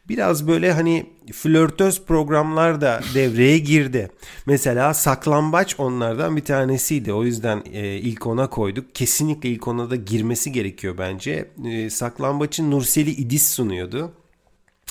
biraz 0.09 0.49
böyle 0.49 0.73
hani 0.73 1.07
flörtöz 1.33 2.05
programlar 2.05 2.81
da 2.81 3.01
devreye 3.15 3.59
girdi. 3.59 4.11
Mesela 4.47 4.95
saklambaç 4.95 5.81
onlardan 5.81 6.37
bir 6.37 6.45
tanesiydi. 6.45 7.13
O 7.13 7.25
yüzden 7.25 7.63
e, 7.73 7.97
ilk 7.97 8.27
ona 8.27 8.51
koyduk. 8.51 8.95
Kesinlikle 8.95 9.49
ilk 9.49 9.69
ona 9.69 9.91
da 9.91 9.97
girmesi 9.97 10.53
gerekiyor 10.53 10.99
bence. 10.99 11.51
E, 11.65 11.91
saklambaçın 11.91 12.71
Nurseli 12.71 13.11
İdis 13.11 13.51
sunuyordu. 13.51 14.13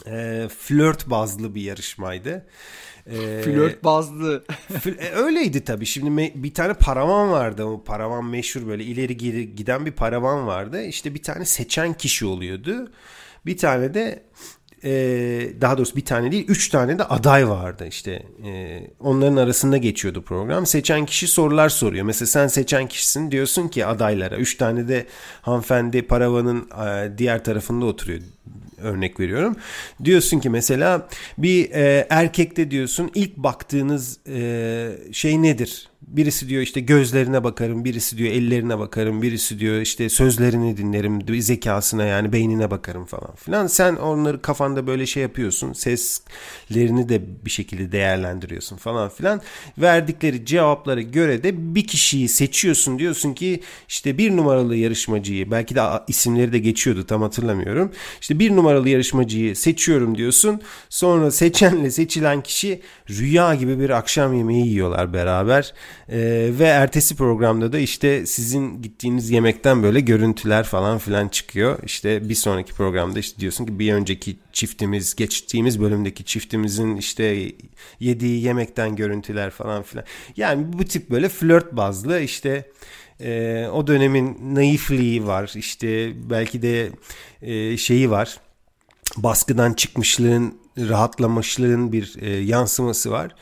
E, 0.08 0.48
flört 0.58 1.10
bazlı 1.10 1.56
bir 1.56 1.62
yarışmaydı. 1.62 2.46
Ee, 3.10 3.42
Flört 3.46 3.84
bazlı. 3.84 4.44
E, 5.00 5.10
öyleydi 5.10 5.64
tabii. 5.64 5.86
Şimdi 5.86 6.34
bir 6.36 6.54
tane 6.54 6.74
paravan 6.74 7.32
vardı. 7.32 7.64
O 7.64 7.84
paravan 7.84 8.26
meşhur 8.26 8.68
böyle 8.68 8.84
ileri 8.84 9.18
geri 9.18 9.56
giden 9.56 9.86
bir 9.86 9.92
paravan 9.92 10.48
vardı. 10.48 10.84
İşte 10.84 11.14
bir 11.14 11.24
tane 11.24 11.46
seçen 11.46 11.94
kişi 11.94 12.26
oluyordu. 12.26 12.92
Bir 13.46 13.58
tane 13.58 13.94
de 13.94 14.24
e, 14.84 14.90
daha 15.62 15.78
doğrusu 15.78 15.96
bir 15.96 16.06
tane 16.06 16.32
değil 16.32 16.46
üç 16.48 16.70
tane 16.70 17.00
de 17.00 17.04
aday 17.04 17.50
vardı 17.50 17.86
işte 17.88 18.24
e, 18.46 18.82
onların 19.00 19.36
arasında 19.36 19.78
geçiyordu 19.78 20.22
program 20.22 20.66
seçen 20.66 21.06
kişi 21.06 21.28
sorular 21.28 21.70
soruyor 21.70 22.06
mesela 22.06 22.28
sen 22.28 22.48
seçen 22.48 22.88
kişisin 22.88 23.32
diyorsun 23.32 23.68
ki 23.68 23.86
adaylara 23.86 24.38
üç 24.38 24.58
tane 24.58 24.88
de 24.88 25.06
hanımefendi 25.42 26.02
paravanın 26.02 26.70
e, 26.86 27.18
diğer 27.18 27.44
tarafında 27.44 27.86
oturuyor 27.86 28.22
örnek 28.78 29.20
veriyorum. 29.20 29.56
Diyorsun 30.04 30.40
ki 30.40 30.50
mesela 30.50 31.08
bir 31.38 31.70
erkekte 32.10 32.72
diyorsun 32.72 33.12
ilk 33.16 33.38
baktığınız 33.38 34.20
şey 35.12 35.42
nedir? 35.42 35.90
Birisi 36.08 36.50
diyor 36.50 36.62
işte 36.62 36.80
gözlerine 36.80 37.44
bakarım, 37.44 37.86
birisi 37.86 38.18
diyor 38.18 38.32
ellerine 38.32 38.80
bakarım, 38.80 39.22
birisi 39.22 39.60
diyor 39.60 39.82
işte 39.82 40.10
sözlerini 40.10 40.78
dinlerim, 40.78 41.42
zekasına 41.42 42.04
yani 42.04 42.34
beynine 42.34 42.72
bakarım 42.72 43.06
falan 43.06 43.36
filan. 43.36 43.68
Sen 43.68 43.96
onları 43.96 44.42
kafanda 44.42 44.88
böyle 44.88 45.06
şey 45.06 45.24
yapıyorsun, 45.24 45.74
seslerini 45.74 47.10
de 47.10 47.22
bir 47.46 47.50
şekilde 47.50 47.92
değerlendiriyorsun 47.92 48.78
falan 48.78 49.10
filan. 49.10 49.42
Verdikleri 49.78 50.46
cevaplara 50.46 51.02
göre 51.02 51.44
de 51.44 51.76
bir 51.76 51.88
kişiyi 51.88 52.30
seçiyorsun 52.30 53.00
diyorsun 53.00 53.34
ki 53.34 53.62
işte 53.88 54.18
bir 54.18 54.38
numaralı 54.38 54.76
yarışmacıyı 54.76 55.52
belki 55.52 55.76
de 55.76 55.82
isimleri 56.08 56.54
de 56.54 56.60
geçiyordu 56.60 57.06
tam 57.06 57.22
hatırlamıyorum. 57.22 57.92
İşte 58.22 58.40
bir 58.40 58.56
numaralı 58.56 58.90
yarışmacıyı 58.90 59.56
seçiyorum 59.56 60.18
diyorsun. 60.18 60.62
Sonra 60.90 61.32
seçenle 61.32 61.92
seçilen 61.92 62.42
kişi 62.42 62.82
rüya 63.10 63.56
gibi 63.56 63.80
bir 63.80 63.90
akşam 63.90 64.34
yemeği 64.34 64.68
yiyorlar 64.68 65.14
beraber. 65.14 65.74
Ee, 66.10 66.50
ve 66.60 66.64
ertesi 66.64 67.16
programda 67.16 67.74
da 67.74 67.80
işte 67.80 68.26
sizin 68.26 68.82
gittiğiniz 68.82 69.30
yemekten 69.30 69.84
böyle 69.84 70.00
görüntüler 70.00 70.64
falan 70.64 70.98
filan 70.98 71.28
çıkıyor. 71.28 71.80
İşte 71.84 72.30
bir 72.30 72.36
sonraki 72.36 72.74
programda 72.74 73.20
işte 73.20 73.40
diyorsun 73.40 73.66
ki 73.66 73.80
bir 73.80 73.94
önceki 73.94 74.38
çiftimiz 74.54 75.16
geçtiğimiz 75.16 75.82
bölümdeki 75.82 76.26
çiftimizin 76.26 76.98
işte 76.98 77.52
yediği 78.00 78.44
yemekten 78.44 78.96
görüntüler 78.96 79.50
falan 79.50 79.84
filan. 79.84 80.06
Yani 80.38 80.74
bu 80.74 80.86
tip 80.86 81.10
böyle 81.10 81.30
flört 81.30 81.72
bazlı 81.72 82.20
işte 82.20 82.72
e, 83.22 83.66
o 83.74 83.88
dönemin 83.88 84.56
naifliği 84.56 85.28
var 85.28 85.54
işte 85.56 86.14
belki 86.30 86.62
de 86.62 86.90
e, 87.42 87.78
şeyi 87.78 88.10
var 88.10 88.40
baskıdan 89.18 89.74
çıkmışlığın 89.74 90.58
rahatlamışlığın 90.78 91.92
bir 91.92 92.16
e, 92.22 92.30
yansıması 92.30 93.12
var. 93.12 93.36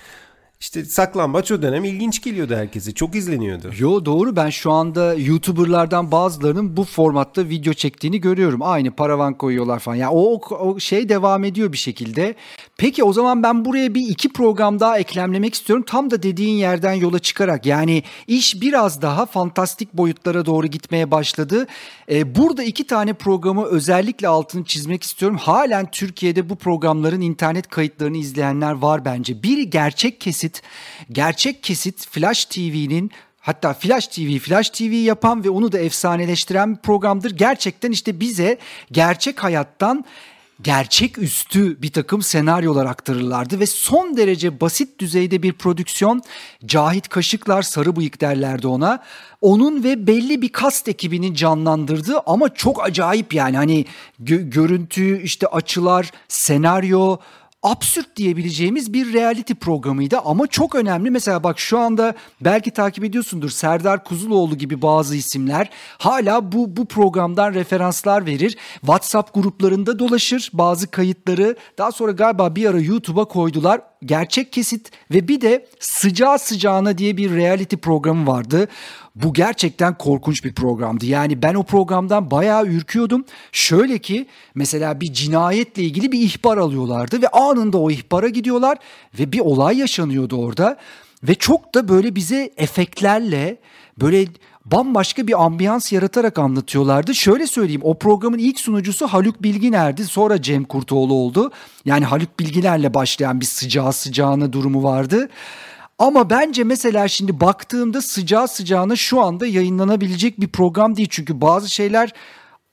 İşte 0.59 0.85
saklambaç 0.85 1.51
o 1.51 1.61
dönem 1.61 1.83
ilginç 1.83 2.23
geliyordu 2.23 2.55
herkese. 2.55 2.91
Çok 2.91 3.15
izleniyordu. 3.15 3.71
Yo 3.77 4.05
doğru 4.05 4.35
ben 4.35 4.49
şu 4.49 4.71
anda 4.71 5.13
YouTuber'lardan 5.13 6.11
bazılarının 6.11 6.77
bu 6.77 6.83
formatta 6.83 7.49
video 7.49 7.73
çektiğini 7.73 8.21
görüyorum. 8.21 8.59
Aynı 8.63 8.91
paravan 8.91 9.33
koyuyorlar 9.33 9.79
falan. 9.79 9.95
Yani 9.95 10.11
o, 10.13 10.41
o 10.55 10.79
şey 10.79 11.09
devam 11.09 11.43
ediyor 11.43 11.71
bir 11.71 11.77
şekilde. 11.77 12.35
Peki 12.77 13.03
o 13.03 13.13
zaman 13.13 13.43
ben 13.43 13.65
buraya 13.65 13.93
bir 13.93 14.09
iki 14.09 14.33
program 14.33 14.79
daha 14.79 14.99
eklemlemek 14.99 15.53
istiyorum. 15.53 15.85
Tam 15.87 16.11
da 16.11 16.23
dediğin 16.23 16.57
yerden 16.57 16.93
yola 16.93 17.19
çıkarak. 17.19 17.65
Yani 17.65 18.03
iş 18.27 18.61
biraz 18.61 19.01
daha 19.01 19.25
fantastik 19.25 19.93
boyutlara 19.93 20.45
doğru 20.45 20.67
gitmeye 20.67 21.11
başladı. 21.11 21.67
Ee, 22.11 22.35
burada 22.35 22.63
iki 22.63 22.87
tane 22.87 23.13
programı 23.13 23.65
özellikle 23.65 24.27
altını 24.27 24.65
çizmek 24.65 25.03
istiyorum. 25.03 25.37
Halen 25.37 25.91
Türkiye'de 25.91 26.49
bu 26.49 26.55
programların 26.55 27.21
internet 27.21 27.67
kayıtlarını 27.67 28.17
izleyenler 28.17 28.71
var 28.71 29.05
bence. 29.05 29.43
Biri 29.43 29.69
gerçek 29.69 30.21
kesit 30.21 30.44
kesit, 30.45 30.61
gerçek 31.11 31.63
kesit 31.63 32.07
Flash 32.07 32.45
TV'nin 32.45 33.11
Hatta 33.39 33.73
Flash 33.73 34.07
TV, 34.07 34.39
Flash 34.39 34.69
TV 34.69 34.93
yapan 35.05 35.43
ve 35.43 35.49
onu 35.49 35.71
da 35.71 35.79
efsaneleştiren 35.79 36.75
bir 36.75 36.81
programdır. 36.81 37.31
Gerçekten 37.31 37.91
işte 37.91 38.19
bize 38.19 38.57
gerçek 38.91 39.43
hayattan 39.43 40.05
gerçek 40.61 41.17
üstü 41.17 41.81
bir 41.81 41.91
takım 41.91 42.21
senaryolar 42.21 42.85
aktarırlardı 42.85 43.59
ve 43.59 43.65
son 43.65 44.17
derece 44.17 44.61
basit 44.61 44.99
düzeyde 44.99 45.43
bir 45.43 45.53
prodüksiyon 45.53 46.21
Cahit 46.65 47.09
Kaşıklar 47.09 47.61
Sarı 47.61 47.95
Bıyık 47.95 48.21
derlerdi 48.21 48.67
ona. 48.67 49.03
Onun 49.41 49.83
ve 49.83 50.07
belli 50.07 50.41
bir 50.41 50.49
kast 50.49 50.87
ekibinin 50.87 51.33
canlandırdığı 51.33 52.19
ama 52.25 52.53
çok 52.53 52.85
acayip 52.85 53.33
yani 53.33 53.57
hani 53.57 53.85
gö- 54.23 54.49
görüntü 54.49 55.21
işte 55.21 55.47
açılar 55.47 56.11
senaryo 56.27 57.17
absürt 57.65 58.15
diyebileceğimiz 58.15 58.93
bir 58.93 59.13
reality 59.13 59.53
programıydı 59.53 60.19
ama 60.19 60.47
çok 60.47 60.75
önemli. 60.75 61.11
Mesela 61.11 61.43
bak 61.43 61.59
şu 61.59 61.79
anda 61.79 62.13
belki 62.41 62.71
takip 62.71 63.03
ediyorsundur 63.03 63.49
Serdar 63.49 64.03
Kuzuloğlu 64.03 64.57
gibi 64.57 64.81
bazı 64.81 65.15
isimler 65.15 65.69
hala 65.97 66.51
bu 66.51 66.77
bu 66.77 66.85
programdan 66.85 67.53
referanslar 67.53 68.25
verir. 68.25 68.57
WhatsApp 68.79 69.33
gruplarında 69.33 69.99
dolaşır 69.99 70.49
bazı 70.53 70.91
kayıtları. 70.91 71.55
Daha 71.77 71.91
sonra 71.91 72.11
galiba 72.11 72.55
bir 72.55 72.65
ara 72.65 72.79
YouTube'a 72.79 73.25
koydular. 73.25 73.81
Gerçek 74.05 74.53
kesit 74.53 74.91
ve 75.11 75.27
bir 75.27 75.41
de 75.41 75.67
sıcağı 75.79 76.39
sıcağına 76.39 76.97
diye 76.97 77.17
bir 77.17 77.31
reality 77.31 77.75
programı 77.75 78.27
vardı. 78.27 78.67
Bu 79.15 79.33
gerçekten 79.33 79.97
korkunç 79.97 80.43
bir 80.43 80.53
programdı. 80.53 81.05
Yani 81.05 81.41
ben 81.41 81.55
o 81.55 81.63
programdan 81.63 82.31
bayağı 82.31 82.65
ürküyordum. 82.65 83.25
Şöyle 83.51 83.97
ki 83.97 84.27
mesela 84.55 85.01
bir 85.01 85.13
cinayetle 85.13 85.83
ilgili 85.83 86.11
bir 86.11 86.19
ihbar 86.19 86.57
alıyorlardı 86.57 87.21
ve 87.21 87.27
anında 87.27 87.77
o 87.77 87.91
ihbara 87.91 88.27
gidiyorlar 88.29 88.77
ve 89.19 89.31
bir 89.31 89.39
olay 89.39 89.77
yaşanıyordu 89.77 90.35
orada. 90.35 90.77
Ve 91.23 91.35
çok 91.35 91.75
da 91.75 91.87
böyle 91.87 92.15
bize 92.15 92.51
efektlerle 92.57 93.57
böyle 94.01 94.27
bambaşka 94.65 95.27
bir 95.27 95.43
ambiyans 95.43 95.93
yaratarak 95.93 96.39
anlatıyorlardı. 96.39 97.15
Şöyle 97.15 97.47
söyleyeyim 97.47 97.81
o 97.83 97.97
programın 97.97 98.37
ilk 98.37 98.59
sunucusu 98.59 99.07
Haluk 99.07 99.43
Bilginer'di 99.43 100.05
sonra 100.05 100.41
Cem 100.41 100.63
Kurtoğlu 100.63 101.13
oldu. 101.13 101.51
Yani 101.85 102.05
Haluk 102.05 102.39
Bilginer'le 102.39 102.93
başlayan 102.93 103.41
bir 103.41 103.45
sıcağı 103.45 103.93
sıcağına 103.93 104.53
durumu 104.53 104.83
vardı. 104.83 105.29
Ama 105.99 106.29
bence 106.29 106.63
mesela 106.63 107.07
şimdi 107.07 107.39
baktığımda 107.39 108.01
sıcağı 108.01 108.47
sıcağına 108.47 108.95
şu 108.95 109.21
anda 109.21 109.47
yayınlanabilecek 109.47 110.41
bir 110.41 110.47
program 110.47 110.95
değil. 110.95 111.07
Çünkü 111.11 111.41
bazı 111.41 111.69
şeyler 111.69 112.13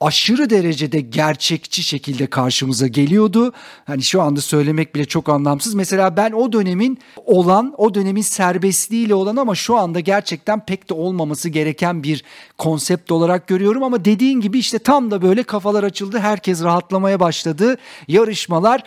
aşırı 0.00 0.50
derecede 0.50 1.00
gerçekçi 1.00 1.82
şekilde 1.82 2.26
karşımıza 2.26 2.86
geliyordu. 2.86 3.52
Hani 3.84 4.02
şu 4.02 4.22
anda 4.22 4.40
söylemek 4.40 4.94
bile 4.94 5.04
çok 5.04 5.28
anlamsız. 5.28 5.74
Mesela 5.74 6.16
ben 6.16 6.32
o 6.32 6.52
dönemin 6.52 6.98
olan, 7.26 7.74
o 7.78 7.94
dönemin 7.94 8.22
serbestliğiyle 8.22 9.14
olan 9.14 9.36
ama 9.36 9.54
şu 9.54 9.76
anda 9.76 10.00
gerçekten 10.00 10.66
pek 10.66 10.90
de 10.90 10.94
olmaması 10.94 11.48
gereken 11.48 12.02
bir 12.02 12.24
konsept 12.58 13.12
olarak 13.12 13.46
görüyorum. 13.48 13.82
Ama 13.82 14.04
dediğin 14.04 14.40
gibi 14.40 14.58
işte 14.58 14.78
tam 14.78 15.10
da 15.10 15.22
böyle 15.22 15.42
kafalar 15.42 15.84
açıldı. 15.84 16.18
Herkes 16.18 16.62
rahatlamaya 16.62 17.20
başladı. 17.20 17.76
Yarışmalar 18.08 18.82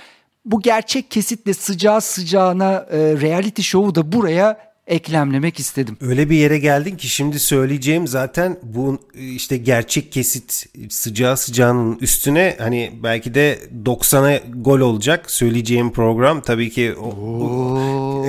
bu 0.45 0.61
gerçek 0.61 1.11
kesitle 1.11 1.53
sıcağı 1.53 2.01
sıcağına 2.01 2.85
e, 2.91 2.97
reality 2.97 3.61
show'u 3.61 3.95
da 3.95 4.11
buraya 4.11 4.65
eklemlemek 4.87 5.59
istedim. 5.59 5.97
Öyle 6.01 6.29
bir 6.29 6.35
yere 6.35 6.57
geldin 6.57 6.95
ki 6.97 7.07
şimdi 7.07 7.39
söyleyeceğim 7.39 8.07
zaten 8.07 8.57
bu 8.63 8.99
işte 9.13 9.57
gerçek 9.57 10.11
kesit 10.11 10.65
sıcağı 10.89 11.37
sıcağının 11.37 11.97
üstüne 12.01 12.55
hani 12.59 12.91
belki 13.03 13.33
de 13.33 13.59
90'a 13.85 14.41
gol 14.55 14.79
olacak 14.79 15.31
söyleyeceğim 15.31 15.91
program 15.91 16.41
tabii 16.41 16.69
ki 16.69 16.95
o, 16.95 17.07
o, 17.07 18.25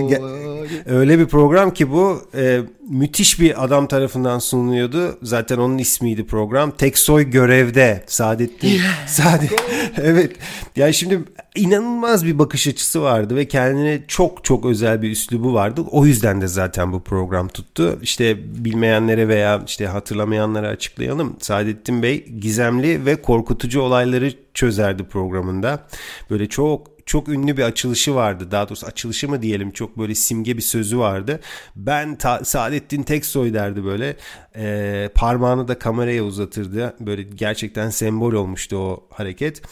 öyle 0.87 1.19
bir 1.19 1.27
program 1.27 1.75
ki 1.75 1.91
bu 1.91 2.29
e, 2.35 2.61
müthiş 2.89 3.41
bir 3.41 3.65
adam 3.65 3.87
tarafından 3.87 4.39
sunuluyordu. 4.39 5.19
Zaten 5.23 5.59
onun 5.59 5.79
ismiydi 5.79 6.27
program. 6.27 6.71
Teksoy 6.71 7.31
görevde. 7.31 8.05
Saadettin. 8.07 8.81
Saadet. 9.07 9.63
evet. 10.03 10.37
Yani 10.77 10.95
şimdi 10.95 11.21
inanılmaz 11.57 12.27
bir 12.27 12.39
bakış 12.39 12.67
açısı 12.67 13.03
vardı 13.03 13.37
ve 13.37 13.49
kendine 13.49 14.03
çok 14.09 14.45
çok 14.45 14.67
özel 14.67 15.03
bir 15.03 15.11
üslubu 15.11 15.55
vardı. 15.55 15.85
O 15.91 16.07
yüzden 16.07 16.41
de 16.41 16.47
zaten 16.47 16.93
bu 16.93 17.03
program 17.03 17.49
tuttu. 17.49 17.99
İşte 18.03 18.37
bilmeyenlere 18.65 19.29
veya 19.29 19.63
işte 19.67 19.87
hatırlamayanlara 19.87 20.69
açıklayalım. 20.69 21.37
Saadettin 21.41 22.03
Bey 22.03 22.25
gizemli 22.41 23.07
ve 23.07 23.23
korkutucu 23.23 23.81
olayları 23.81 24.33
çözerdi 24.57 25.05
programında. 25.05 25.87
Böyle 26.31 26.49
çok 26.49 26.97
çok 27.07 27.29
ünlü 27.29 27.57
bir 27.57 27.63
açılışı 27.63 28.15
vardı. 28.15 28.51
Daha 28.51 28.69
doğrusu 28.69 28.87
açılışı 28.87 29.29
mı 29.29 29.43
diyelim 29.43 29.71
çok 29.71 29.99
böyle 29.99 30.15
simge 30.15 30.57
bir 30.57 30.63
sözü 30.63 30.99
vardı. 30.99 31.41
Ben 31.77 32.17
ta- 32.17 32.45
Saadettin 32.45 33.03
Teksoy 33.03 33.55
derdi 33.55 33.85
böyle. 33.85 34.17
E, 34.57 35.09
parmağını 35.15 35.69
da 35.69 35.79
kameraya 35.79 36.25
uzatırdı. 36.25 36.97
Böyle 37.01 37.23
gerçekten 37.23 37.91
sembol 37.91 38.33
olmuştu 38.33 38.77
o 38.77 39.07
hareket. 39.11 39.63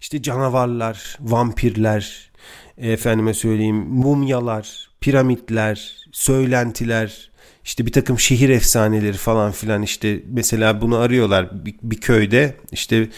İşte 0.00 0.22
canavarlar, 0.22 1.16
vampirler, 1.20 2.30
efendime 2.78 3.34
söyleyeyim 3.34 3.76
mumyalar, 3.76 4.90
piramitler, 5.00 5.96
söylentiler, 6.12 7.30
işte 7.64 7.86
bir 7.86 7.92
takım 7.92 8.18
şehir 8.18 8.48
efsaneleri 8.48 9.16
falan 9.16 9.52
filan 9.52 9.82
işte 9.82 10.22
mesela 10.26 10.80
bunu 10.80 10.96
arıyorlar 10.96 11.66
bir, 11.66 11.74
bir 11.82 12.00
köyde 12.00 12.56
işte 12.72 13.08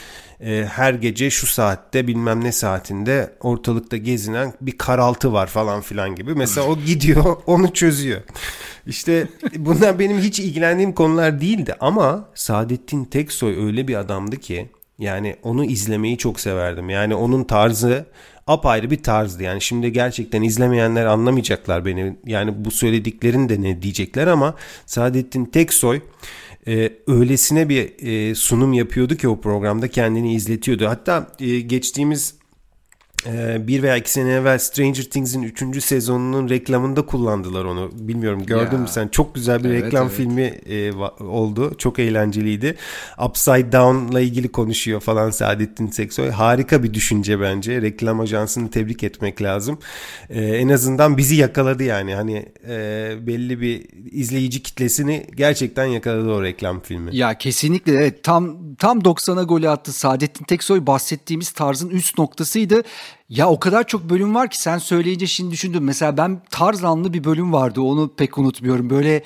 e, 0.41 0.67
her 0.73 0.95
gece 0.95 1.31
şu 1.31 1.47
saatte 1.47 2.07
bilmem 2.07 2.45
ne 2.45 2.53
saatinde 2.53 3.35
ortalıkta 3.41 3.97
gezinen 3.97 4.53
bir 4.61 4.79
karaltı 4.79 5.33
var 5.33 5.47
falan 5.47 5.81
filan 5.81 6.15
gibi. 6.15 6.35
Mesela 6.35 6.67
o 6.67 6.79
gidiyor 6.79 7.37
onu 7.47 7.73
çözüyor. 7.73 8.21
İşte 8.87 9.29
bunlar 9.57 9.99
benim 9.99 10.19
hiç 10.19 10.41
ilgilendiğim 10.41 10.93
konular 10.93 11.41
değildi 11.41 11.75
ama 11.81 12.29
Saadettin 12.35 13.05
Teksoy 13.05 13.67
öyle 13.67 13.89
bir 13.89 13.95
adamdı 13.95 14.37
ki 14.37 14.69
yani 14.99 15.37
onu 15.43 15.65
izlemeyi 15.65 16.19
çok 16.19 16.41
severdim. 16.41 16.91
Yani 16.91 17.15
onun 17.15 17.45
tarzı 17.45 18.07
apayrı 18.47 18.91
bir 18.91 19.03
tarzdı. 19.03 19.43
Yani 19.43 19.61
şimdi 19.61 19.93
gerçekten 19.93 20.43
izlemeyenler 20.43 21.07
anlamayacaklar 21.07 21.85
beni. 21.85 22.17
Yani 22.27 22.65
bu 22.65 22.71
söylediklerin 22.71 23.49
de 23.49 23.63
ne 23.63 23.83
diyecekler 23.83 24.27
ama 24.27 24.55
Saadettin 24.87 25.45
Teksoy 25.45 26.01
e, 26.69 26.93
öylesine 27.07 27.69
bir 27.69 27.93
e, 27.99 28.35
sunum 28.35 28.73
yapıyordu 28.73 29.17
ki 29.17 29.29
o 29.29 29.41
programda 29.41 29.89
kendini 29.89 30.35
izletiyordu. 30.35 30.87
Hatta 30.87 31.33
e, 31.41 31.61
geçtiğimiz 31.61 32.35
bir 33.67 33.83
veya 33.83 33.97
iki 33.97 34.11
sene 34.11 34.31
evvel 34.31 34.59
Stranger 34.59 35.03
Things'in 35.03 35.43
üçüncü 35.43 35.81
sezonunun 35.81 36.49
reklamında 36.49 37.07
kullandılar 37.07 37.65
onu. 37.65 37.91
Bilmiyorum 37.93 38.43
gördün 38.47 38.81
mü 38.81 38.89
sen? 38.89 39.09
Çok 39.09 39.35
güzel 39.35 39.65
bir 39.65 39.71
evet, 39.71 39.85
reklam 39.85 40.07
evet. 40.07 40.17
filmi 40.17 40.43
e, 40.43 40.93
oldu. 41.25 41.75
Çok 41.79 41.99
eğlenceliydi. 41.99 42.77
Upside 43.27 43.73
Down'la 43.73 44.21
ilgili 44.21 44.49
konuşuyor 44.49 45.01
falan 45.01 45.31
Saadettin 45.31 45.87
Seksoy. 45.87 46.31
Harika 46.31 46.83
bir 46.83 46.95
düşünce 46.95 47.41
bence. 47.41 47.83
Reklam 47.83 48.21
ajansını 48.21 48.71
tebrik 48.71 49.03
etmek 49.03 49.43
lazım. 49.43 49.79
E, 50.31 50.45
en 50.45 50.69
azından 50.69 51.17
bizi 51.17 51.37
yakaladı 51.37 51.83
yani. 51.83 52.15
Hani 52.15 52.47
e, 52.69 53.15
belli 53.27 53.61
bir 53.61 53.87
izleyici 54.13 54.63
kitlesini 54.63 55.27
gerçekten 55.37 55.87
yakaladı 55.87 56.31
o 56.31 56.43
reklam 56.43 56.81
filmi. 56.81 57.17
Ya 57.17 57.39
kesinlikle 57.39 57.93
evet. 57.93 58.23
Tam 58.23 58.75
tam 58.75 58.99
90'a 58.99 59.43
golü 59.43 59.69
attı. 59.69 59.93
Saadettin 59.93 60.45
Teksoy 60.45 60.87
bahsettiğimiz 60.87 61.51
tarzın 61.51 61.91
üst 61.91 62.19
noktasıydı. 62.19 62.83
Ya 63.29 63.49
o 63.51 63.59
kadar 63.61 63.87
çok 63.87 64.11
bölüm 64.11 64.35
var 64.35 64.51
ki 64.51 64.63
sen 64.63 64.79
söyleyince 64.79 65.27
şimdi 65.27 65.51
düşündüm. 65.51 65.85
Mesela 65.85 66.17
ben 66.17 66.43
Tarzanlı 66.51 67.13
bir 67.13 67.25
bölüm 67.25 67.53
vardı 67.53 67.81
onu 67.81 68.15
pek 68.17 68.39
unutmuyorum. 68.39 68.91
Böyle 68.91 69.23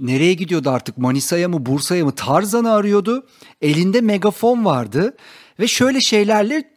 nereye 0.00 0.34
gidiyordu 0.34 0.70
artık 0.70 0.98
Manisa'ya 0.98 1.48
mı 1.48 1.66
Bursa'ya 1.66 2.04
mı 2.04 2.14
Tarzan'ı 2.14 2.72
arıyordu. 2.72 3.26
Elinde 3.62 4.00
megafon 4.00 4.64
vardı 4.64 5.16
ve 5.60 5.68
şöyle 5.68 6.00
şeylerle 6.00 6.70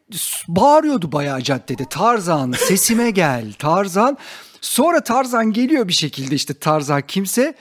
bağırıyordu 0.47 1.11
bayağı 1.11 1.41
caddede. 1.41 1.85
Tarzan 1.89 2.51
sesime 2.51 3.11
gel 3.11 3.53
Tarzan. 3.59 4.17
Sonra 4.61 5.03
Tarzan 5.03 5.53
geliyor 5.53 5.87
bir 5.87 5.93
şekilde 5.93 6.35
işte 6.35 6.53
Tarzan 6.53 7.01
kimse. 7.07 7.55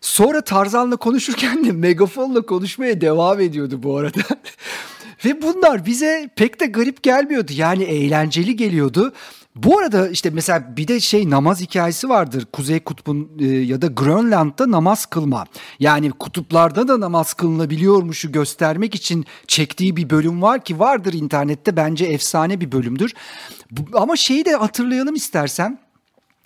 Sonra 0.00 0.40
Tarzan'la 0.40 0.96
konuşurken 0.96 1.64
de 1.64 1.72
megafonla 1.72 2.42
konuşmaya 2.42 3.00
devam 3.00 3.40
ediyordu 3.40 3.82
bu 3.82 3.96
arada. 3.96 4.20
Ve 5.24 5.42
bunlar 5.42 5.86
bize 5.86 6.30
pek 6.36 6.60
de 6.60 6.66
garip 6.66 7.02
gelmiyordu. 7.02 7.52
Yani 7.54 7.84
eğlenceli 7.84 8.56
geliyordu. 8.56 9.12
Bu 9.56 9.78
arada 9.78 10.08
işte 10.08 10.30
mesela 10.30 10.76
bir 10.76 10.88
de 10.88 11.00
şey 11.00 11.30
namaz 11.30 11.60
hikayesi 11.60 12.08
vardır. 12.08 12.46
Kuzey 12.52 12.80
Kutbu'nun 12.80 13.30
e, 13.40 13.46
ya 13.46 13.82
da 13.82 13.86
Grönland'da 13.86 14.70
namaz 14.70 15.06
kılma. 15.06 15.44
Yani 15.80 16.10
kutuplarda 16.10 16.88
da 16.88 17.00
namaz 17.00 17.34
kılınabiliyormuşu 17.34 18.32
göstermek 18.32 18.94
için 18.94 19.24
çektiği 19.46 19.96
bir 19.96 20.10
bölüm 20.10 20.42
var 20.42 20.64
ki 20.64 20.78
vardır 20.78 21.12
internette 21.12 21.76
bence 21.76 22.04
efsane 22.04 22.60
bir 22.60 22.72
bölümdür. 22.72 23.14
Bu, 23.70 23.98
ama 24.00 24.16
şeyi 24.16 24.44
de 24.44 24.54
hatırlayalım 24.54 25.14
istersen. 25.14 25.78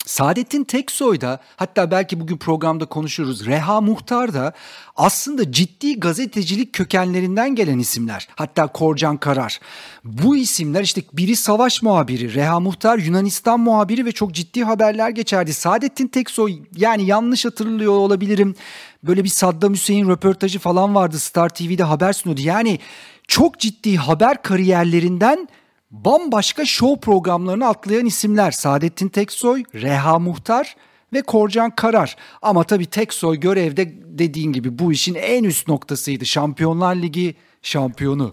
Saadettin 0.07 0.65
Teksoy 0.65 1.21
da 1.21 1.41
hatta 1.57 1.91
belki 1.91 2.21
bugün 2.21 2.37
programda 2.37 2.87
konuşuruz. 2.87 3.47
Reha 3.47 3.81
Muhtar 3.81 4.35
da 4.35 4.53
aslında 4.97 5.53
ciddi 5.53 6.01
gazetecilik 6.01 6.73
kökenlerinden 6.73 7.55
gelen 7.55 7.79
isimler. 7.79 8.29
Hatta 8.37 8.67
Korcan 8.67 9.17
Karar. 9.17 9.61
Bu 10.05 10.37
isimler 10.37 10.83
işte 10.83 11.03
biri 11.13 11.37
savaş 11.37 11.83
muhabiri, 11.83 12.35
Reha 12.35 12.61
Muhtar 12.61 12.99
Yunanistan 12.99 13.61
muhabiri 13.61 14.05
ve 14.07 14.13
çok 14.13 14.33
ciddi 14.33 14.65
haberler 14.65 15.11
geçerdi. 15.11 15.55
Saadettin 15.55 16.09
Teksoy 16.09 16.59
yani 16.77 17.07
yanlış 17.07 17.45
hatırlıyor 17.45 17.93
olabilirim. 17.93 18.55
Böyle 19.03 19.25
bir 19.25 19.29
Saddam 19.29 19.75
Hüseyin 19.75 20.09
röportajı 20.09 20.59
falan 20.59 20.95
vardı 20.95 21.19
Star 21.19 21.49
TV'de 21.49 21.83
haber 21.83 22.13
sunuyordu. 22.13 22.43
Yani 22.45 22.79
çok 23.29 23.59
ciddi 23.59 23.97
haber 23.97 24.43
kariyerlerinden 24.43 25.49
bambaşka 25.91 26.65
show 26.65 27.01
programlarını 27.01 27.69
atlayan 27.69 28.07
isimler 28.07 28.51
Saadettin 28.51 29.09
Teksoy, 29.09 29.65
Reha 29.75 30.19
Muhtar 30.19 30.77
ve 31.13 31.23
Korcan 31.23 31.71
Karar. 31.71 32.17
Ama 32.43 32.65
tabii 32.65 32.87
Teksoy 32.87 33.41
görevde 33.41 33.93
dediğin 34.19 34.53
gibi 34.53 34.79
bu 34.79 34.93
işin 34.93 35.15
en 35.15 35.45
üst 35.45 35.69
noktasıydı. 35.69 36.27
Şampiyonlar 36.27 36.97
Ligi 36.97 37.35
şampiyonu. 37.63 38.31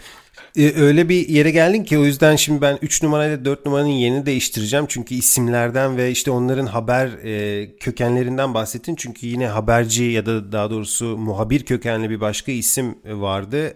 Ee, 0.58 0.74
öyle 0.76 1.10
bir 1.10 1.30
yere 1.30 1.52
geldin 1.52 1.84
ki 1.84 1.98
o 1.98 2.06
yüzden 2.06 2.36
şimdi 2.36 2.62
ben 2.62 2.80
3 2.82 3.04
numarayla 3.04 3.46
4 3.46 3.66
numaranın 3.66 3.88
yerini 3.88 4.26
değiştireceğim. 4.26 4.86
Çünkü 4.90 5.16
isimlerden 5.16 5.98
ve 5.98 6.12
işte 6.12 6.32
onların 6.32 6.66
haber 6.66 7.08
e, 7.08 7.76
kökenlerinden 7.78 8.54
bahsettin. 8.54 8.96
Çünkü 8.96 9.28
yine 9.28 9.48
haberci 9.48 10.04
ya 10.04 10.26
da 10.26 10.52
daha 10.52 10.70
doğrusu 10.72 11.06
muhabir 11.18 11.66
kökenli 11.66 12.10
bir 12.10 12.22
başka 12.22 12.52
isim 12.52 12.96
vardı. 13.06 13.74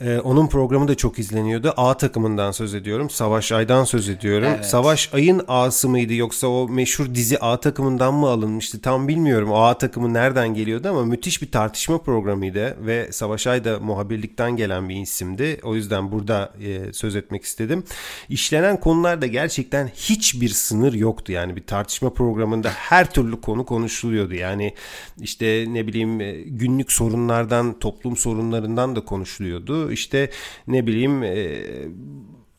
Ee, 0.00 0.18
onun 0.18 0.46
programı 0.46 0.88
da 0.88 0.94
çok 0.94 1.18
izleniyordu. 1.18 1.74
A 1.76 1.96
takımından 1.96 2.52
söz 2.52 2.74
ediyorum. 2.74 3.10
Savaş 3.10 3.52
Ay'dan 3.52 3.84
söz 3.84 4.08
ediyorum. 4.08 4.48
Evet. 4.56 4.66
Savaş 4.66 5.14
Ay'ın 5.14 5.42
A'sı 5.48 5.88
mıydı 5.88 6.14
yoksa 6.14 6.46
o 6.46 6.68
meşhur 6.68 7.14
dizi 7.14 7.38
A 7.38 7.60
takımından 7.60 8.14
mı 8.14 8.26
alınmıştı? 8.26 8.80
Tam 8.80 9.08
bilmiyorum. 9.08 9.50
O 9.50 9.56
A 9.56 9.78
takımı 9.78 10.14
nereden 10.14 10.54
geliyordu 10.54 10.88
ama 10.88 11.04
müthiş 11.04 11.42
bir 11.42 11.50
tartışma 11.50 11.98
programıydı 11.98 12.76
ve 12.86 13.12
Savaş 13.12 13.46
Ay 13.46 13.64
da 13.64 13.78
muhabirlikten 13.80 14.56
gelen 14.56 14.88
bir 14.88 14.96
isimdi. 14.96 15.60
O 15.62 15.74
yüzden 15.74 16.12
burada 16.12 16.52
e, 16.64 16.92
söz 16.92 17.16
etmek 17.16 17.44
istedim. 17.44 17.84
İşlenen 18.28 18.80
konularda 18.80 19.26
gerçekten 19.26 19.88
hiçbir 19.88 20.48
sınır 20.48 20.92
yoktu. 20.92 21.32
Yani 21.32 21.56
bir 21.56 21.66
tartışma 21.66 22.10
programında 22.10 22.70
her 22.70 23.10
türlü 23.10 23.40
konu 23.40 23.66
konuşuluyordu. 23.66 24.34
Yani 24.34 24.74
işte 25.20 25.64
ne 25.68 25.86
bileyim 25.86 26.20
e, 26.20 26.32
günlük 26.32 26.92
sorunlardan, 26.92 27.78
toplum 27.78 28.16
sorunlarından 28.16 28.96
da 28.96 29.04
konuşuluyordu 29.04 29.85
işte 29.92 30.30
ne 30.66 30.86
bileyim 30.86 31.22
e, 31.22 31.62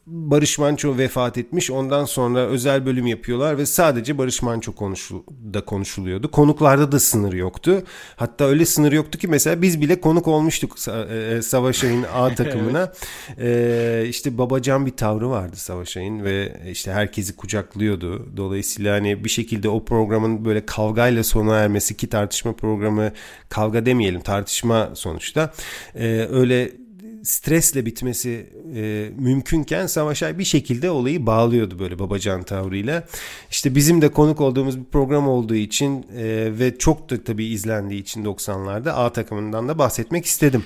Barış 0.08 0.60
Manço 0.60 0.98
vefat 0.98 1.38
etmiş. 1.38 1.72
Ondan 1.72 2.06
sonra 2.06 2.40
özel 2.40 2.86
bölüm 2.86 3.08
yapıyorlar 3.08 3.58
ve 3.58 3.66
sadece 3.66 4.18
Barış 4.18 4.42
Manço 4.42 4.76
konuşul 4.76 5.24
da 5.54 5.66
konuşuluyordu. 5.66 6.32
Konuklarda 6.32 6.92
da 6.92 7.00
sınır 7.00 7.34
yoktu. 7.34 7.84
Hatta 8.16 8.46
öyle 8.46 8.66
sınır 8.66 8.92
yoktu 8.92 9.18
ki 9.20 9.28
mesela 9.28 9.62
biz 9.62 9.82
bile 9.82 10.02
konuk 10.02 10.28
olmuştuk 10.28 10.76
e, 10.88 11.42
Savaş 11.42 11.84
Ay'ın 11.84 12.06
A 12.14 12.30
takımına. 12.36 12.94
evet. 13.38 13.40
ee, 13.40 14.10
işte 14.10 14.38
babacan 14.38 14.86
bir 14.86 14.98
tavrı 14.98 15.30
vardı 15.30 15.56
Savaş 15.56 15.98
Ay'ın 15.98 16.24
ve 16.24 16.62
işte 16.72 16.92
herkesi 16.92 17.36
kucaklıyordu. 17.36 18.38
Dolayısıyla 18.38 18.96
hani 18.96 19.24
bir 19.24 19.30
şekilde 19.30 19.70
o 19.70 19.86
programın 19.86 20.46
böyle 20.46 20.66
kavgayla 20.66 21.24
sona 21.24 21.56
ermesi 21.56 21.98
ki 21.98 22.08
tartışma 22.08 22.54
programı 22.54 23.12
kavga 23.50 23.86
demeyelim 23.86 24.22
tartışma 24.22 24.90
sonuçta. 24.94 25.54
Ee, 25.96 26.28
öyle 26.32 26.87
stresle 27.28 27.86
bitmesi 27.86 28.50
e, 28.76 29.10
mümkünken 29.18 29.88
Savaşay 29.88 30.40
bir 30.40 30.44
şekilde 30.44 30.90
olayı 30.90 31.26
bağlıyordu 31.26 31.80
böyle 31.80 32.00
babacan 32.00 32.44
tavrıyla. 32.44 33.08
İşte 33.52 33.76
bizim 33.76 34.02
de 34.02 34.12
konuk 34.12 34.42
olduğumuz 34.42 34.80
bir 34.80 34.86
program 34.86 35.28
olduğu 35.28 35.56
için 35.56 36.06
e, 36.18 36.60
ve 36.60 36.78
çok 36.78 37.10
da 37.10 37.24
tabii 37.24 37.46
izlendiği 37.46 38.02
için 38.02 38.26
90'larda 38.26 38.92
A 38.92 39.14
takımından 39.14 39.68
da 39.68 39.78
bahsetmek 39.78 40.26
istedim. 40.26 40.64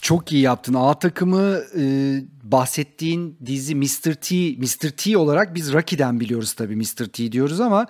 Çok 0.00 0.32
iyi 0.32 0.42
yaptın. 0.42 0.74
A 0.74 0.98
takımı 0.98 1.60
e, 1.78 1.82
bahsettiğin 2.42 3.38
dizi 3.46 3.74
Mr. 3.74 4.14
T, 4.14 4.36
Mr. 4.58 4.90
T 4.96 5.18
olarak 5.18 5.54
biz 5.54 5.72
Rocky'den 5.72 6.20
biliyoruz 6.20 6.52
tabii 6.52 6.76
Mr. 6.76 7.06
T 7.12 7.32
diyoruz 7.32 7.60
ama 7.60 7.86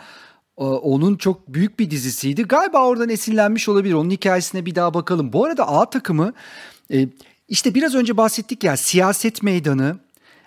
e, 0.59 0.65
onun 0.65 1.17
çok 1.17 1.49
büyük 1.49 1.79
bir 1.79 1.91
dizisiydi. 1.91 2.43
Galiba 2.43 2.87
oradan 2.87 3.09
esinlenmiş 3.09 3.69
olabilir. 3.69 3.95
Onun 3.95 4.11
hikayesine 4.11 4.67
bir 4.67 4.75
daha 4.75 4.95
bakalım. 4.95 5.33
Bu 5.33 5.45
arada 5.45 5.69
A 5.69 5.91
takımı 5.91 6.33
e, 6.93 7.09
işte 7.49 7.74
biraz 7.74 7.94
önce 7.94 8.16
bahsettik 8.16 8.64
ya 8.64 8.76
siyaset 8.76 9.42
meydanı, 9.42 9.99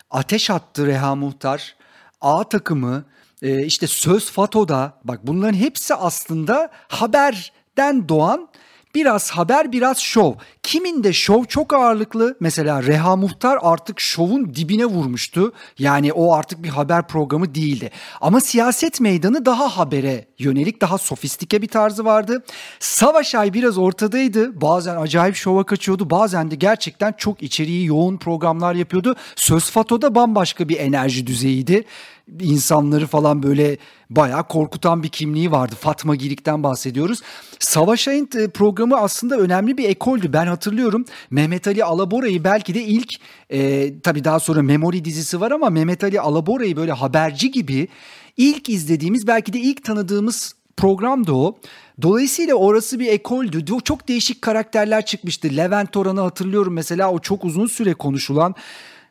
ateş 0.09 0.49
attı 0.49 0.87
Reha 0.87 1.15
Muhtar, 1.15 1.75
A 2.21 2.43
takımı, 2.43 3.05
e, 3.41 3.65
işte 3.65 3.87
Söz 3.87 4.31
Fato'da 4.31 4.93
bak 5.03 5.19
bunların 5.23 5.57
hepsi 5.57 5.95
aslında 5.95 6.71
haberden 6.87 8.09
doğan 8.09 8.49
Biraz 8.95 9.31
haber 9.31 9.71
biraz 9.71 9.99
şov. 9.99 10.33
Kiminde 10.69 11.13
şov 11.13 11.43
çok 11.43 11.73
ağırlıklı. 11.73 12.35
Mesela 12.39 12.83
Reha 12.83 13.15
Muhtar 13.15 13.57
artık 13.61 13.99
şovun 13.99 14.55
dibine 14.55 14.85
vurmuştu. 14.85 15.53
Yani 15.79 16.13
o 16.13 16.33
artık 16.33 16.63
bir 16.63 16.69
haber 16.69 17.07
programı 17.07 17.55
değildi. 17.55 17.91
Ama 18.21 18.41
siyaset 18.41 19.01
meydanı 19.01 19.45
daha 19.45 19.77
habere 19.77 20.25
yönelik 20.39 20.81
daha 20.81 20.97
sofistike 20.97 21.61
bir 21.61 21.67
tarzı 21.67 22.05
vardı. 22.05 22.43
Savaş 22.79 23.35
Ay 23.35 23.53
biraz 23.53 23.77
ortadaydı. 23.77 24.61
Bazen 24.61 24.95
acayip 24.95 25.35
şova 25.35 25.63
kaçıyordu. 25.63 26.09
Bazen 26.09 26.51
de 26.51 26.55
gerçekten 26.55 27.13
çok 27.17 27.43
içeriği 27.43 27.85
yoğun 27.85 28.17
programlar 28.17 28.75
yapıyordu. 28.75 29.15
Söz 29.35 29.71
Fato'da 29.71 30.15
bambaşka 30.15 30.69
bir 30.69 30.79
enerji 30.79 31.27
düzeyiydi 31.27 31.85
insanları 32.39 33.07
falan 33.07 33.43
böyle 33.43 33.77
bayağı 34.09 34.43
korkutan 34.43 35.03
bir 35.03 35.09
kimliği 35.09 35.51
vardı. 35.51 35.75
Fatma 35.79 36.15
Girik'ten 36.15 36.63
bahsediyoruz. 36.63 37.21
Savaş 37.59 38.07
Ayın 38.07 38.29
e, 38.37 38.47
programı 38.47 38.97
aslında 38.97 39.37
önemli 39.37 39.77
bir 39.77 39.89
ekoldü. 39.89 40.33
Ben 40.33 40.47
hatırlıyorum 40.59 41.05
Mehmet 41.31 41.67
Ali 41.67 41.83
Alabora'yı 41.83 42.43
belki 42.43 42.73
de 42.73 42.81
ilk 42.83 43.13
e, 43.49 43.91
tabii 44.01 44.23
daha 44.23 44.39
sonra 44.39 44.61
Memori 44.61 45.05
dizisi 45.05 45.41
var 45.41 45.51
ama 45.51 45.69
Mehmet 45.69 46.03
Ali 46.03 46.21
Alabora'yı 46.21 46.75
böyle 46.75 46.91
haberci 46.91 47.51
gibi 47.51 47.87
ilk 48.37 48.69
izlediğimiz 48.69 49.27
belki 49.27 49.53
de 49.53 49.59
ilk 49.59 49.83
tanıdığımız 49.83 50.53
program 50.77 51.27
da 51.27 51.35
o. 51.35 51.57
Dolayısıyla 52.01 52.55
orası 52.55 52.99
bir 52.99 53.07
ekoldü. 53.07 53.65
Çok 53.83 54.07
değişik 54.07 54.41
karakterler 54.41 55.05
çıkmıştı. 55.05 55.47
Levent 55.57 55.97
Orhan'ı 55.97 56.21
hatırlıyorum 56.21 56.73
mesela 56.73 57.11
o 57.11 57.19
çok 57.19 57.45
uzun 57.45 57.67
süre 57.67 57.93
konuşulan 57.93 58.55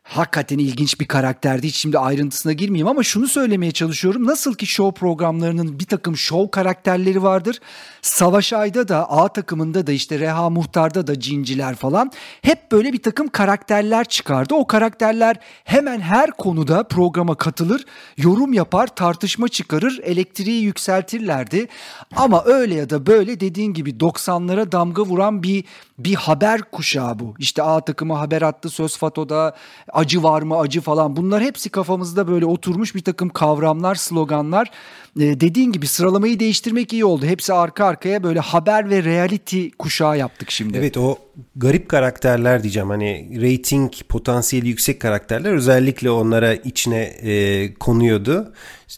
hakikaten 0.09 0.59
ilginç 0.59 1.01
bir 1.01 1.07
karakterdi. 1.07 1.67
Hiç 1.67 1.77
şimdi 1.77 1.99
ayrıntısına 1.99 2.53
girmeyeyim 2.53 2.89
ama 2.89 3.03
şunu 3.03 3.29
söylemeye 3.29 3.73
çalışıyorum. 3.73 4.27
Nasıl 4.27 4.55
ki 4.55 4.67
show 4.67 5.01
programlarının 5.01 5.81
bir 5.81 5.85
takım 5.85 6.17
show 6.17 6.51
karakterleri 6.51 7.23
vardır. 7.23 7.61
Savaş 8.03 8.53
Ay'da 8.53 8.89
da 8.89 9.11
A 9.11 9.29
takımında 9.29 9.87
da 9.87 9.93
işte 9.93 10.19
Reha 10.19 10.51
Muhtar'da 10.51 11.07
da 11.07 11.21
cinciler 11.21 11.75
falan 11.75 12.13
hep 12.43 12.73
böyle 12.73 12.93
bir 12.93 13.03
takım 13.03 13.29
karakterler 13.29 14.05
çıkardı. 14.05 14.55
O 14.55 14.67
karakterler 14.67 15.37
hemen 15.65 16.01
her 16.01 16.31
konuda 16.31 16.83
programa 16.83 17.35
katılır, 17.35 17.85
yorum 18.17 18.53
yapar, 18.53 18.87
tartışma 18.87 19.49
çıkarır, 19.49 20.01
elektriği 20.03 20.63
yükseltirlerdi. 20.63 21.69
Ama 22.17 22.45
öyle 22.45 22.75
ya 22.75 22.91
da 22.91 23.07
böyle 23.07 23.41
dediğin 23.41 23.75
gibi 23.75 23.91
90'lara 23.91 24.73
damga 24.73 25.03
vuran 25.03 25.43
bir 25.43 25.65
bir 25.99 26.15
haber 26.15 26.63
kuşağı 26.63 27.19
bu. 27.19 27.35
İşte 27.39 27.63
A 27.63 27.81
takımı 27.81 28.15
haber 28.15 28.43
attı 28.43 28.69
Söz 28.71 28.97
Fato'da 28.97 29.57
acı 29.93 30.23
var 30.23 30.43
mı 30.43 30.59
acı 30.59 30.81
falan 30.81 31.17
bunlar 31.17 31.43
hepsi 31.43 31.71
kafamızda 31.71 32.29
böyle 32.29 32.47
oturmuş 32.47 32.95
bir 32.95 33.05
takım 33.05 33.29
kavramlar, 33.29 33.95
sloganlar. 33.95 34.71
Ee, 35.17 35.41
dediğin 35.41 35.73
gibi 35.73 35.87
sıralamayı 35.87 36.41
değiştirmek 36.41 36.93
iyi 36.93 37.05
oldu. 37.05 37.27
Hepsi 37.27 37.53
arka 37.53 37.85
arkaya 37.85 38.23
böyle 38.23 38.41
haber 38.41 38.91
ve 38.91 39.05
reality 39.05 39.69
kuşağı 39.79 40.19
yaptık 40.19 40.51
şimdi. 40.51 40.79
Evet 40.79 40.97
o 40.97 41.19
garip 41.57 41.89
karakterler 41.89 42.63
diyeceğim 42.63 42.89
hani 42.89 43.29
rating 43.43 43.93
potansiyeli 44.09 44.69
yüksek 44.69 45.01
karakterler 45.01 45.53
özellikle 45.53 46.11
onlara 46.11 46.55
içine 46.55 47.01
e, 47.03 47.75
konuyordu. 47.75 48.53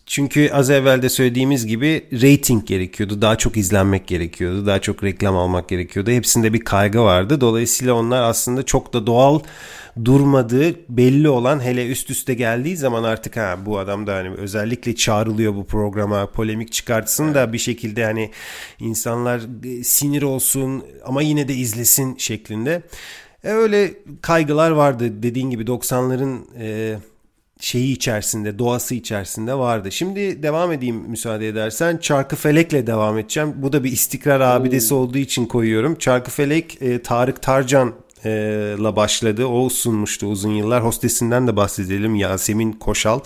Çünkü 0.06 0.50
az 0.52 0.70
evvel 0.70 1.02
de 1.02 1.08
söylediğimiz 1.08 1.66
gibi 1.66 2.06
rating 2.12 2.66
gerekiyordu. 2.66 3.22
Daha 3.22 3.36
çok 3.36 3.56
izlenmek 3.56 4.06
gerekiyordu. 4.06 4.66
Daha 4.66 4.80
çok 4.80 5.04
reklam 5.04 5.36
almak 5.36 5.68
gerekiyordu. 5.68 6.10
Hepsinde 6.10 6.52
bir 6.52 6.60
kaygı 6.60 7.00
vardı. 7.02 7.40
Dolayısıyla 7.40 7.94
onlar 7.94 8.22
aslında 8.22 8.62
çok 8.62 8.92
da 8.92 9.06
doğal 9.06 9.40
durmadığı 10.04 10.74
belli 10.88 11.28
olan 11.28 11.64
hele 11.64 11.88
üst 11.88 12.10
üste 12.10 12.34
geldiği 12.34 12.76
zaman 12.76 13.04
artık 13.04 13.36
ha 13.36 13.58
bu 13.66 13.78
adam 13.78 14.06
da 14.06 14.14
hani 14.14 14.30
özellikle 14.30 14.94
çağrılıyor 14.94 15.54
bu 15.54 15.66
programa 15.66 16.30
polemik 16.30 16.72
çıkartsın 16.72 17.34
da 17.34 17.52
bir 17.52 17.58
şekilde 17.58 18.04
hani 18.04 18.30
insanlar 18.78 19.40
e, 19.64 19.84
sinir 19.84 20.22
olsun 20.22 20.84
ama 21.04 21.22
yine 21.22 21.48
de 21.48 21.54
izlesin 21.54 22.16
şeklinde. 22.16 22.82
E 23.44 23.48
öyle 23.50 23.94
kaygılar 24.22 24.70
vardı 24.70 25.22
dediğin 25.22 25.50
gibi 25.50 25.62
90'ların 25.62 26.40
e, 26.58 26.96
şeyi 27.60 27.92
içerisinde, 27.92 28.58
doğası 28.58 28.94
içerisinde 28.94 29.54
vardı. 29.54 29.92
Şimdi 29.92 30.42
devam 30.42 30.72
edeyim 30.72 30.96
müsaade 30.96 31.48
edersen. 31.48 31.96
Çarkıfelek'le 31.96 32.86
devam 32.86 33.18
edeceğim. 33.18 33.52
Bu 33.56 33.72
da 33.72 33.84
bir 33.84 33.92
istikrar 33.92 34.40
abidesi 34.40 34.94
olduğu 34.94 35.18
için 35.18 35.46
koyuyorum. 35.46 35.94
Çarkıfelek 35.94 36.82
e, 36.82 37.02
Tarık 37.02 37.42
Tarcan 37.42 37.94
la 38.82 38.96
başladı. 38.96 39.46
O 39.46 39.68
sunmuştu 39.68 40.26
uzun 40.26 40.50
yıllar. 40.50 40.84
Hostesinden 40.84 41.46
de 41.46 41.56
bahsedelim. 41.56 42.14
Yasemin 42.14 42.72
Koşal. 42.72 43.20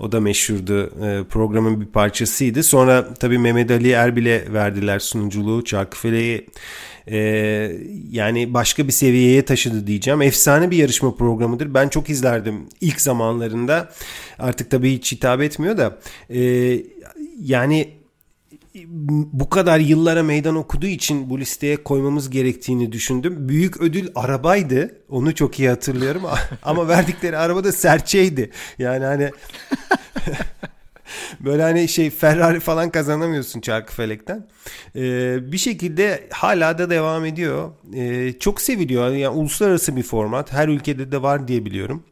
O 0.00 0.12
da 0.12 0.20
meşhurdu. 0.20 0.90
Programın 1.28 1.80
bir 1.80 1.86
parçasıydı. 1.86 2.62
Sonra 2.62 3.14
tabii 3.14 3.38
Mehmet 3.38 3.70
Ali 3.70 3.90
Erbil'e 3.90 4.52
verdiler 4.52 4.98
sunuculuğu. 4.98 5.64
Çarkıfele'yi 5.64 6.46
e, 7.06 7.18
yani 8.10 8.54
başka 8.54 8.86
bir 8.86 8.92
seviyeye 8.92 9.44
taşıdı 9.44 9.86
diyeceğim. 9.86 10.22
Efsane 10.22 10.70
bir 10.70 10.76
yarışma 10.76 11.14
programıdır. 11.14 11.74
Ben 11.74 11.88
çok 11.88 12.10
izlerdim 12.10 12.68
ilk 12.80 13.00
zamanlarında. 13.00 13.92
Artık 14.38 14.70
tabii 14.70 14.92
hiç 14.92 15.12
hitap 15.12 15.42
etmiyor 15.42 15.78
da. 15.78 15.98
E, 16.30 16.40
yani 17.40 17.88
bu 19.32 19.50
kadar 19.50 19.78
yıllara 19.78 20.22
meydan 20.22 20.56
okuduğu 20.56 20.86
için 20.86 21.30
bu 21.30 21.40
listeye 21.40 21.76
koymamız 21.76 22.30
gerektiğini 22.30 22.92
düşündüm. 22.92 23.48
Büyük 23.48 23.80
ödül 23.80 24.08
arabaydı. 24.14 24.98
Onu 25.08 25.34
çok 25.34 25.58
iyi 25.58 25.68
hatırlıyorum. 25.68 26.22
Ama 26.62 26.88
verdikleri 26.88 27.36
araba 27.36 27.64
da 27.64 27.72
serçeydi. 27.72 28.50
Yani 28.78 29.04
hani 29.04 29.30
Böyle 31.40 31.62
hani 31.62 31.88
şey 31.88 32.10
Ferrari 32.10 32.60
falan 32.60 32.90
kazanamıyorsun 32.90 33.60
çarkı 33.60 33.94
felekten. 33.94 34.46
Ee, 34.96 35.52
bir 35.52 35.58
şekilde 35.58 36.28
hala 36.30 36.78
da 36.78 36.90
devam 36.90 37.24
ediyor. 37.24 37.70
Ee, 37.94 38.32
çok 38.38 38.60
seviliyor. 38.60 39.10
Yani 39.10 39.36
uluslararası 39.36 39.96
bir 39.96 40.02
format. 40.02 40.52
Her 40.52 40.68
ülkede 40.68 41.12
de 41.12 41.22
var 41.22 41.48
diye 41.48 41.64
biliyorum. 41.64 42.04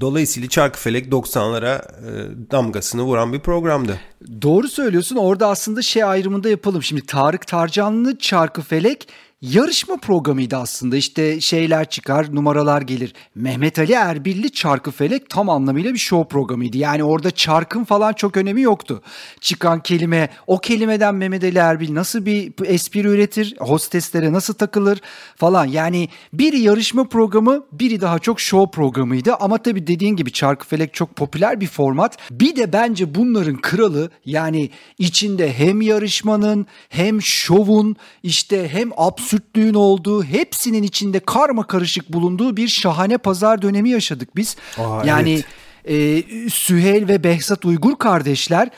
Dolayısıyla 0.00 0.48
Çarkıfelek 0.48 1.06
90'lara 1.06 1.76
e, 1.78 2.50
damgasını 2.50 3.02
vuran 3.02 3.32
bir 3.32 3.40
programdı. 3.40 4.00
Doğru 4.42 4.68
söylüyorsun. 4.68 5.16
Orada 5.16 5.48
aslında 5.48 5.82
şey 5.82 6.04
ayrımında 6.04 6.48
yapalım. 6.48 6.82
Şimdi 6.82 7.06
Tarık 7.06 7.46
Tarcanlı 7.46 8.18
Çarkıfelek 8.18 9.08
yarışma 9.42 9.96
programıydı 9.96 10.56
aslında. 10.56 10.96
İşte 10.96 11.40
şeyler 11.40 11.90
çıkar, 11.90 12.34
numaralar 12.34 12.82
gelir. 12.82 13.14
Mehmet 13.34 13.78
Ali 13.78 13.92
Erbilli 13.92 14.50
Çarkıfelek 14.50 15.30
tam 15.30 15.48
anlamıyla 15.48 15.94
bir 15.94 15.98
show 15.98 16.28
programıydı. 16.28 16.76
Yani 16.76 17.04
orada 17.04 17.30
çarkın 17.30 17.84
falan 17.84 18.12
çok 18.12 18.36
önemi 18.36 18.62
yoktu. 18.62 19.02
Çıkan 19.40 19.82
kelime, 19.82 20.28
o 20.46 20.58
kelimeden 20.58 21.14
Mehmet 21.14 21.44
Ali 21.44 21.58
Erbil 21.58 21.94
nasıl 21.94 22.26
bir 22.26 22.52
espri 22.64 23.00
üretir, 23.08 23.54
hosteslere 23.58 24.32
nasıl 24.32 24.54
takılır 24.54 25.00
falan. 25.36 25.66
Yani 25.66 26.08
biri 26.32 26.58
yarışma 26.60 27.04
programı, 27.04 27.64
biri 27.72 28.00
daha 28.00 28.18
çok 28.18 28.40
show 28.40 28.70
programıydı. 28.70 29.34
Ama 29.34 29.58
tabii 29.58 29.86
dediğin 29.86 30.16
gibi 30.16 30.32
Çarkıfelek 30.32 30.94
çok 30.94 31.16
popüler 31.16 31.60
bir 31.60 31.66
format. 31.66 32.16
Bir 32.30 32.56
de 32.56 32.72
bence 32.72 33.14
bunların 33.14 33.56
kralı 33.60 34.10
yani 34.24 34.70
içinde 34.98 35.52
hem 35.52 35.80
yarışmanın 35.80 36.66
hem 36.88 37.22
şovun 37.22 37.96
işte 38.22 38.68
hem 38.68 38.90
absürt 38.96 39.29
absürtlüğün 39.30 39.74
olduğu, 39.74 40.24
hepsinin 40.24 40.82
içinde 40.82 41.20
karma 41.20 41.66
karışık 41.66 42.12
bulunduğu 42.12 42.56
bir 42.56 42.68
şahane 42.68 43.18
pazar 43.18 43.62
dönemi 43.62 43.90
yaşadık 43.90 44.36
biz. 44.36 44.56
Aa, 44.78 45.02
yani 45.04 45.42
evet. 45.84 46.46
e, 46.46 46.50
Süheyl 46.50 47.08
ve 47.08 47.24
Behzat 47.24 47.64
Uygur 47.64 47.96
kardeşler 47.96 48.68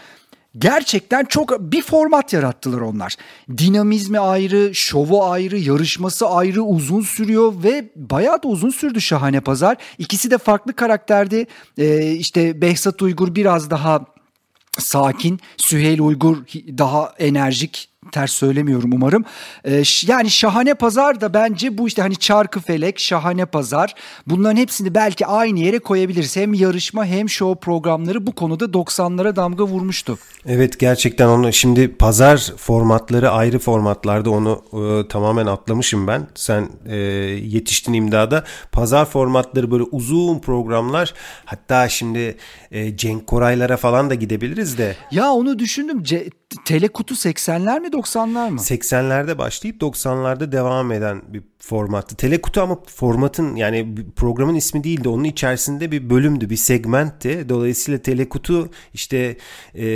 gerçekten 0.59 1.25
çok 1.25 1.61
bir 1.61 1.83
format 1.83 2.33
yarattılar 2.33 2.81
onlar. 2.81 3.17
Dinamizmi 3.59 4.19
ayrı, 4.19 4.75
şovu 4.75 5.25
ayrı, 5.25 5.59
yarışması 5.59 6.29
ayrı 6.29 6.63
uzun 6.63 7.01
sürüyor 7.01 7.53
ve 7.65 7.91
bayağı 7.97 8.43
da 8.43 8.49
uzun 8.49 8.71
sürdü 8.71 9.01
Şahane 9.01 9.41
Pazar. 9.41 9.77
İkisi 9.99 10.31
de 10.31 10.39
farklı 10.39 10.73
karakterdi. 10.73 11.47
Ee, 11.79 12.13
işte 12.13 12.61
Behzat 12.61 13.03
Uygur 13.03 13.35
biraz 13.35 13.71
daha 13.71 14.05
sakin, 14.79 15.41
Süheyl 15.57 16.01
Uygur 16.01 16.37
daha 16.79 17.15
enerjik, 17.19 17.92
ters 18.13 18.33
söylemiyorum 18.33 18.93
umarım. 18.93 19.25
Ee, 19.65 19.83
yani 20.07 20.31
Şahane 20.31 20.75
Pazar 20.75 21.21
da 21.21 21.35
bence 21.35 21.79
bu 21.79 21.89
işte 21.89 22.03
hani 22.03 22.17
Çarkı 22.17 22.61
Felek, 22.61 22.99
Şahane 23.01 23.47
Pazar 23.47 23.95
bunların 24.27 24.57
hepsini 24.57 24.95
belki 24.95 25.27
aynı 25.27 25.59
yere 25.59 25.79
koyabiliriz. 25.79 26.37
Hem 26.37 26.55
yarışma 26.55 27.05
hem 27.07 27.31
show 27.31 27.61
programları 27.61 28.27
bu 28.27 28.33
konuda 28.33 28.65
90'lara 28.65 29.37
damga 29.37 29.65
vurmuştu. 29.65 30.19
Evet 30.47 30.79
gerçekten 30.79 31.29
onu 31.29 31.53
şimdi 31.53 31.95
pazar 31.95 32.53
formatları 32.57 33.31
ayrı 33.31 33.59
formatlarda 33.59 34.31
onu 34.31 34.63
e, 34.73 35.09
tamamen 35.09 35.47
atlamışım 35.47 36.07
ben. 36.07 36.29
Sen 36.35 36.69
e, 36.87 36.97
yetiştin 36.97 37.93
imdada. 37.93 38.45
Pazar 38.73 39.05
formatları 39.05 39.71
böyle 39.71 39.83
uzun 39.83 40.39
programlar 40.39 41.15
hatta 41.45 41.89
şimdi 41.89 42.37
e, 42.71 42.97
Cenk 42.97 43.27
Koraylara 43.27 43.77
falan 43.77 44.11
da 44.11 44.15
gidebiliriz 44.15 44.79
de. 44.79 44.97
Ya 45.11 45.31
onu 45.31 45.59
düşündüm. 45.59 46.03
Ce- 46.03 46.31
Telekutu 46.65 47.15
80'ler 47.15 47.81
mi 47.81 47.89
90'lar 47.89 48.51
mı? 48.51 48.61
80'lerde 48.61 49.39
başlayıp 49.39 49.83
90'larda 49.83 50.53
devam 50.53 50.93
eden 50.93 51.23
bir 51.29 51.43
formattı. 51.59 52.17
Telekutu 52.17 52.61
ama 52.61 52.79
formatın 52.87 53.57
yani 53.57 53.95
programın 54.17 54.55
ismi 54.55 54.85
değildi. 54.85 55.09
Onun 55.09 55.25
içerisinde 55.25 55.93
bir 55.93 56.11
bölümdü, 56.11 56.51
bir 56.51 56.57
segmentti. 56.57 57.49
Dolayısıyla 57.49 58.03
Telekutu 58.03 58.71
işte 58.95 59.37
e, 59.75 59.87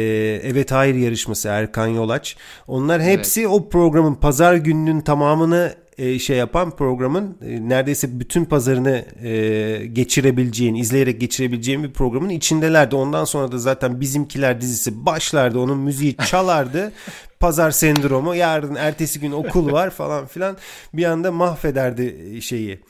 Evet 0.43 0.73
Hayır 0.73 0.95
yarışması 0.95 1.49
Erkan 1.49 1.87
Yolaç. 1.87 2.37
Onlar 2.67 3.03
hepsi 3.03 3.41
evet. 3.41 3.51
o 3.51 3.69
programın 3.69 4.15
pazar 4.15 4.55
gününün 4.55 5.01
tamamını 5.01 5.86
e, 5.99 6.19
şey 6.19 6.37
yapan 6.37 6.77
programın 6.77 7.39
e, 7.43 7.69
neredeyse 7.69 8.21
bütün 8.21 8.45
pazarını 8.45 9.05
e, 9.23 9.87
geçirebileceğin, 9.87 10.75
izleyerek 10.75 11.21
geçirebileceğin 11.21 11.83
bir 11.85 11.93
programın 11.93 12.29
içindelerdi. 12.29 12.97
Ondan 12.97 13.25
sonra 13.25 13.53
da 13.53 13.59
zaten 13.59 14.01
Bizimkiler 14.01 14.61
dizisi 14.61 15.07
başlardı. 15.07 15.59
Onun 15.59 15.79
müziği 15.79 16.17
çalardı. 16.31 16.93
Pazar 17.41 17.71
sendromu 17.71 18.35
yarın 18.35 18.75
ertesi 18.75 19.21
gün 19.21 19.33
okul 19.33 19.73
var 19.73 19.91
falan 19.91 20.27
filan 20.27 20.57
bir 20.95 21.05
anda 21.05 21.33
mahvederdi 21.33 22.39
şeyi. 22.43 22.81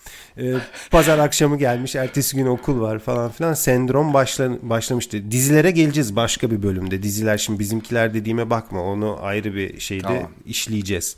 pazar 0.90 1.18
akşamı 1.18 1.58
gelmiş 1.58 1.96
ertesi 1.96 2.36
gün 2.36 2.46
okul 2.46 2.80
var 2.80 2.98
falan 2.98 3.30
filan 3.30 3.54
sendrom 3.54 4.14
başla, 4.14 4.50
başlamıştı. 4.62 5.30
Dizilere 5.30 5.70
geleceğiz 5.70 6.16
başka 6.16 6.50
bir 6.50 6.62
bölümde. 6.62 7.02
Diziler 7.02 7.38
şimdi 7.38 7.58
bizimkiler 7.58 8.14
dediğime 8.14 8.50
bakma 8.50 8.82
onu 8.82 9.18
ayrı 9.22 9.54
bir 9.54 9.80
şeyde 9.80 10.02
tamam. 10.02 10.30
işleyeceğiz. 10.44 11.16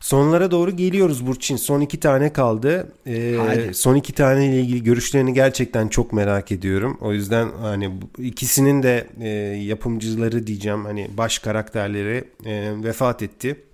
Sonlara 0.00 0.50
doğru 0.50 0.70
geliyoruz 0.76 1.26
Burçin. 1.26 1.56
Son 1.56 1.80
iki 1.80 2.00
tane 2.00 2.32
kaldı. 2.32 2.92
Ee, 3.06 3.38
son 3.74 3.94
iki 3.94 4.12
tane 4.12 4.46
ile 4.46 4.60
ilgili 4.60 4.82
görüşlerini 4.82 5.34
gerçekten 5.34 5.88
çok 5.88 6.12
merak 6.12 6.52
ediyorum. 6.52 6.98
O 7.00 7.12
yüzden 7.12 7.48
hani 7.60 7.90
ikisinin 8.18 8.82
de 8.82 9.06
e, 9.20 9.28
yapımcıları 9.56 10.46
diyeceğim 10.46 10.84
hani 10.84 11.10
baş 11.16 11.38
karakterleri 11.38 12.24
e, 12.44 12.72
vefat 12.84 13.22
etti. 13.22 13.64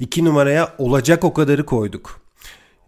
İki 0.00 0.24
numaraya 0.24 0.74
olacak 0.78 1.24
o 1.24 1.32
kadarı 1.32 1.66
koyduk. 1.66 2.21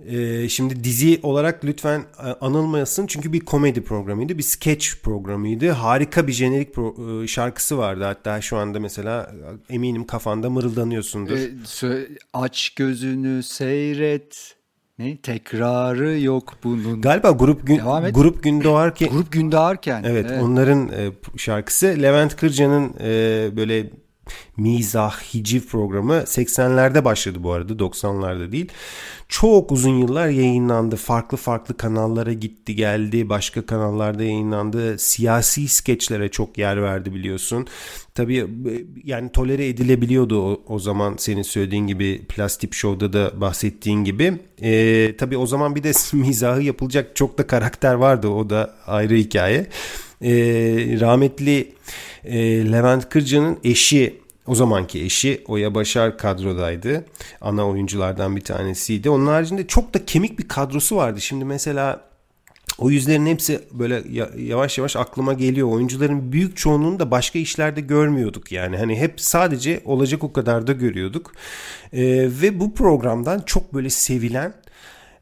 Ee, 0.06 0.48
şimdi 0.48 0.84
dizi 0.84 1.20
olarak 1.22 1.64
lütfen 1.64 2.04
e, 2.18 2.22
anılmayasın 2.22 3.06
çünkü 3.06 3.32
bir 3.32 3.40
komedi 3.40 3.84
programıydı, 3.84 4.38
bir 4.38 4.42
sketch 4.42 4.86
programıydı. 5.02 5.70
Harika 5.70 6.26
bir 6.26 6.32
jenerik 6.32 6.74
pro, 6.74 7.22
e, 7.22 7.26
şarkısı 7.26 7.78
vardı. 7.78 8.04
Hatta 8.04 8.40
şu 8.40 8.56
anda 8.56 8.80
mesela 8.80 9.32
e, 9.68 9.74
eminim 9.74 10.06
kafanda 10.06 10.50
mırıldanıyorsundur. 10.50 11.36
Ee, 11.84 12.08
aç 12.32 12.70
gözünü 12.70 13.42
seyret. 13.42 14.56
Ne? 14.98 15.16
Tekrarı 15.16 16.20
yok 16.20 16.54
bunun. 16.64 17.00
Galiba 17.00 17.30
grup 17.30 17.66
gün 17.66 17.80
grup 18.14 18.42
gün 18.42 18.64
doğarken. 18.64 19.08
Grup 19.08 19.32
gün 19.32 19.52
doğarken. 19.52 20.02
Evet, 20.06 20.26
evet. 20.28 20.42
onların 20.42 20.88
e, 20.88 21.12
şarkısı 21.36 21.86
Levent 21.86 22.36
Kırca'nın 22.36 22.94
e, 23.00 23.48
böyle 23.56 23.90
mizah, 24.56 25.20
hiciv 25.34 25.60
programı 25.60 26.14
80'lerde 26.14 27.04
başladı 27.04 27.38
bu 27.42 27.52
arada 27.52 27.72
90'larda 27.72 28.52
değil. 28.52 28.68
Çok 29.28 29.72
uzun 29.72 29.98
yıllar 29.98 30.28
yayınlandı. 30.28 30.96
Farklı 30.96 31.36
farklı 31.36 31.76
kanallara 31.76 32.32
gitti 32.32 32.76
geldi. 32.76 33.28
Başka 33.28 33.66
kanallarda 33.66 34.22
yayınlandı. 34.22 34.98
Siyasi 34.98 35.68
skeçlere 35.68 36.28
çok 36.28 36.58
yer 36.58 36.82
verdi 36.82 37.14
biliyorsun. 37.14 37.66
Tabii 38.14 38.46
yani 39.04 39.32
tolere 39.32 39.68
edilebiliyordu 39.68 40.42
o, 40.42 40.62
o 40.68 40.78
zaman 40.78 41.14
senin 41.18 41.42
söylediğin 41.42 41.86
gibi 41.86 42.22
Plastik 42.28 42.74
Show'da 42.74 43.12
da 43.12 43.40
bahsettiğin 43.40 44.04
gibi. 44.04 44.38
Ee, 44.62 45.14
tabii 45.18 45.36
o 45.36 45.46
zaman 45.46 45.76
bir 45.76 45.82
de 45.82 45.92
mizahı 46.12 46.62
yapılacak 46.62 47.16
çok 47.16 47.38
da 47.38 47.46
karakter 47.46 47.94
vardı. 47.94 48.28
O 48.28 48.50
da 48.50 48.74
ayrı 48.86 49.14
hikaye. 49.14 49.66
Ee, 50.22 50.30
rahmetli 51.00 51.72
e, 52.24 52.38
Levent 52.72 53.08
Kırca'nın 53.08 53.58
eşi 53.64 54.24
o 54.46 54.54
zamanki 54.54 55.02
eşi 55.02 55.42
Oya 55.46 55.74
Başar 55.74 56.18
kadrodaydı. 56.18 57.04
Ana 57.40 57.68
oyunculardan 57.68 58.36
bir 58.36 58.40
tanesiydi. 58.40 59.10
Onun 59.10 59.26
haricinde 59.26 59.66
çok 59.66 59.94
da 59.94 60.04
kemik 60.04 60.38
bir 60.38 60.48
kadrosu 60.48 60.96
vardı. 60.96 61.20
Şimdi 61.20 61.44
mesela 61.44 62.00
o 62.78 62.90
yüzlerin 62.90 63.26
hepsi 63.26 63.60
böyle 63.72 64.02
yavaş 64.38 64.78
yavaş 64.78 64.96
aklıma 64.96 65.32
geliyor. 65.32 65.68
Oyuncuların 65.68 66.32
büyük 66.32 66.56
çoğunluğunu 66.56 66.98
da 66.98 67.10
başka 67.10 67.38
işlerde 67.38 67.80
görmüyorduk 67.80 68.52
yani. 68.52 68.76
Hani 68.76 69.00
hep 69.00 69.20
sadece 69.20 69.80
olacak 69.84 70.24
o 70.24 70.32
kadar 70.32 70.66
da 70.66 70.72
görüyorduk. 70.72 71.32
Ee, 71.92 72.02
ve 72.42 72.60
bu 72.60 72.74
programdan 72.74 73.42
çok 73.46 73.74
böyle 73.74 73.90
sevilen 73.90 74.54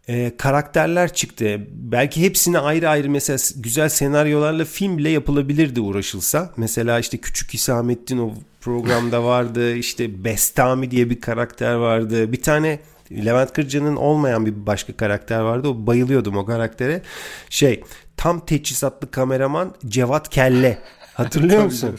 e, 0.09 0.37
karakterler 0.37 1.13
çıktı. 1.13 1.67
Belki 1.71 2.23
hepsine 2.23 2.59
ayrı 2.59 2.89
ayrı 2.89 3.11
mesela 3.11 3.39
güzel 3.57 3.89
senaryolarla 3.89 4.65
film 4.65 4.99
bile 4.99 5.09
yapılabilirdi 5.09 5.81
uğraşılsa. 5.81 6.53
Mesela 6.57 6.99
işte 6.99 7.19
Küçük 7.19 7.55
Hisamettin 7.55 8.19
o 8.19 8.35
programda 8.61 9.25
vardı. 9.25 9.75
İşte 9.75 10.25
Bestami 10.25 10.91
diye 10.91 11.11
bir 11.11 11.21
karakter 11.21 11.75
vardı. 11.75 12.33
Bir 12.33 12.43
tane 12.43 12.79
Levent 13.13 13.53
Kırca'nın 13.53 13.97
olmayan 13.97 14.47
bir 14.47 14.67
başka 14.67 14.93
karakter 14.93 15.41
vardı. 15.41 15.69
O 15.69 15.87
bayılıyordum 15.87 16.37
o 16.37 16.45
karaktere. 16.47 17.03
Şey 17.51 17.85
tam 18.17 18.47
teçhizatlı 18.47 19.11
kameraman 19.11 19.75
Cevat 19.87 20.29
Kelle. 20.29 20.79
Hatırlıyor 21.15 21.65
musun? 21.65 21.99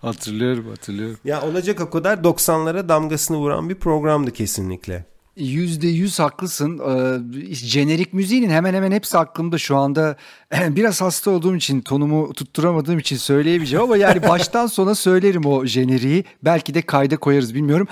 hatırlıyorum 0.00 0.68
hatırlıyorum. 0.68 1.18
Ya 1.24 1.42
olacak 1.42 1.80
o 1.80 1.90
kadar 1.90 2.18
90'lara 2.18 2.88
damgasını 2.88 3.36
vuran 3.36 3.68
bir 3.68 3.74
programdı 3.74 4.30
kesinlikle. 4.30 5.04
Yüzde 5.38 5.88
yüz 5.88 6.18
haklısın. 6.18 6.78
Ee, 6.78 7.54
jenerik 7.54 8.12
müziğinin 8.12 8.50
hemen 8.50 8.74
hemen 8.74 8.92
hepsi 8.92 9.18
aklımda 9.18 9.58
şu 9.58 9.76
anda. 9.76 10.16
Biraz 10.76 11.00
hasta 11.00 11.30
olduğum 11.30 11.56
için 11.56 11.80
tonumu 11.80 12.32
tutturamadığım 12.32 12.98
için 12.98 13.16
söyleyemeyeceğim 13.16 13.84
ama 13.84 13.96
yani 13.96 14.22
baştan 14.22 14.66
sona 14.66 14.94
söylerim 14.94 15.46
o 15.46 15.66
jeneriği. 15.66 16.24
Belki 16.44 16.74
de 16.74 16.82
kayda 16.82 17.16
koyarız 17.16 17.54
bilmiyorum. 17.54 17.88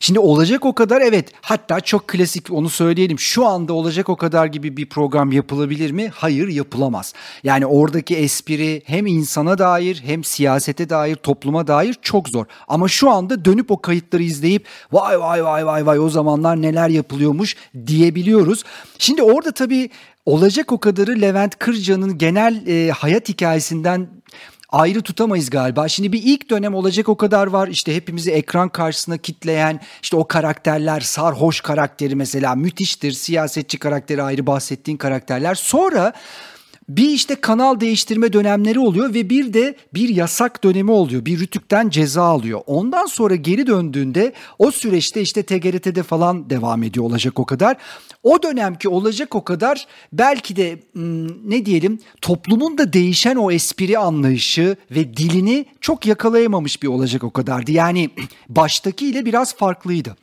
Şimdi 0.00 0.18
olacak 0.18 0.64
o 0.64 0.74
kadar 0.74 1.00
evet 1.00 1.32
hatta 1.40 1.80
çok 1.80 2.08
klasik 2.08 2.50
onu 2.50 2.68
söyleyelim. 2.68 3.18
Şu 3.18 3.46
anda 3.46 3.72
olacak 3.72 4.08
o 4.08 4.16
kadar 4.16 4.46
gibi 4.46 4.76
bir 4.76 4.88
program 4.88 5.32
yapılabilir 5.32 5.90
mi? 5.90 6.10
Hayır 6.14 6.48
yapılamaz. 6.48 7.14
Yani 7.44 7.66
oradaki 7.66 8.16
espri 8.16 8.82
hem 8.86 9.06
insana 9.06 9.58
dair 9.58 10.02
hem 10.04 10.24
siyasete 10.24 10.90
dair 10.90 11.16
topluma 11.16 11.66
dair 11.66 11.96
çok 12.02 12.28
zor. 12.28 12.46
Ama 12.68 12.88
şu 12.88 13.10
anda 13.10 13.44
dönüp 13.44 13.70
o 13.70 13.80
kayıtları 13.80 14.22
izleyip 14.22 14.66
vay 14.92 15.20
vay 15.20 15.44
vay 15.44 15.66
vay 15.66 15.86
vay 15.86 15.98
o 15.98 16.08
zamanlar 16.08 16.62
neler 16.62 16.88
yapılıyormuş 16.88 17.56
diyebiliyoruz. 17.86 18.64
Şimdi 18.98 19.22
orada 19.22 19.52
tabii 19.52 19.90
olacak 20.30 20.72
o 20.72 20.80
kadarı 20.80 21.20
Levent 21.20 21.58
Kırca'nın 21.58 22.18
genel 22.18 22.66
e, 22.66 22.90
hayat 22.90 23.28
hikayesinden 23.28 24.08
ayrı 24.68 25.02
tutamayız 25.02 25.50
galiba. 25.50 25.88
Şimdi 25.88 26.12
bir 26.12 26.22
ilk 26.22 26.50
dönem 26.50 26.74
olacak 26.74 27.08
o 27.08 27.16
kadar 27.16 27.46
var. 27.46 27.68
İşte 27.68 27.96
hepimizi 27.96 28.30
ekran 28.30 28.68
karşısına 28.68 29.18
kitleyen 29.18 29.80
işte 30.02 30.16
o 30.16 30.28
karakterler 30.28 31.00
sarhoş 31.00 31.60
karakteri 31.60 32.16
mesela 32.16 32.54
müthiştir. 32.54 33.12
Siyasetçi 33.12 33.78
karakteri 33.78 34.22
ayrı 34.22 34.46
bahsettiğin 34.46 34.98
karakterler. 34.98 35.54
Sonra 35.54 36.12
bir 36.96 37.08
işte 37.08 37.34
kanal 37.34 37.80
değiştirme 37.80 38.32
dönemleri 38.32 38.78
oluyor 38.78 39.14
ve 39.14 39.30
bir 39.30 39.52
de 39.52 39.76
bir 39.94 40.08
yasak 40.08 40.64
dönemi 40.64 40.90
oluyor. 40.90 41.24
Bir 41.24 41.38
rütükten 41.38 41.88
ceza 41.88 42.22
alıyor. 42.22 42.60
Ondan 42.66 43.06
sonra 43.06 43.34
geri 43.34 43.66
döndüğünde 43.66 44.32
o 44.58 44.70
süreçte 44.70 45.20
işte 45.20 45.42
TGRT'de 45.42 46.02
falan 46.02 46.50
devam 46.50 46.82
ediyor 46.82 47.06
olacak 47.06 47.38
o 47.38 47.46
kadar. 47.46 47.76
O 48.22 48.42
dönemki 48.42 48.88
olacak 48.88 49.34
o 49.34 49.44
kadar 49.44 49.86
belki 50.12 50.56
de 50.56 50.80
hmm, 50.92 51.50
ne 51.50 51.66
diyelim 51.66 51.98
toplumun 52.20 52.78
da 52.78 52.92
değişen 52.92 53.36
o 53.36 53.50
espri 53.50 53.98
anlayışı 53.98 54.76
ve 54.90 55.16
dilini 55.16 55.66
çok 55.80 56.06
yakalayamamış 56.06 56.82
bir 56.82 56.88
olacak 56.88 57.24
o 57.24 57.30
kadardı. 57.30 57.72
Yani 57.72 58.10
baştaki 58.48 59.06
ile 59.06 59.24
biraz 59.24 59.56
farklıydı. 59.56 60.16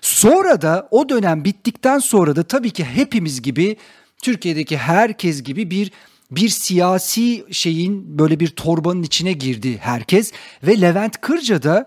Sonra 0.00 0.62
da 0.62 0.88
o 0.90 1.08
dönem 1.08 1.44
bittikten 1.44 1.98
sonra 1.98 2.36
da 2.36 2.42
tabii 2.42 2.70
ki 2.70 2.84
hepimiz 2.84 3.42
gibi 3.42 3.76
Türkiye'deki 4.22 4.76
herkes 4.76 5.42
gibi 5.42 5.70
bir 5.70 5.90
bir 6.30 6.48
siyasi 6.48 7.44
şeyin 7.50 8.18
böyle 8.18 8.40
bir 8.40 8.48
torbanın 8.48 9.02
içine 9.02 9.32
girdi 9.32 9.78
herkes. 9.78 10.32
Ve 10.62 10.80
Levent 10.80 11.20
Kırca 11.20 11.62
da 11.62 11.86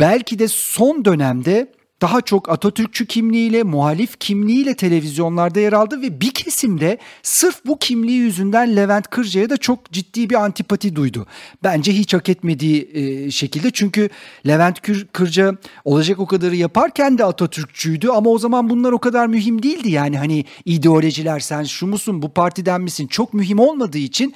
belki 0.00 0.38
de 0.38 0.48
son 0.48 1.04
dönemde 1.04 1.72
daha 2.02 2.20
çok 2.20 2.48
Atatürkçü 2.48 3.06
kimliğiyle, 3.06 3.62
muhalif 3.62 4.18
kimliğiyle 4.20 4.74
televizyonlarda 4.74 5.60
yer 5.60 5.72
aldı 5.72 6.02
ve 6.02 6.20
bir 6.20 6.30
kesimde 6.30 6.98
sırf 7.22 7.64
bu 7.66 7.78
kimliği 7.78 8.18
yüzünden 8.18 8.76
Levent 8.76 9.10
Kırca'ya 9.10 9.50
da 9.50 9.56
çok 9.56 9.92
ciddi 9.92 10.30
bir 10.30 10.34
antipati 10.34 10.96
duydu. 10.96 11.26
Bence 11.64 11.92
hiç 11.92 12.14
hak 12.14 12.28
etmediği 12.28 12.90
e, 12.94 13.30
şekilde 13.30 13.70
çünkü 13.70 14.08
Levent 14.46 14.80
Kırca 15.12 15.54
olacak 15.84 16.18
o 16.18 16.26
kadarı 16.26 16.56
yaparken 16.56 17.18
de 17.18 17.24
Atatürkçüydü 17.24 18.08
ama 18.08 18.30
o 18.30 18.38
zaman 18.38 18.70
bunlar 18.70 18.92
o 18.92 18.98
kadar 18.98 19.26
mühim 19.26 19.62
değildi 19.62 19.90
yani 19.90 20.18
hani 20.18 20.44
ideolojiler 20.64 21.40
sen 21.40 21.62
şu 21.62 21.86
musun 21.86 22.22
bu 22.22 22.28
partiden 22.28 22.80
misin 22.80 23.06
çok 23.06 23.34
mühim 23.34 23.58
olmadığı 23.58 23.98
için 23.98 24.34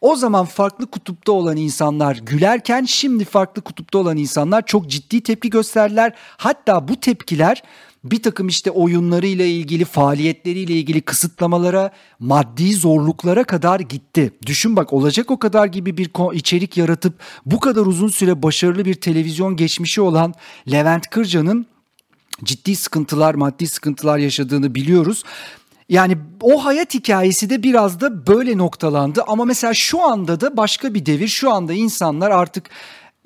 o 0.00 0.16
zaman 0.16 0.44
farklı 0.44 0.86
kutupta 0.86 1.32
olan 1.32 1.56
insanlar 1.56 2.16
gülerken 2.16 2.84
şimdi 2.84 3.24
farklı 3.24 3.62
kutupta 3.62 3.98
olan 3.98 4.16
insanlar 4.16 4.66
çok 4.66 4.90
ciddi 4.90 5.20
tepki 5.20 5.50
gösterdiler. 5.50 6.12
Hatta 6.36 6.88
bu 6.88 6.96
tepkiler 6.96 7.62
bir 8.04 8.22
takım 8.22 8.48
işte 8.48 8.70
oyunlarıyla 8.70 9.44
ilgili 9.44 9.84
faaliyetleriyle 9.84 10.72
ilgili 10.72 11.00
kısıtlamalara, 11.00 11.90
maddi 12.18 12.74
zorluklara 12.74 13.44
kadar 13.44 13.80
gitti. 13.80 14.32
Düşün 14.46 14.76
bak 14.76 14.92
olacak 14.92 15.30
o 15.30 15.38
kadar 15.38 15.66
gibi 15.66 15.96
bir 15.96 16.10
içerik 16.34 16.76
yaratıp 16.76 17.14
bu 17.46 17.60
kadar 17.60 17.86
uzun 17.86 18.08
süre 18.08 18.42
başarılı 18.42 18.84
bir 18.84 18.94
televizyon 18.94 19.56
geçmişi 19.56 20.00
olan 20.00 20.34
Levent 20.70 21.10
Kırca'nın 21.10 21.66
ciddi 22.44 22.76
sıkıntılar, 22.76 23.34
maddi 23.34 23.66
sıkıntılar 23.66 24.18
yaşadığını 24.18 24.74
biliyoruz. 24.74 25.24
Yani 25.88 26.18
o 26.42 26.64
hayat 26.64 26.94
hikayesi 26.94 27.50
de 27.50 27.62
biraz 27.62 28.00
da 28.00 28.26
böyle 28.26 28.58
noktalandı 28.58 29.24
ama 29.26 29.44
mesela 29.44 29.74
şu 29.74 30.02
anda 30.02 30.40
da 30.40 30.56
başka 30.56 30.94
bir 30.94 31.06
devir. 31.06 31.28
Şu 31.28 31.52
anda 31.52 31.72
insanlar 31.72 32.30
artık 32.30 32.70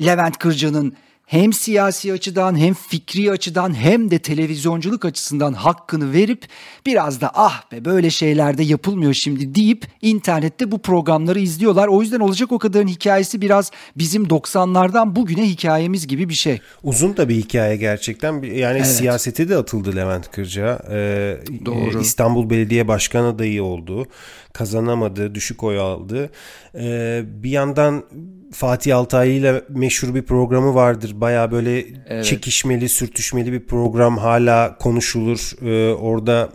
Levent 0.00 0.38
Kırca'nın 0.38 0.96
hem 1.32 1.52
siyasi 1.52 2.12
açıdan 2.12 2.58
hem 2.58 2.74
fikri 2.74 3.30
açıdan 3.30 3.74
hem 3.74 4.10
de 4.10 4.18
televizyonculuk 4.18 5.04
açısından 5.04 5.52
hakkını 5.52 6.12
verip 6.12 6.44
biraz 6.86 7.20
da 7.20 7.30
ah 7.34 7.72
be 7.72 7.84
böyle 7.84 8.10
şeyler 8.10 8.58
de 8.58 8.62
yapılmıyor 8.62 9.14
şimdi 9.14 9.54
deyip 9.54 9.86
internette 10.02 10.72
bu 10.72 10.78
programları 10.78 11.38
izliyorlar. 11.38 11.88
O 11.88 12.02
yüzden 12.02 12.20
olacak 12.20 12.52
o 12.52 12.58
kadarın 12.58 12.88
hikayesi 12.88 13.40
biraz 13.40 13.70
bizim 13.96 14.24
90'lardan 14.24 15.16
bugüne 15.16 15.48
hikayemiz 15.48 16.06
gibi 16.06 16.28
bir 16.28 16.34
şey. 16.34 16.60
Uzun 16.82 17.16
da 17.16 17.28
bir 17.28 17.36
hikaye 17.36 17.76
gerçekten. 17.76 18.42
Yani 18.42 18.76
evet. 18.76 18.86
siyasete 18.86 19.48
de 19.48 19.56
atıldı 19.56 19.96
Levent 19.96 20.30
Kırca. 20.30 20.78
Ee, 20.90 21.36
Doğru. 21.66 22.00
İstanbul 22.00 22.50
Belediye 22.50 22.88
Başkan 22.88 23.24
adayı 23.24 23.64
oldu. 23.64 24.06
Kazanamadı, 24.52 25.34
düşük 25.34 25.62
oy 25.62 25.78
aldı. 25.78 26.30
Ee, 26.74 27.22
bir 27.26 27.50
yandan 27.50 28.04
Fatih 28.52 28.96
Altaylı 28.96 29.32
ile 29.32 29.62
meşhur 29.68 30.14
bir 30.14 30.22
programı 30.22 30.74
vardır. 30.74 31.12
Baya 31.20 31.52
böyle 31.52 31.84
evet. 32.06 32.24
çekişmeli, 32.24 32.88
sürtüşmeli 32.88 33.52
bir 33.52 33.66
program 33.66 34.18
hala 34.18 34.78
konuşulur. 34.78 35.52
Ee, 35.62 35.94
orada 35.94 36.48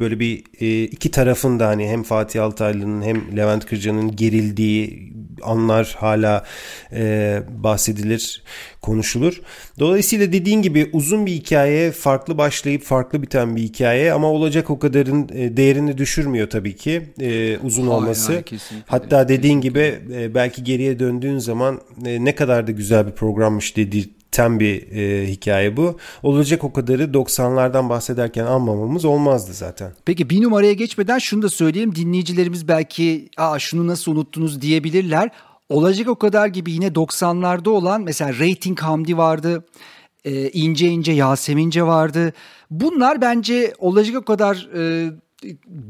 böyle 0.00 0.20
bir 0.20 0.44
e, 0.60 0.84
iki 0.84 1.10
tarafın 1.10 1.60
da 1.60 1.68
hani 1.68 1.88
hem 1.88 2.02
Fatih 2.02 2.42
Altaylı'nın 2.42 3.02
hem 3.02 3.36
Levent 3.36 3.66
Kırca'nın 3.66 4.16
gerildiği 4.16 5.14
anlar 5.42 5.96
hala 5.98 6.44
e, 6.92 7.42
bahsedilir, 7.48 8.42
konuşulur. 8.82 9.40
Dolayısıyla 9.78 10.32
dediğin 10.32 10.62
gibi 10.62 10.90
uzun 10.92 11.26
bir 11.26 11.32
hikaye, 11.32 11.92
farklı 11.92 12.38
başlayıp 12.38 12.82
farklı 12.82 13.22
biten 13.22 13.56
bir 13.56 13.62
hikaye 13.62 14.12
ama 14.12 14.26
olacak 14.26 14.70
o 14.70 14.78
kadarın 14.78 15.28
e, 15.34 15.56
değerini 15.56 15.98
düşürmüyor 15.98 16.50
tabii 16.50 16.76
ki 16.76 17.02
e, 17.20 17.58
uzun 17.58 17.86
hayır, 17.86 17.94
olması. 17.94 18.32
Hayır, 18.32 18.42
kesinlikle, 18.42 18.86
Hatta 18.90 19.28
dediğin 19.28 19.60
kesinlikle. 19.60 19.98
gibi 19.98 20.14
e, 20.22 20.34
belki 20.34 20.64
geriye 20.64 20.98
döndüğün 20.98 21.38
zaman 21.38 21.80
e, 22.06 22.24
ne 22.24 22.34
kadar 22.34 22.66
da 22.66 22.70
güzel 22.70 23.06
bir 23.06 23.12
programmış 23.12 23.76
dedi 23.76 24.08
ten 24.34 24.60
bir 24.60 24.92
e, 24.92 25.26
hikaye 25.28 25.76
bu. 25.76 25.98
Olacak 26.22 26.64
o 26.64 26.72
kadarı 26.72 27.02
90'lardan 27.02 27.88
bahsederken 27.88 28.44
anmamamız 28.44 29.04
olmazdı 29.04 29.52
zaten. 29.52 29.92
Peki 30.04 30.30
bir 30.30 30.42
numaraya 30.42 30.72
geçmeden 30.72 31.18
şunu 31.18 31.42
da 31.42 31.48
söyleyeyim. 31.48 31.94
Dinleyicilerimiz 31.94 32.68
belki 32.68 33.28
aa 33.36 33.58
şunu 33.58 33.86
nasıl 33.86 34.12
unuttunuz 34.12 34.60
diyebilirler. 34.60 35.30
Olacak 35.68 36.08
o 36.08 36.14
kadar 36.14 36.46
gibi 36.46 36.72
yine 36.72 36.86
90'larda 36.86 37.68
olan 37.68 38.02
mesela 38.02 38.32
Rating 38.32 38.80
Hamdi 38.80 39.16
vardı. 39.16 39.64
E, 40.24 40.50
ince 40.50 40.88
ince 40.88 41.12
Yasemince 41.12 41.82
vardı. 41.82 42.32
Bunlar 42.70 43.20
bence 43.20 43.74
olacak 43.78 44.16
o 44.16 44.24
kadar 44.24 44.68
e, 44.76 45.10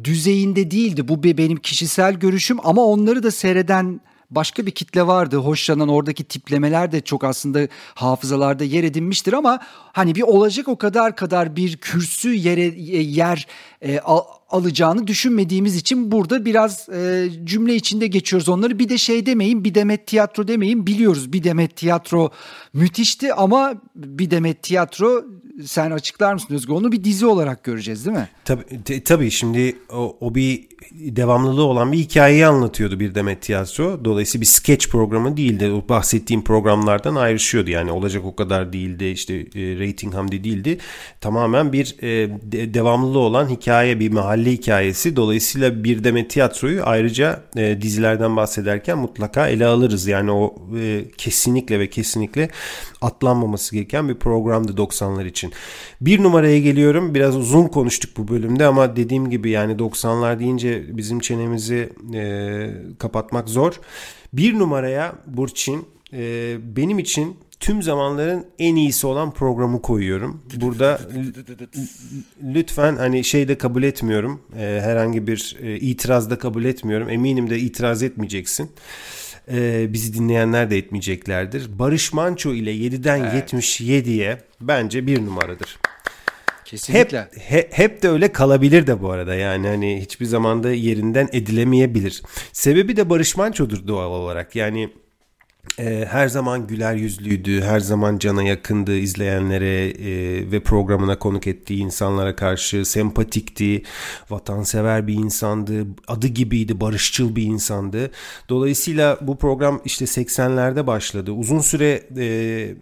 düzeyinde 0.04 0.70
değildi. 0.70 1.08
Bu 1.08 1.22
benim 1.22 1.56
kişisel 1.56 2.14
görüşüm 2.14 2.58
ama 2.64 2.84
onları 2.84 3.22
da 3.22 3.30
seyreden 3.30 4.00
başka 4.30 4.66
bir 4.66 4.70
kitle 4.70 5.06
vardı. 5.06 5.36
Hoşlanan 5.36 5.88
oradaki 5.88 6.24
tiplemeler 6.24 6.92
de 6.92 7.00
çok 7.00 7.24
aslında 7.24 7.68
hafızalarda 7.94 8.64
yer 8.64 8.84
edinmiştir 8.84 9.32
ama 9.32 9.58
hani 9.92 10.14
bir 10.14 10.22
olacak 10.22 10.68
o 10.68 10.78
kadar 10.78 11.16
kadar 11.16 11.56
bir 11.56 11.76
kürsü 11.76 12.34
yere 12.34 12.62
yer 13.00 13.46
e, 13.84 14.00
alacağını 14.50 15.06
düşünmediğimiz 15.06 15.76
için 15.76 16.12
burada 16.12 16.44
biraz 16.44 16.88
e, 16.88 17.28
cümle 17.44 17.74
içinde 17.74 18.06
geçiyoruz 18.06 18.48
onları. 18.48 18.78
Bir 18.78 18.88
de 18.88 18.98
şey 18.98 19.26
demeyin, 19.26 19.64
bir 19.64 19.74
demet 19.74 20.06
tiyatro 20.06 20.48
demeyin. 20.48 20.86
Biliyoruz 20.86 21.32
bir 21.32 21.44
demet 21.44 21.76
tiyatro 21.76 22.30
müthişti 22.72 23.34
ama 23.34 23.74
bir 23.94 24.30
demet 24.30 24.62
tiyatro 24.62 25.24
sen 25.64 25.90
açıklar 25.90 26.34
mısın 26.34 26.54
Özgür? 26.54 26.74
Onu 26.74 26.92
bir 26.92 27.04
dizi 27.04 27.26
olarak 27.26 27.64
göreceğiz 27.64 28.06
değil 28.06 28.16
mi? 28.16 28.28
Tabii, 28.44 29.04
tabii 29.04 29.30
şimdi 29.30 29.76
o, 29.92 30.16
o 30.20 30.34
bir 30.34 30.68
devamlılığı 30.92 31.64
olan 31.64 31.92
bir 31.92 31.98
hikayeyi 31.98 32.46
anlatıyordu 32.46 33.00
bir 33.00 33.14
demet 33.14 33.42
tiyatro. 33.42 34.04
Dolayısıyla 34.04 34.40
bir 34.40 34.46
sketch 34.46 34.88
programı 34.88 35.36
değildi. 35.36 35.70
O 35.70 35.88
bahsettiğim 35.88 36.44
programlardan 36.44 37.14
ayrışıyordu. 37.14 37.70
Yani 37.70 37.90
olacak 37.90 38.24
o 38.24 38.36
kadar 38.36 38.72
değildi. 38.72 39.04
İşte 39.04 39.34
e, 39.34 39.88
rating 39.88 40.14
hamdi 40.14 40.44
değildi. 40.44 40.78
Tamamen 41.20 41.72
bir 41.72 41.96
e, 42.02 42.30
de, 42.42 42.74
devamlılığı 42.74 43.18
olan 43.18 43.48
hikaye, 43.48 43.73
bir 43.82 44.12
mahalle 44.12 44.52
hikayesi. 44.52 45.16
Dolayısıyla 45.16 45.84
bir 45.84 46.04
demet 46.04 46.30
tiyatroyu 46.30 46.82
ayrıca 46.84 47.42
e, 47.56 47.82
dizilerden 47.82 48.36
bahsederken 48.36 48.98
mutlaka 48.98 49.48
ele 49.48 49.66
alırız. 49.66 50.06
Yani 50.06 50.30
o 50.30 50.54
e, 50.78 51.04
kesinlikle 51.18 51.78
ve 51.78 51.90
kesinlikle 51.90 52.48
atlanmaması 53.00 53.74
gereken 53.74 54.08
bir 54.08 54.14
programdı 54.14 54.72
90'lar 54.72 55.26
için. 55.26 55.52
Bir 56.00 56.22
numaraya 56.22 56.58
geliyorum. 56.58 57.14
Biraz 57.14 57.36
uzun 57.36 57.66
konuştuk 57.66 58.16
bu 58.16 58.28
bölümde 58.28 58.66
ama 58.66 58.96
dediğim 58.96 59.30
gibi 59.30 59.50
yani 59.50 59.72
90'lar 59.72 60.38
deyince 60.38 60.96
bizim 60.96 61.20
çenemizi 61.20 61.92
e, 62.14 62.70
kapatmak 62.98 63.48
zor. 63.48 63.80
Bir 64.32 64.58
numaraya 64.58 65.12
Burçin 65.26 65.84
e, 66.12 66.56
benim 66.76 66.98
için 66.98 67.36
tüm 67.64 67.82
zamanların 67.82 68.46
en 68.58 68.76
iyisi 68.76 69.06
olan 69.06 69.30
programı 69.30 69.82
koyuyorum. 69.82 70.42
Burada 70.56 71.00
lütfen 72.54 72.96
hani 72.96 73.24
şey 73.24 73.48
de 73.48 73.58
kabul 73.58 73.82
etmiyorum. 73.82 74.40
E, 74.58 74.80
herhangi 74.82 75.26
bir 75.26 75.56
e, 75.62 75.76
itiraz 75.76 76.30
da 76.30 76.38
kabul 76.38 76.64
etmiyorum. 76.64 77.10
Eminim 77.10 77.50
de 77.50 77.58
itiraz 77.58 78.02
etmeyeceksin 78.02 78.70
e, 79.52 79.92
bizi 79.92 80.14
dinleyenler 80.14 80.70
de 80.70 80.78
etmeyeceklerdir. 80.78 81.78
Barış 81.78 82.12
Manço 82.12 82.52
ile 82.52 82.74
7'den 82.74 83.20
evet. 83.20 83.52
77'ye 83.52 84.38
bence 84.60 85.06
bir 85.06 85.26
numaradır. 85.26 85.78
Kesinlikle. 86.64 87.20
Hep, 87.20 87.40
he, 87.40 87.68
hep 87.70 88.02
de 88.02 88.08
öyle 88.08 88.32
kalabilir 88.32 88.86
de 88.86 89.02
bu 89.02 89.10
arada 89.10 89.34
yani 89.34 89.68
hani 89.68 90.00
hiçbir 90.00 90.26
zamanda 90.26 90.72
yerinden 90.72 91.28
edilemeyebilir. 91.32 92.22
Sebebi 92.52 92.96
de 92.96 93.10
Barış 93.10 93.36
Manço'dur 93.36 93.88
doğal 93.88 94.10
olarak 94.10 94.56
yani 94.56 94.90
e, 95.78 96.06
her 96.10 96.28
zaman 96.28 96.66
güler 96.66 96.94
yüzlüydü, 96.94 97.62
her 97.62 97.80
zaman 97.80 98.18
cana 98.18 98.42
yakındı 98.42 98.96
izleyenlere 98.96 99.88
e, 99.88 100.50
ve 100.50 100.60
programına 100.60 101.18
konuk 101.18 101.46
ettiği 101.46 101.78
insanlara 101.78 102.36
karşı 102.36 102.84
sempatikti, 102.84 103.82
vatansever 104.30 105.06
bir 105.06 105.14
insandı, 105.14 105.86
adı 106.08 106.26
gibiydi, 106.26 106.80
barışçıl 106.80 107.36
bir 107.36 107.42
insandı. 107.42 108.10
Dolayısıyla 108.48 109.18
bu 109.20 109.38
program 109.38 109.80
işte 109.84 110.04
80'lerde 110.04 110.86
başladı. 110.86 111.32
Uzun 111.32 111.60
süre 111.60 112.02
e, 112.18 112.74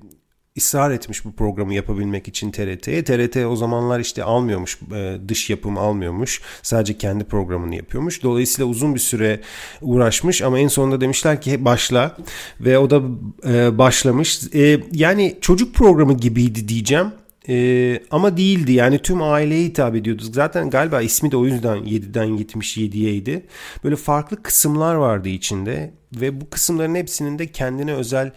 ısrar 0.59 0.91
etmiş 0.91 1.25
bu 1.25 1.33
programı 1.33 1.75
yapabilmek 1.75 2.29
için 2.29 2.51
TRT'ye. 2.51 3.05
TRT 3.05 3.37
o 3.37 3.57
zamanlar 3.57 4.01
işte 4.01 4.25
almıyormuş, 4.25 4.79
e, 4.95 5.19
dış 5.29 5.51
yapım 5.51 5.79
almıyormuş. 5.79 6.43
Sadece 6.63 6.99
kendi 6.99 7.25
programını 7.25 7.77
yapıyormuş. 7.77 8.23
Dolayısıyla 8.23 8.71
uzun 8.71 8.95
bir 8.95 9.01
süre 9.01 9.41
uğraşmış 9.81 10.43
ama 10.43 10.59
en 10.59 10.69
sonunda 10.69 11.01
demişler 11.01 11.41
ki 11.41 11.65
başla 11.65 12.17
ve 12.61 12.79
o 12.79 12.91
da 12.91 13.03
e, 13.49 13.79
başlamış. 13.79 14.41
E, 14.55 14.81
yani 14.93 15.39
çocuk 15.41 15.75
programı 15.75 16.17
gibiydi 16.17 16.69
diyeceğim. 16.69 17.13
Ee, 17.49 18.03
ama 18.11 18.37
değildi 18.37 18.73
yani 18.73 18.99
tüm 18.99 19.23
aileye 19.23 19.65
hitap 19.65 19.97
ediyordu. 19.97 20.23
Zaten 20.33 20.71
galiba 20.71 21.03
ismi 21.03 21.31
de 21.31 21.37
o 21.37 21.47
yüzden 21.47 21.77
7'den 21.79 22.29
77'yeydi. 22.29 23.43
Böyle 23.85 23.97
farklı 23.97 24.43
kısımlar 24.43 24.95
vardı 24.95 25.29
içinde 25.29 25.93
ve 26.13 26.41
bu 26.41 26.51
kısımların 26.51 26.95
hepsinin 26.95 27.39
de 27.39 27.47
kendine 27.47 27.93
özel 27.93 28.33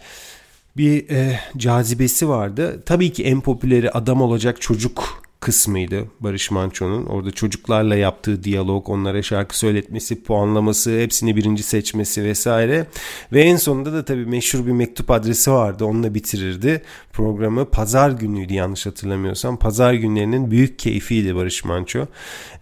bir 0.76 1.08
e, 1.10 1.40
cazibesi 1.56 2.28
vardı. 2.28 2.82
Tabii 2.86 3.12
ki 3.12 3.24
en 3.24 3.40
popüleri 3.40 3.90
adam 3.90 4.22
olacak 4.22 4.60
çocuk 4.60 5.26
kısmıydı 5.40 6.04
Barış 6.20 6.50
Manço'nun. 6.50 7.06
Orada 7.06 7.30
çocuklarla 7.30 7.96
yaptığı 7.96 8.44
diyalog, 8.44 8.88
onlara 8.88 9.22
şarkı 9.22 9.58
söyletmesi, 9.58 10.22
puanlaması, 10.22 10.98
hepsini 10.98 11.36
birinci 11.36 11.62
seçmesi 11.62 12.24
vesaire. 12.24 12.86
Ve 13.32 13.42
en 13.42 13.56
sonunda 13.56 13.92
da 13.92 14.04
tabii 14.04 14.26
meşhur 14.26 14.66
bir 14.66 14.72
mektup 14.72 15.10
adresi 15.10 15.50
vardı. 15.50 15.84
Onunla 15.84 16.14
bitirirdi 16.14 16.82
programı. 17.12 17.64
Pazar 17.64 18.10
günüydü 18.10 18.54
yanlış 18.54 18.86
hatırlamıyorsam. 18.86 19.56
Pazar 19.56 19.94
günlerinin 19.94 20.50
büyük 20.50 20.78
keyfiydi 20.78 21.36
Barış 21.36 21.64
Manço. 21.64 22.06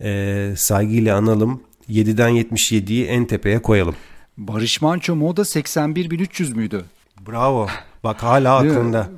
Ee, 0.01 0.55
saygıyla 0.57 1.17
analım. 1.17 1.61
7'den 1.91 2.31
77'yi 2.31 3.05
en 3.05 3.25
tepeye 3.25 3.63
koyalım. 3.63 3.95
Barış 4.39 4.83
Manço 4.83 5.17
moda 5.17 5.43
81.300 5.43 6.55
müydü? 6.55 6.85
Bravo. 7.29 7.69
Bak 8.05 8.23
hala 8.23 8.57
aklında. 8.57 9.11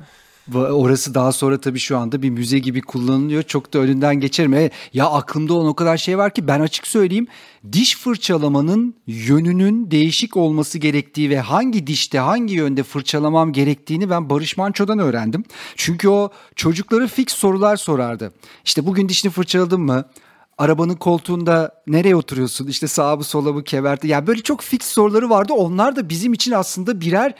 Orası 0.55 1.13
daha 1.13 1.31
sonra 1.31 1.61
tabii 1.61 1.79
şu 1.79 1.97
anda 1.97 2.21
bir 2.21 2.29
müze 2.29 2.59
gibi 2.59 2.81
kullanılıyor. 2.81 3.43
Çok 3.43 3.73
da 3.73 3.79
önünden 3.79 4.15
geçerim. 4.15 4.53
E, 4.53 4.69
ya 4.93 5.09
aklımda 5.09 5.53
olan 5.53 5.67
o 5.67 5.73
kadar 5.73 5.97
şey 5.97 6.17
var 6.17 6.33
ki 6.33 6.47
ben 6.47 6.59
açık 6.59 6.87
söyleyeyim. 6.87 7.27
Diş 7.71 7.97
fırçalamanın 7.97 8.95
yönünün 9.07 9.91
değişik 9.91 10.37
olması 10.37 10.77
gerektiği 10.77 11.29
ve 11.29 11.39
hangi 11.39 11.87
dişte 11.87 12.19
hangi 12.19 12.53
yönde 12.53 12.83
fırçalamam 12.83 13.53
gerektiğini 13.53 14.09
ben 14.09 14.29
Barış 14.29 14.57
Manço'dan 14.57 14.99
öğrendim. 14.99 15.43
Çünkü 15.75 16.09
o 16.09 16.31
çocukları 16.55 17.07
fix 17.07 17.27
sorular 17.29 17.75
sorardı. 17.75 18.33
İşte 18.65 18.85
bugün 18.85 19.09
dişini 19.09 19.31
fırçaladın 19.31 19.81
mı? 19.81 20.05
arabanın 20.57 20.95
koltuğunda 20.95 21.71
nereye 21.87 22.15
oturuyorsun? 22.15 22.67
İşte 22.67 22.87
sağa 22.87 23.15
mı 23.15 23.23
sola 23.23 23.53
mı 23.53 23.63
keverte? 23.63 24.07
Yani 24.07 24.27
böyle 24.27 24.41
çok 24.41 24.61
fix 24.61 24.81
soruları 24.81 25.29
vardı. 25.29 25.53
Onlar 25.53 25.95
da 25.95 26.09
bizim 26.09 26.33
için 26.33 26.51
aslında 26.51 27.01
birer 27.01 27.33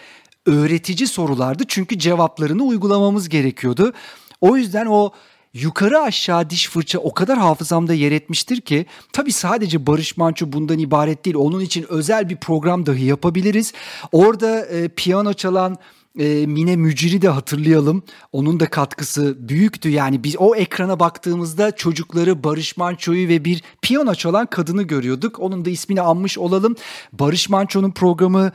öğretici 0.48 1.08
sorulardı. 1.08 1.64
Çünkü 1.68 2.00
cevaplarını 2.00 2.64
uygulamamız 2.64 3.30
gerekiyordu. 3.30 3.93
O 4.41 4.58
yüzden 4.58 4.86
o 4.86 5.12
yukarı 5.54 6.00
aşağı 6.00 6.50
diş 6.50 6.70
fırça 6.70 7.00
o 7.00 7.14
kadar 7.14 7.38
hafızamda 7.38 7.93
yer 7.93 8.12
etmiştir 8.12 8.62
ki 8.62 8.86
tabii 9.14 9.32
sadece 9.32 9.88
Barış 9.88 10.18
Manço 10.18 10.52
bundan 10.52 10.80
ibaret 10.80 11.26
değil. 11.26 11.36
Onun 11.36 11.60
için 11.60 11.86
özel 11.89 12.30
bir 12.30 12.38
program 12.38 12.86
dahi 12.86 13.06
yapabiliriz. 13.06 13.74
Orada 14.12 14.66
e, 14.66 14.88
piyano 14.88 15.34
çalan 15.34 15.78
e, 16.20 16.45
Mine 16.45 16.76
Mücir'i 16.76 17.22
de 17.22 17.30
hatırlayalım. 17.30 18.04
Onun 18.32 18.60
da 18.60 18.70
katkısı 18.70 19.50
büyüktü. 19.50 19.89
Yani 19.89 20.24
biz 20.24 20.36
o 20.38 20.56
ekrana 20.56 21.00
baktığımızda 21.00 21.76
çocukları 21.76 22.43
Barış 22.43 22.78
Manço'yu 22.78 23.28
ve 23.28 23.45
bir 23.45 23.64
piyano 23.82 24.16
çalan 24.16 24.45
kadını 24.45 24.84
görüyorduk. 24.84 25.39
Onun 25.39 25.66
da 25.66 25.70
ismini 25.70 26.02
anmış 26.02 26.38
olalım. 26.38 26.76
Barış 27.14 27.50
Manço'nun 27.50 27.91
programı 27.91 28.52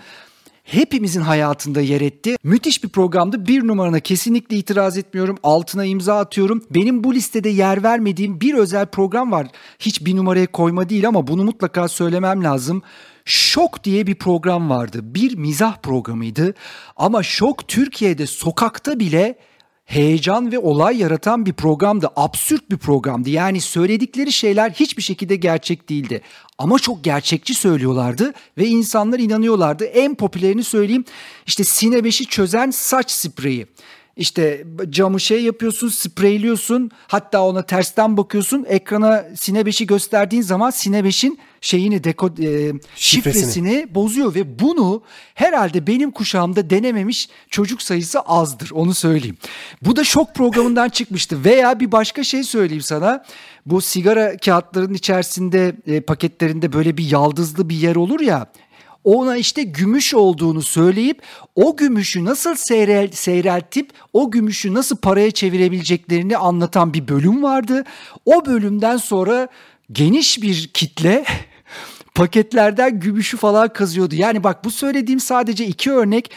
hepimizin 0.63 1.21
hayatında 1.21 1.81
yer 1.81 2.01
etti. 2.01 2.37
Müthiş 2.43 2.85
bir 2.85 2.89
programdı. 2.89 3.47
Bir 3.47 3.67
numarana 3.67 4.01
kesinlikle 4.01 4.57
itiraz 4.57 4.99
etmiyorum. 4.99 5.39
Altına 5.43 5.85
imza 5.85 6.19
atıyorum. 6.19 6.65
Benim 6.71 7.05
bu 7.05 7.15
listede 7.15 7.49
yer 7.49 7.83
vermediğim 7.83 8.41
bir 8.41 8.55
özel 8.55 8.87
program 8.87 9.33
var. 9.33 9.47
Hiç 9.79 10.05
bir 10.05 10.17
numaraya 10.17 10.47
koyma 10.47 10.89
değil 10.89 11.09
ama 11.09 11.27
bunu 11.27 11.45
mutlaka 11.45 11.89
söylemem 11.89 12.45
lazım. 12.45 12.83
Şok 13.25 13.85
diye 13.85 14.07
bir 14.07 14.15
program 14.15 14.71
vardı. 14.71 15.01
Bir 15.03 15.37
mizah 15.37 15.77
programıydı. 15.77 16.55
Ama 16.97 17.23
Şok 17.23 17.69
Türkiye'de 17.69 18.27
sokakta 18.27 18.99
bile 18.99 19.39
heyecan 19.85 20.53
ve 20.53 20.59
olay 20.59 20.99
yaratan 20.99 21.47
bir 21.47 21.53
programdı. 21.53 22.11
Absürt 22.17 22.71
bir 22.71 22.79
programdı. 22.79 23.31
Yani 23.31 23.61
söyledikleri 23.61 24.33
şeyler 24.33 24.71
hiçbir 24.71 25.03
şekilde 25.03 25.37
gerçek 25.37 25.89
değildi. 25.89 26.21
Ama 26.59 26.79
çok 26.79 27.05
gerçekçi 27.05 27.55
söylüyorlardı 27.55 28.33
ve 28.59 28.67
insanlar 28.67 29.19
inanıyorlardı. 29.19 29.85
En 29.85 30.15
popülerini 30.15 30.65
söyleyeyim. 30.65 31.05
İşte 31.47 31.65
Sine 31.65 31.97
5'i 31.97 32.27
çözen 32.27 32.71
saç 32.71 33.11
spreyi. 33.11 33.67
İşte 34.17 34.65
camı 34.91 35.21
şey 35.21 35.43
yapıyorsun, 35.43 35.89
spreyliyorsun. 35.89 36.91
Hatta 37.07 37.43
ona 37.43 37.63
tersten 37.63 38.17
bakıyorsun. 38.17 38.65
Ekrana 38.69 39.25
Sine 39.37 39.61
5'i 39.61 39.87
gösterdiğin 39.87 40.43
zaman 40.43 40.71
Sine 40.71 40.99
5'in 40.99 41.39
şeyini 41.61 42.05
deko, 42.05 42.27
e, 42.27 42.31
şifresini. 42.31 42.81
şifresini 42.97 43.95
bozuyor 43.95 44.35
ve 44.35 44.59
bunu 44.59 45.03
herhalde 45.35 45.87
benim 45.87 46.11
kuşağımda 46.11 46.71
denememiş 46.71 47.29
çocuk 47.49 47.83
sayısı 47.83 48.21
azdır 48.21 48.71
onu 48.71 48.95
söyleyeyim. 48.95 49.37
Bu 49.83 49.97
da 49.97 50.05
şok 50.05 50.35
programından 50.35 50.89
çıkmıştı 50.89 51.45
veya 51.45 51.81
bir 51.81 51.93
başka 51.93 52.25
şey 52.25 52.45
söyleyeyim 52.45 52.83
sana. 52.83 53.25
Bu 53.67 53.81
sigara 53.81 54.37
kağıtlarının 54.37 54.95
içerisinde 54.95 55.77
e, 55.87 56.01
paketlerinde 56.01 56.73
böyle 56.73 56.97
bir 56.97 57.11
yaldızlı 57.11 57.69
bir 57.69 57.77
yer 57.77 57.97
olur 57.97 58.21
ya 58.21 58.47
ona 59.05 59.37
işte 59.37 59.63
gümüş 59.63 60.15
olduğunu 60.15 60.63
söyleyip 60.63 61.23
o 61.55 61.77
gümüşü 61.77 62.25
nasıl 62.25 62.55
seyrel, 62.55 63.11
seyreltip 63.11 63.91
o 64.13 64.31
gümüşü 64.31 64.75
nasıl 64.75 64.97
paraya 64.97 65.31
çevirebileceklerini 65.31 66.37
anlatan 66.37 66.95
bir 66.95 67.09
bölüm 67.09 67.43
vardı. 67.43 67.85
O 68.27 68.47
bölümden 68.47 68.97
sonra 68.97 69.49
geniş 69.93 70.43
bir 70.43 70.67
kitle 70.67 71.25
paketlerden 72.15 73.01
gümüşü 73.01 73.37
falan 73.37 73.73
kazıyordu. 73.73 74.15
Yani 74.15 74.45
bak 74.45 74.65
bu 74.65 74.71
söylediğim 74.71 75.21
sadece 75.21 75.67
iki 75.67 75.93
örnek 75.93 76.31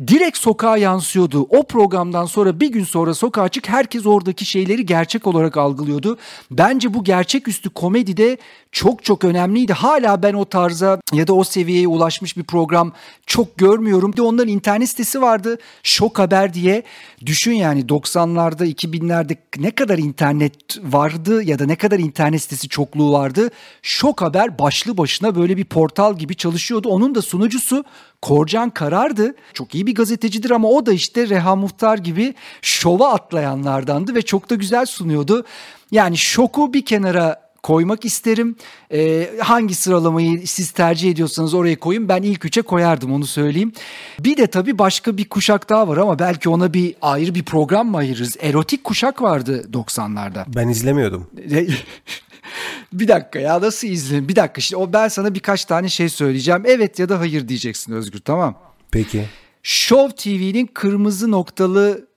direkt 0.00 0.38
sokağa 0.38 0.76
yansıyordu. 0.76 1.46
O 1.50 1.62
programdan 1.62 2.26
sonra 2.26 2.60
bir 2.60 2.72
gün 2.72 2.84
sonra 2.84 3.14
sokağa 3.14 3.48
çık 3.48 3.68
herkes 3.68 4.06
oradaki 4.06 4.44
şeyleri 4.44 4.86
gerçek 4.86 5.26
olarak 5.26 5.56
algılıyordu. 5.56 6.18
Bence 6.50 6.94
bu 6.94 7.04
gerçeküstü 7.04 7.70
komedi 7.70 8.16
de 8.16 8.38
çok 8.72 9.04
çok 9.04 9.24
önemliydi. 9.24 9.72
Hala 9.72 10.22
ben 10.22 10.34
o 10.34 10.44
tarza 10.44 11.00
ya 11.12 11.26
da 11.26 11.32
o 11.32 11.44
seviyeye 11.44 11.88
ulaşmış 11.88 12.36
bir 12.36 12.44
program 12.44 12.92
çok 13.26 13.58
görmüyorum. 13.58 14.12
Bir 14.12 14.16
de 14.16 14.22
onların 14.22 14.48
internet 14.48 14.88
sitesi 14.88 15.22
vardı. 15.22 15.58
Şok 15.82 16.18
Haber 16.18 16.54
diye. 16.54 16.82
Düşün 17.26 17.52
yani 17.52 17.82
90'larda 17.82 18.74
2000'lerde 18.74 19.36
ne 19.58 19.70
kadar 19.70 19.98
internet 19.98 20.78
vardı 20.82 21.42
ya 21.42 21.58
da 21.58 21.66
ne 21.66 21.76
kadar 21.76 21.98
internet 21.98 22.42
sitesi 22.42 22.68
çokluğu 22.68 23.12
vardı. 23.12 23.50
Şok 23.82 24.22
Haber 24.22 24.58
başlı 24.58 24.98
başına 24.98 25.34
böyle 25.34 25.56
bir 25.56 25.64
portal 25.64 26.18
gibi 26.18 26.36
çalışıyordu. 26.36 26.88
Onun 26.88 27.14
da 27.14 27.22
sunucusu 27.22 27.84
Korcan 28.22 28.70
Karar'dı. 28.70 29.34
Çok 29.54 29.74
iyi 29.74 29.85
bir 29.86 29.94
gazetecidir 29.94 30.50
ama 30.50 30.68
o 30.68 30.86
da 30.86 30.92
işte 30.92 31.28
Reha 31.28 31.56
Muhtar 31.56 31.98
gibi 31.98 32.34
şova 32.62 33.12
atlayanlardandı 33.12 34.14
ve 34.14 34.22
çok 34.22 34.50
da 34.50 34.54
güzel 34.54 34.86
sunuyordu. 34.86 35.44
Yani 35.90 36.16
şoku 36.16 36.72
bir 36.72 36.84
kenara 36.84 37.46
koymak 37.66 38.04
isterim. 38.04 38.56
Ee, 38.92 39.30
hangi 39.40 39.74
sıralamayı 39.74 40.46
siz 40.46 40.70
tercih 40.70 41.10
ediyorsanız 41.10 41.54
oraya 41.54 41.78
koyun. 41.78 42.08
Ben 42.08 42.22
ilk 42.22 42.44
üçe 42.44 42.62
koyardım 42.62 43.12
onu 43.12 43.26
söyleyeyim. 43.26 43.72
Bir 44.20 44.36
de 44.36 44.46
tabii 44.46 44.78
başka 44.78 45.16
bir 45.16 45.28
kuşak 45.28 45.68
daha 45.68 45.88
var 45.88 45.96
ama 45.96 46.18
belki 46.18 46.48
ona 46.48 46.74
bir 46.74 46.94
ayrı 47.02 47.34
bir 47.34 47.42
program 47.42 47.90
mı 47.90 47.96
ayırırız? 47.96 48.36
Erotik 48.40 48.84
kuşak 48.84 49.22
vardı 49.22 49.68
90'larda. 49.72 50.44
Ben 50.54 50.68
izlemiyordum. 50.68 51.26
bir 52.92 53.08
dakika 53.08 53.38
ya 53.38 53.60
nasıl 53.60 53.88
izleyin? 53.88 54.28
Bir 54.28 54.36
dakika 54.36 54.60
şimdi 54.60 54.82
o 54.82 54.92
ben 54.92 55.08
sana 55.08 55.34
birkaç 55.34 55.64
tane 55.64 55.88
şey 55.88 56.08
söyleyeceğim. 56.08 56.62
Evet 56.66 56.98
ya 56.98 57.08
da 57.08 57.20
hayır 57.20 57.48
diyeceksin 57.48 57.92
Özgür 57.92 58.18
tamam. 58.18 58.54
Peki. 58.90 59.24
Show 59.68 60.16
TV'nin 60.16 60.66
kırmızı 60.66 61.30
noktalı 61.30 62.08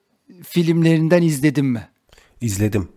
filmlerinden 0.43 1.21
izledin 1.21 1.65
mi? 1.65 1.87
İzledim. 2.41 2.89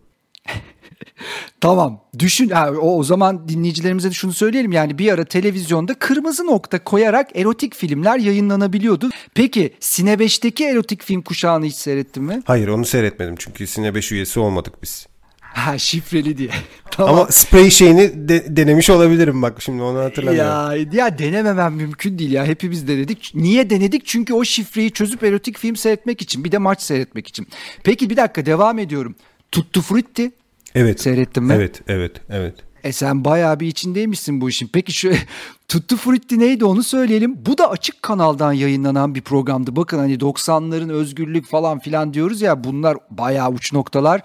tamam. 1.61 2.00
Düşün 2.18 2.50
o, 2.50 2.96
o 2.96 3.03
zaman 3.05 3.48
dinleyicilerimize 3.48 4.11
de 4.11 4.14
şunu 4.14 4.32
söyleyelim. 4.32 4.72
Yani 4.72 4.98
bir 4.98 5.12
ara 5.12 5.24
televizyonda 5.24 5.94
kırmızı 5.94 6.46
nokta 6.46 6.84
koyarak 6.84 7.36
erotik 7.36 7.74
filmler 7.74 8.18
yayınlanabiliyordu. 8.18 9.11
Peki 9.34 9.74
Sine 9.80 10.14
5'teki 10.14 10.64
erotik 10.64 11.03
film 11.03 11.22
kuşağını 11.22 11.64
hiç 11.64 11.74
seyrettin 11.74 12.22
mi? 12.22 12.42
Hayır 12.44 12.68
onu 12.68 12.84
seyretmedim 12.84 13.34
çünkü 13.38 13.66
Sine 13.66 13.94
5 13.94 14.12
üyesi 14.12 14.40
olmadık 14.40 14.82
biz. 14.82 15.07
Ha 15.53 15.78
şifreli 15.78 16.38
diye. 16.38 16.50
tamam. 16.90 17.14
Ama 17.14 17.26
spray 17.30 17.70
şeyini 17.70 18.28
de, 18.28 18.57
denemiş 18.57 18.90
olabilirim 18.90 19.42
bak 19.42 19.62
şimdi 19.62 19.82
onu 19.82 19.98
hatırlamıyorum. 19.98 20.50
Ya, 20.92 21.05
ya 21.05 21.18
denememem 21.18 21.74
mümkün 21.74 22.18
değil 22.18 22.32
ya 22.32 22.46
hepimiz 22.46 22.88
denedik. 22.88 23.32
Niye 23.34 23.70
denedik? 23.70 24.07
Çünkü 24.07 24.34
o 24.34 24.44
şifreyi 24.44 24.90
çözüp 24.90 25.22
erotik 25.22 25.59
film 25.59 25.76
seyretmek 25.76 26.22
için 26.22 26.44
bir 26.44 26.53
de 26.53 26.59
maç 26.59 26.82
seyretmek 26.82 27.28
için. 27.28 27.48
Peki 27.84 28.11
bir 28.11 28.16
dakika 28.16 28.46
devam 28.46 28.78
ediyorum. 28.78 29.14
Tuttu 29.53 29.82
Frutti. 29.82 30.30
Evet. 30.74 31.00
Seyrettin 31.00 31.44
mi? 31.44 31.55
Evet, 31.55 31.80
evet, 31.88 32.12
evet. 32.30 32.55
E 32.84 32.92
sen 32.92 33.24
bayağı 33.24 33.61
bir 33.61 33.66
içindeymişsin 33.66 34.40
bu 34.40 34.48
işin. 34.48 34.70
Peki 34.72 34.92
şu 34.92 35.12
Tuttu 35.68 35.96
Frutti 35.96 36.38
neydi 36.38 36.64
onu 36.64 36.82
söyleyelim. 36.82 37.46
Bu 37.46 37.59
da 37.59 37.70
açık 37.70 38.03
kanaldan 38.03 38.53
yayınlanan 38.53 39.14
bir 39.14 39.20
programdı. 39.20 39.76
Bakın 39.76 39.98
hani 39.98 40.14
90'ların 40.14 40.92
özgürlük 40.92 41.46
falan 41.46 41.78
filan 41.78 42.14
diyoruz 42.14 42.42
ya 42.42 42.64
bunlar 42.64 42.96
bayağı 43.11 43.50
uç 43.50 43.72
noktalar. 43.72 44.22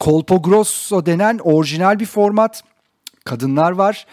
Colpo 0.00 0.42
Grosso 0.42 1.06
denen 1.06 1.38
orijinal 1.38 2.00
bir 2.00 2.06
format. 2.06 2.64
Kadınlar 3.24 3.72
var. 3.72 4.06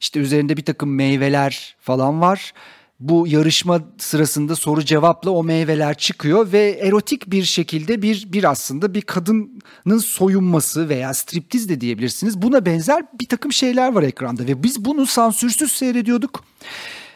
İşte 0.00 0.20
üzerinde 0.20 0.56
bir 0.56 0.64
takım 0.64 0.94
meyveler 0.94 1.76
falan 1.80 2.20
var. 2.20 2.52
Bu 3.00 3.26
yarışma 3.28 3.80
sırasında 3.98 4.56
soru 4.56 4.84
cevapla 4.84 5.30
o 5.30 5.44
meyveler 5.44 5.94
çıkıyor 5.94 6.52
ve 6.52 6.78
erotik 6.82 7.30
bir 7.30 7.44
şekilde 7.44 8.02
bir 8.02 8.32
bir 8.32 8.44
aslında 8.44 8.94
bir 8.94 9.02
kadının 9.02 9.98
soyunması 9.98 10.88
veya 10.88 11.14
striptiz 11.14 11.68
de 11.68 11.80
diyebilirsiniz. 11.80 12.42
Buna 12.42 12.66
benzer 12.66 13.04
bir 13.20 13.26
takım 13.26 13.52
şeyler 13.52 13.92
var 13.92 14.02
ekranda 14.02 14.46
ve 14.46 14.62
biz 14.62 14.84
bunu 14.84 15.06
sansürsüz 15.06 15.72
seyrediyorduk. 15.72 16.44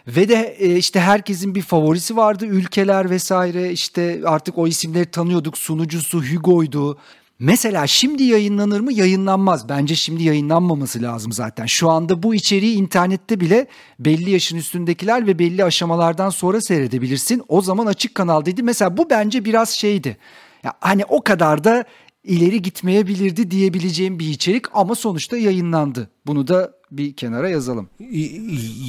Ve 0.06 0.28
de 0.28 0.56
e, 0.58 0.76
işte 0.76 1.00
herkesin 1.00 1.54
bir 1.54 1.62
favorisi 1.62 2.16
vardı 2.16 2.46
ülkeler 2.46 3.10
vesaire 3.10 3.72
işte 3.72 4.20
artık 4.24 4.58
o 4.58 4.66
isimleri 4.66 5.06
tanıyorduk 5.06 5.58
sunucusu 5.58 6.22
Hugo'ydu 6.22 6.98
Mesela 7.38 7.86
şimdi 7.86 8.22
yayınlanır 8.22 8.80
mı? 8.80 8.92
Yayınlanmaz. 8.92 9.68
Bence 9.68 9.94
şimdi 9.94 10.22
yayınlanmaması 10.22 11.02
lazım 11.02 11.32
zaten. 11.32 11.66
Şu 11.66 11.90
anda 11.90 12.22
bu 12.22 12.34
içeriği 12.34 12.76
internette 12.76 13.40
bile 13.40 13.66
belli 13.98 14.30
yaşın 14.30 14.56
üstündekiler 14.56 15.26
ve 15.26 15.38
belli 15.38 15.64
aşamalardan 15.64 16.30
sonra 16.30 16.60
seyredebilirsin. 16.60 17.42
O 17.48 17.62
zaman 17.62 17.86
açık 17.86 18.14
kanal 18.14 18.44
dedi. 18.44 18.62
Mesela 18.62 18.96
bu 18.96 19.10
bence 19.10 19.44
biraz 19.44 19.70
şeydi. 19.70 20.16
Ya 20.64 20.72
hani 20.80 21.04
o 21.04 21.22
kadar 21.22 21.64
da 21.64 21.84
ileri 22.24 22.62
gitmeyebilirdi 22.62 23.50
diyebileceğim 23.50 24.18
bir 24.18 24.28
içerik 24.28 24.64
ama 24.72 24.94
sonuçta 24.94 25.36
yayınlandı. 25.36 26.10
Bunu 26.26 26.48
da 26.48 26.72
bir 26.98 27.12
kenara 27.16 27.48
yazalım. 27.48 27.88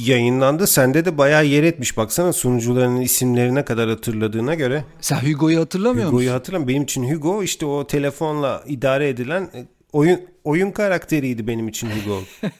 Yayınlandı. 0.06 0.66
Sende 0.66 1.04
de 1.04 1.18
bayağı 1.18 1.46
yer 1.46 1.62
etmiş. 1.62 1.96
Baksana 1.96 2.32
sunucuların 2.32 3.00
isimlerine 3.00 3.64
kadar 3.64 3.88
hatırladığına 3.88 4.54
göre. 4.54 4.84
Sen 5.00 5.16
Hugo'yu 5.16 5.60
hatırlamıyor 5.60 6.06
Hugo'yu 6.08 6.26
musun? 6.26 6.38
hatırlam. 6.38 6.68
Benim 6.68 6.82
için 6.82 7.14
Hugo 7.14 7.42
işte 7.42 7.66
o 7.66 7.86
telefonla 7.86 8.62
idare 8.66 9.08
edilen 9.08 9.42
e, 9.42 9.64
oyun 9.92 10.20
oyun 10.44 10.70
karakteriydi 10.70 11.46
benim 11.46 11.68
için 11.68 11.88
Hugo. 11.90 12.20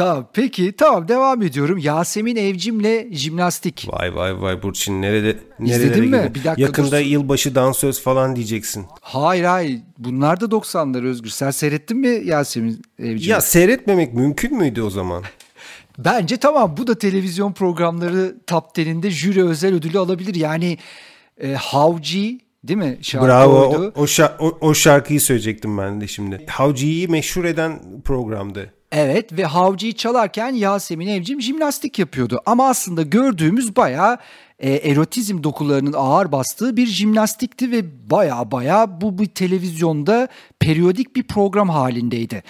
Tamam 0.00 0.28
peki 0.32 0.72
tamam 0.76 1.08
devam 1.08 1.42
ediyorum. 1.42 1.78
Yasemin 1.78 2.36
Evcim'le 2.36 3.12
jimnastik. 3.12 3.88
vay 3.92 4.14
vay 4.14 4.42
vay 4.42 4.62
Burçin 4.62 5.02
nerede 5.02 5.36
İzledin 5.60 5.66
nerelere 5.88 6.00
mi? 6.00 6.06
gidiyor? 6.06 6.34
Bir 6.34 6.44
dakika 6.44 6.62
Yakında 6.62 7.00
dur. 7.00 7.04
yılbaşı 7.04 7.54
dansöz 7.54 8.02
falan 8.02 8.36
diyeceksin. 8.36 8.86
Hayır 9.00 9.44
hayır 9.44 9.78
bunlar 9.98 10.40
da 10.40 10.44
90'lar 10.44 11.06
Özgür. 11.06 11.28
Sen 11.30 11.50
seyrettin 11.50 11.96
mi 11.98 12.22
Yasemin 12.24 12.82
Evcim'i? 12.98 13.24
Ya 13.30 13.40
seyretmemek 13.40 14.14
mümkün 14.14 14.56
müydü 14.56 14.82
o 14.82 14.90
zaman? 14.90 15.22
Bence 15.98 16.36
tamam 16.36 16.74
bu 16.78 16.86
da 16.86 16.98
televizyon 16.98 17.52
programları 17.52 18.36
top 18.46 18.64
10'inde 18.78 19.10
jüri 19.10 19.44
özel 19.44 19.74
ödülü 19.74 19.98
alabilir. 19.98 20.34
Yani 20.34 20.78
e, 21.42 21.54
Havci 21.54 22.40
değil 22.64 22.78
mi? 22.78 22.98
Şarkı 23.02 23.26
Bravo. 23.26 23.68
oydu. 23.68 23.92
O, 23.96 24.00
o, 24.00 24.04
şa- 24.04 24.36
o, 24.38 24.58
o 24.60 24.74
şarkıyı 24.74 25.20
söyleyecektim 25.20 25.78
ben 25.78 26.00
de 26.00 26.06
şimdi. 26.08 26.46
Havci'yi 26.46 27.08
meşhur 27.08 27.44
eden 27.44 27.80
programdı. 28.04 28.74
Evet 28.92 29.32
ve 29.32 29.44
Havci'yi 29.44 29.94
çalarken 29.94 30.54
Yasemin 30.54 31.06
Evcim 31.06 31.42
jimnastik 31.42 31.98
yapıyordu. 31.98 32.40
Ama 32.46 32.68
aslında 32.68 33.02
gördüğümüz 33.02 33.76
bayağı 33.76 34.18
e, 34.58 34.72
erotizm 34.72 35.42
dokularının 35.42 35.92
ağır 35.92 36.32
bastığı 36.32 36.76
bir 36.76 36.86
jimnastikti 36.86 37.70
ve 37.70 38.10
baya 38.10 38.50
baya 38.50 39.00
bu 39.00 39.18
bir 39.18 39.26
televizyonda 39.26 40.28
periyodik 40.60 41.16
bir 41.16 41.22
program 41.22 41.68
halindeydi. 41.68 42.42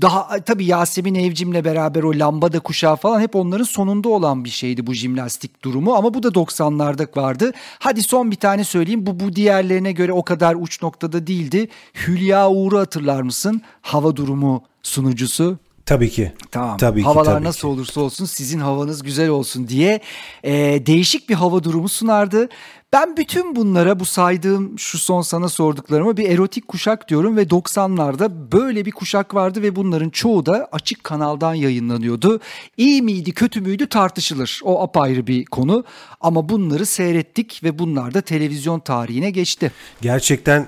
Daha 0.00 0.44
tabii 0.44 0.64
Yasemin 0.64 1.14
Evcim'le 1.14 1.64
beraber 1.64 2.02
o 2.02 2.12
lambada 2.14 2.60
kuşağı 2.60 2.96
falan 2.96 3.20
hep 3.20 3.36
onların 3.36 3.64
sonunda 3.64 4.08
olan 4.08 4.44
bir 4.44 4.50
şeydi 4.50 4.86
bu 4.86 4.94
jimnastik 4.94 5.64
durumu 5.64 5.94
ama 5.94 6.14
bu 6.14 6.22
da 6.22 6.28
90'larda 6.28 7.16
vardı. 7.16 7.52
Hadi 7.78 8.02
son 8.02 8.30
bir 8.30 8.36
tane 8.36 8.64
söyleyeyim 8.64 9.06
bu 9.06 9.20
bu 9.20 9.36
diğerlerine 9.36 9.92
göre 9.92 10.12
o 10.12 10.22
kadar 10.22 10.54
uç 10.54 10.82
noktada 10.82 11.26
değildi. 11.26 11.68
Hülya 12.06 12.50
Uğur'u 12.50 12.78
hatırlar 12.78 13.22
mısın? 13.22 13.62
Hava 13.82 14.16
durumu 14.16 14.62
sunucusu. 14.82 15.58
Tabii 15.90 16.10
ki. 16.10 16.32
Tamam. 16.50 16.76
Tabii 16.76 17.00
ki, 17.00 17.04
Havalar 17.04 17.24
tabii 17.24 17.44
nasıl 17.44 17.60
ki. 17.60 17.66
olursa 17.66 18.00
olsun 18.00 18.24
sizin 18.24 18.58
havanız 18.60 19.02
güzel 19.02 19.28
olsun 19.28 19.68
diye 19.68 20.00
e, 20.44 20.52
değişik 20.86 21.28
bir 21.28 21.34
hava 21.34 21.64
durumu 21.64 21.88
sunardı. 21.88 22.48
Ben 22.92 23.16
bütün 23.16 23.56
bunlara 23.56 24.00
bu 24.00 24.04
saydığım 24.04 24.78
şu 24.78 24.98
son 24.98 25.22
sana 25.22 25.48
sorduklarıma 25.48 26.16
bir 26.16 26.30
erotik 26.30 26.68
kuşak 26.68 27.08
diyorum 27.08 27.36
ve 27.36 27.42
90'larda 27.42 28.52
böyle 28.52 28.84
bir 28.84 28.90
kuşak 28.90 29.34
vardı 29.34 29.62
ve 29.62 29.76
bunların 29.76 30.10
çoğu 30.10 30.46
da 30.46 30.68
açık 30.72 31.04
kanaldan 31.04 31.54
yayınlanıyordu. 31.54 32.40
İyi 32.76 33.02
miydi 33.02 33.32
kötü 33.32 33.60
müydü 33.60 33.88
tartışılır. 33.88 34.60
O 34.64 34.82
apayrı 34.82 35.26
bir 35.26 35.44
konu 35.44 35.84
ama 36.20 36.48
bunları 36.48 36.86
seyrettik 36.86 37.60
ve 37.64 37.78
bunlar 37.78 38.14
da 38.14 38.20
televizyon 38.20 38.80
tarihine 38.80 39.30
geçti. 39.30 39.72
Gerçekten 40.00 40.66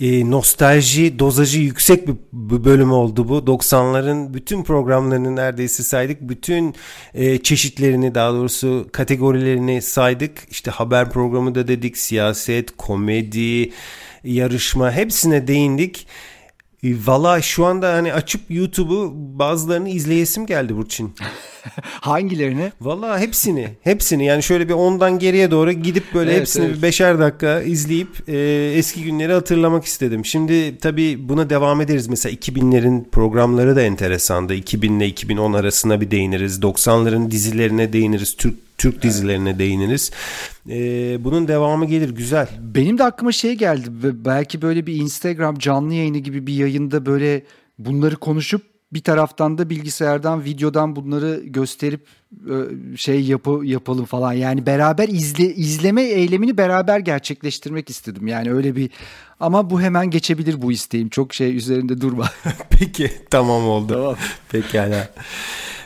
e, 0.00 0.30
nostalji 0.30 1.18
dozajı 1.18 1.60
yüksek 1.60 2.08
bir, 2.08 2.14
bölüm 2.64 2.92
oldu 2.92 3.28
bu. 3.28 3.38
90'ların 3.38 4.34
bütün 4.34 4.64
programlarını 4.64 5.36
neredeyse 5.36 5.82
saydık. 5.82 6.20
Bütün 6.20 6.74
e, 7.14 7.38
çeşitlerini 7.38 8.14
daha 8.14 8.32
doğrusu 8.32 8.88
kategorilerini 8.92 9.82
saydık. 9.82 10.32
İşte 10.50 10.70
haber 10.70 11.10
programı 11.10 11.54
da 11.54 11.68
dedik, 11.68 11.98
siyaset, 11.98 12.76
komedi, 12.76 13.70
yarışma 14.24 14.92
hepsine 14.92 15.46
değindik. 15.46 16.06
E, 16.84 16.88
Valla 17.06 17.42
şu 17.42 17.64
anda 17.66 17.92
hani 17.94 18.12
açıp 18.12 18.40
YouTube'u 18.50 19.12
bazılarını 19.14 19.88
izleyesim 19.88 20.46
geldi 20.46 20.76
Burçin. 20.76 21.14
Hangilerini? 21.82 22.72
Valla 22.80 23.18
hepsini, 23.20 23.68
hepsini 23.82 24.24
yani 24.26 24.42
şöyle 24.42 24.68
bir 24.68 24.72
ondan 24.72 25.18
geriye 25.18 25.50
doğru 25.50 25.72
gidip 25.72 26.04
böyle 26.14 26.30
Evet, 26.30 26.40
hepsini 26.40 26.66
evet. 26.66 26.76
bir 26.76 26.82
beşer 26.82 27.18
dakika 27.18 27.60
izleyip 27.60 28.28
e, 28.28 28.36
eski 28.76 29.04
günleri 29.04 29.32
hatırlamak 29.32 29.84
istedim. 29.84 30.24
Şimdi 30.24 30.78
tabii 30.78 31.28
buna 31.28 31.50
devam 31.50 31.80
ederiz. 31.80 32.08
Mesela 32.08 32.34
2000'lerin 32.34 33.04
programları 33.04 33.76
da 33.76 33.82
enteresandı. 33.82 34.54
2000 34.54 35.00
ile 35.00 35.06
2010 35.06 35.52
arasına 35.52 36.00
bir 36.00 36.10
değiniriz. 36.10 36.58
90'ların 36.58 37.30
dizilerine 37.30 37.92
değiniriz. 37.92 38.36
Türk 38.36 38.67
Türk 38.78 39.02
dizilerine 39.02 39.58
değiniriz. 39.58 40.10
E, 40.68 40.76
bunun 41.24 41.48
devamı 41.48 41.86
gelir 41.86 42.10
güzel. 42.10 42.48
Benim 42.60 42.98
de 42.98 43.04
aklıma 43.04 43.32
şey 43.32 43.54
geldi. 43.54 43.90
Belki 44.24 44.62
böyle 44.62 44.86
bir 44.86 44.94
Instagram 44.94 45.58
canlı 45.58 45.94
yayını 45.94 46.18
gibi 46.18 46.46
bir 46.46 46.54
yayında 46.54 47.06
böyle 47.06 47.42
bunları 47.78 48.16
konuşup 48.16 48.62
bir 48.92 49.02
taraftan 49.02 49.58
da 49.58 49.70
bilgisayardan, 49.70 50.44
videodan 50.44 50.96
bunları 50.96 51.40
gösterip 51.44 52.06
e, 52.32 52.56
şey 52.96 53.20
yapı 53.20 53.60
yapalım 53.64 54.04
falan. 54.04 54.32
Yani 54.32 54.66
beraber 54.66 55.08
izle 55.08 55.54
izleme 55.54 56.02
eylemini 56.02 56.58
beraber 56.58 56.98
gerçekleştirmek 56.98 57.90
istedim. 57.90 58.26
Yani 58.26 58.52
öyle 58.52 58.76
bir 58.76 58.90
ama 59.40 59.70
bu 59.70 59.80
hemen 59.80 60.10
geçebilir 60.10 60.62
bu 60.62 60.72
isteğim. 60.72 61.08
Çok 61.08 61.34
şey 61.34 61.56
üzerinde 61.56 62.00
durma. 62.00 62.28
Peki 62.70 63.12
tamam 63.30 63.68
oldu. 63.68 63.94
Tamam. 63.94 64.16
Pekala. 64.48 65.08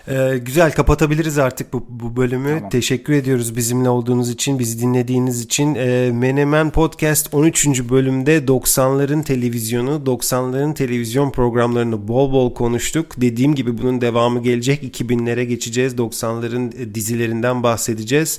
Ee, 0.08 0.38
güzel 0.38 0.72
kapatabiliriz 0.72 1.38
artık 1.38 1.72
bu, 1.72 1.86
bu 1.88 2.16
bölümü. 2.16 2.54
Tamam. 2.54 2.70
Teşekkür 2.70 3.12
ediyoruz 3.12 3.56
bizimle 3.56 3.88
olduğunuz 3.88 4.30
için, 4.30 4.58
bizi 4.58 4.80
dinlediğiniz 4.80 5.40
için. 5.40 5.74
Ee, 5.74 6.10
Menemen 6.12 6.70
Podcast 6.70 7.34
13. 7.34 7.66
bölümde 7.90 8.38
90'ların 8.38 9.24
televizyonu, 9.24 10.02
90'ların 10.06 10.74
televizyon 10.74 11.30
programlarını 11.30 12.08
bol 12.08 12.32
bol 12.32 12.54
konuştuk. 12.54 13.06
Dediğim 13.16 13.54
gibi 13.54 13.78
bunun 13.78 14.00
devamı 14.00 14.42
gelecek. 14.42 14.82
2000'lere 15.00 15.42
geçeceğiz. 15.42 15.94
90'ların 15.94 16.82
e, 16.82 16.94
dizilerinden 16.94 17.62
bahsedeceğiz. 17.62 18.38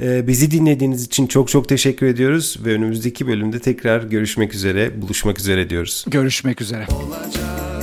Ee, 0.00 0.26
bizi 0.26 0.50
dinlediğiniz 0.50 1.04
için 1.04 1.26
çok 1.26 1.48
çok 1.48 1.68
teşekkür 1.68 2.06
ediyoruz 2.06 2.58
ve 2.64 2.72
önümüzdeki 2.72 3.26
bölümde 3.26 3.58
tekrar 3.58 4.02
görüşmek 4.02 4.54
üzere, 4.54 5.02
buluşmak 5.02 5.38
üzere 5.38 5.70
diyoruz. 5.70 6.04
Görüşmek 6.08 6.60
üzere. 6.60 6.86
olacak 6.90 7.73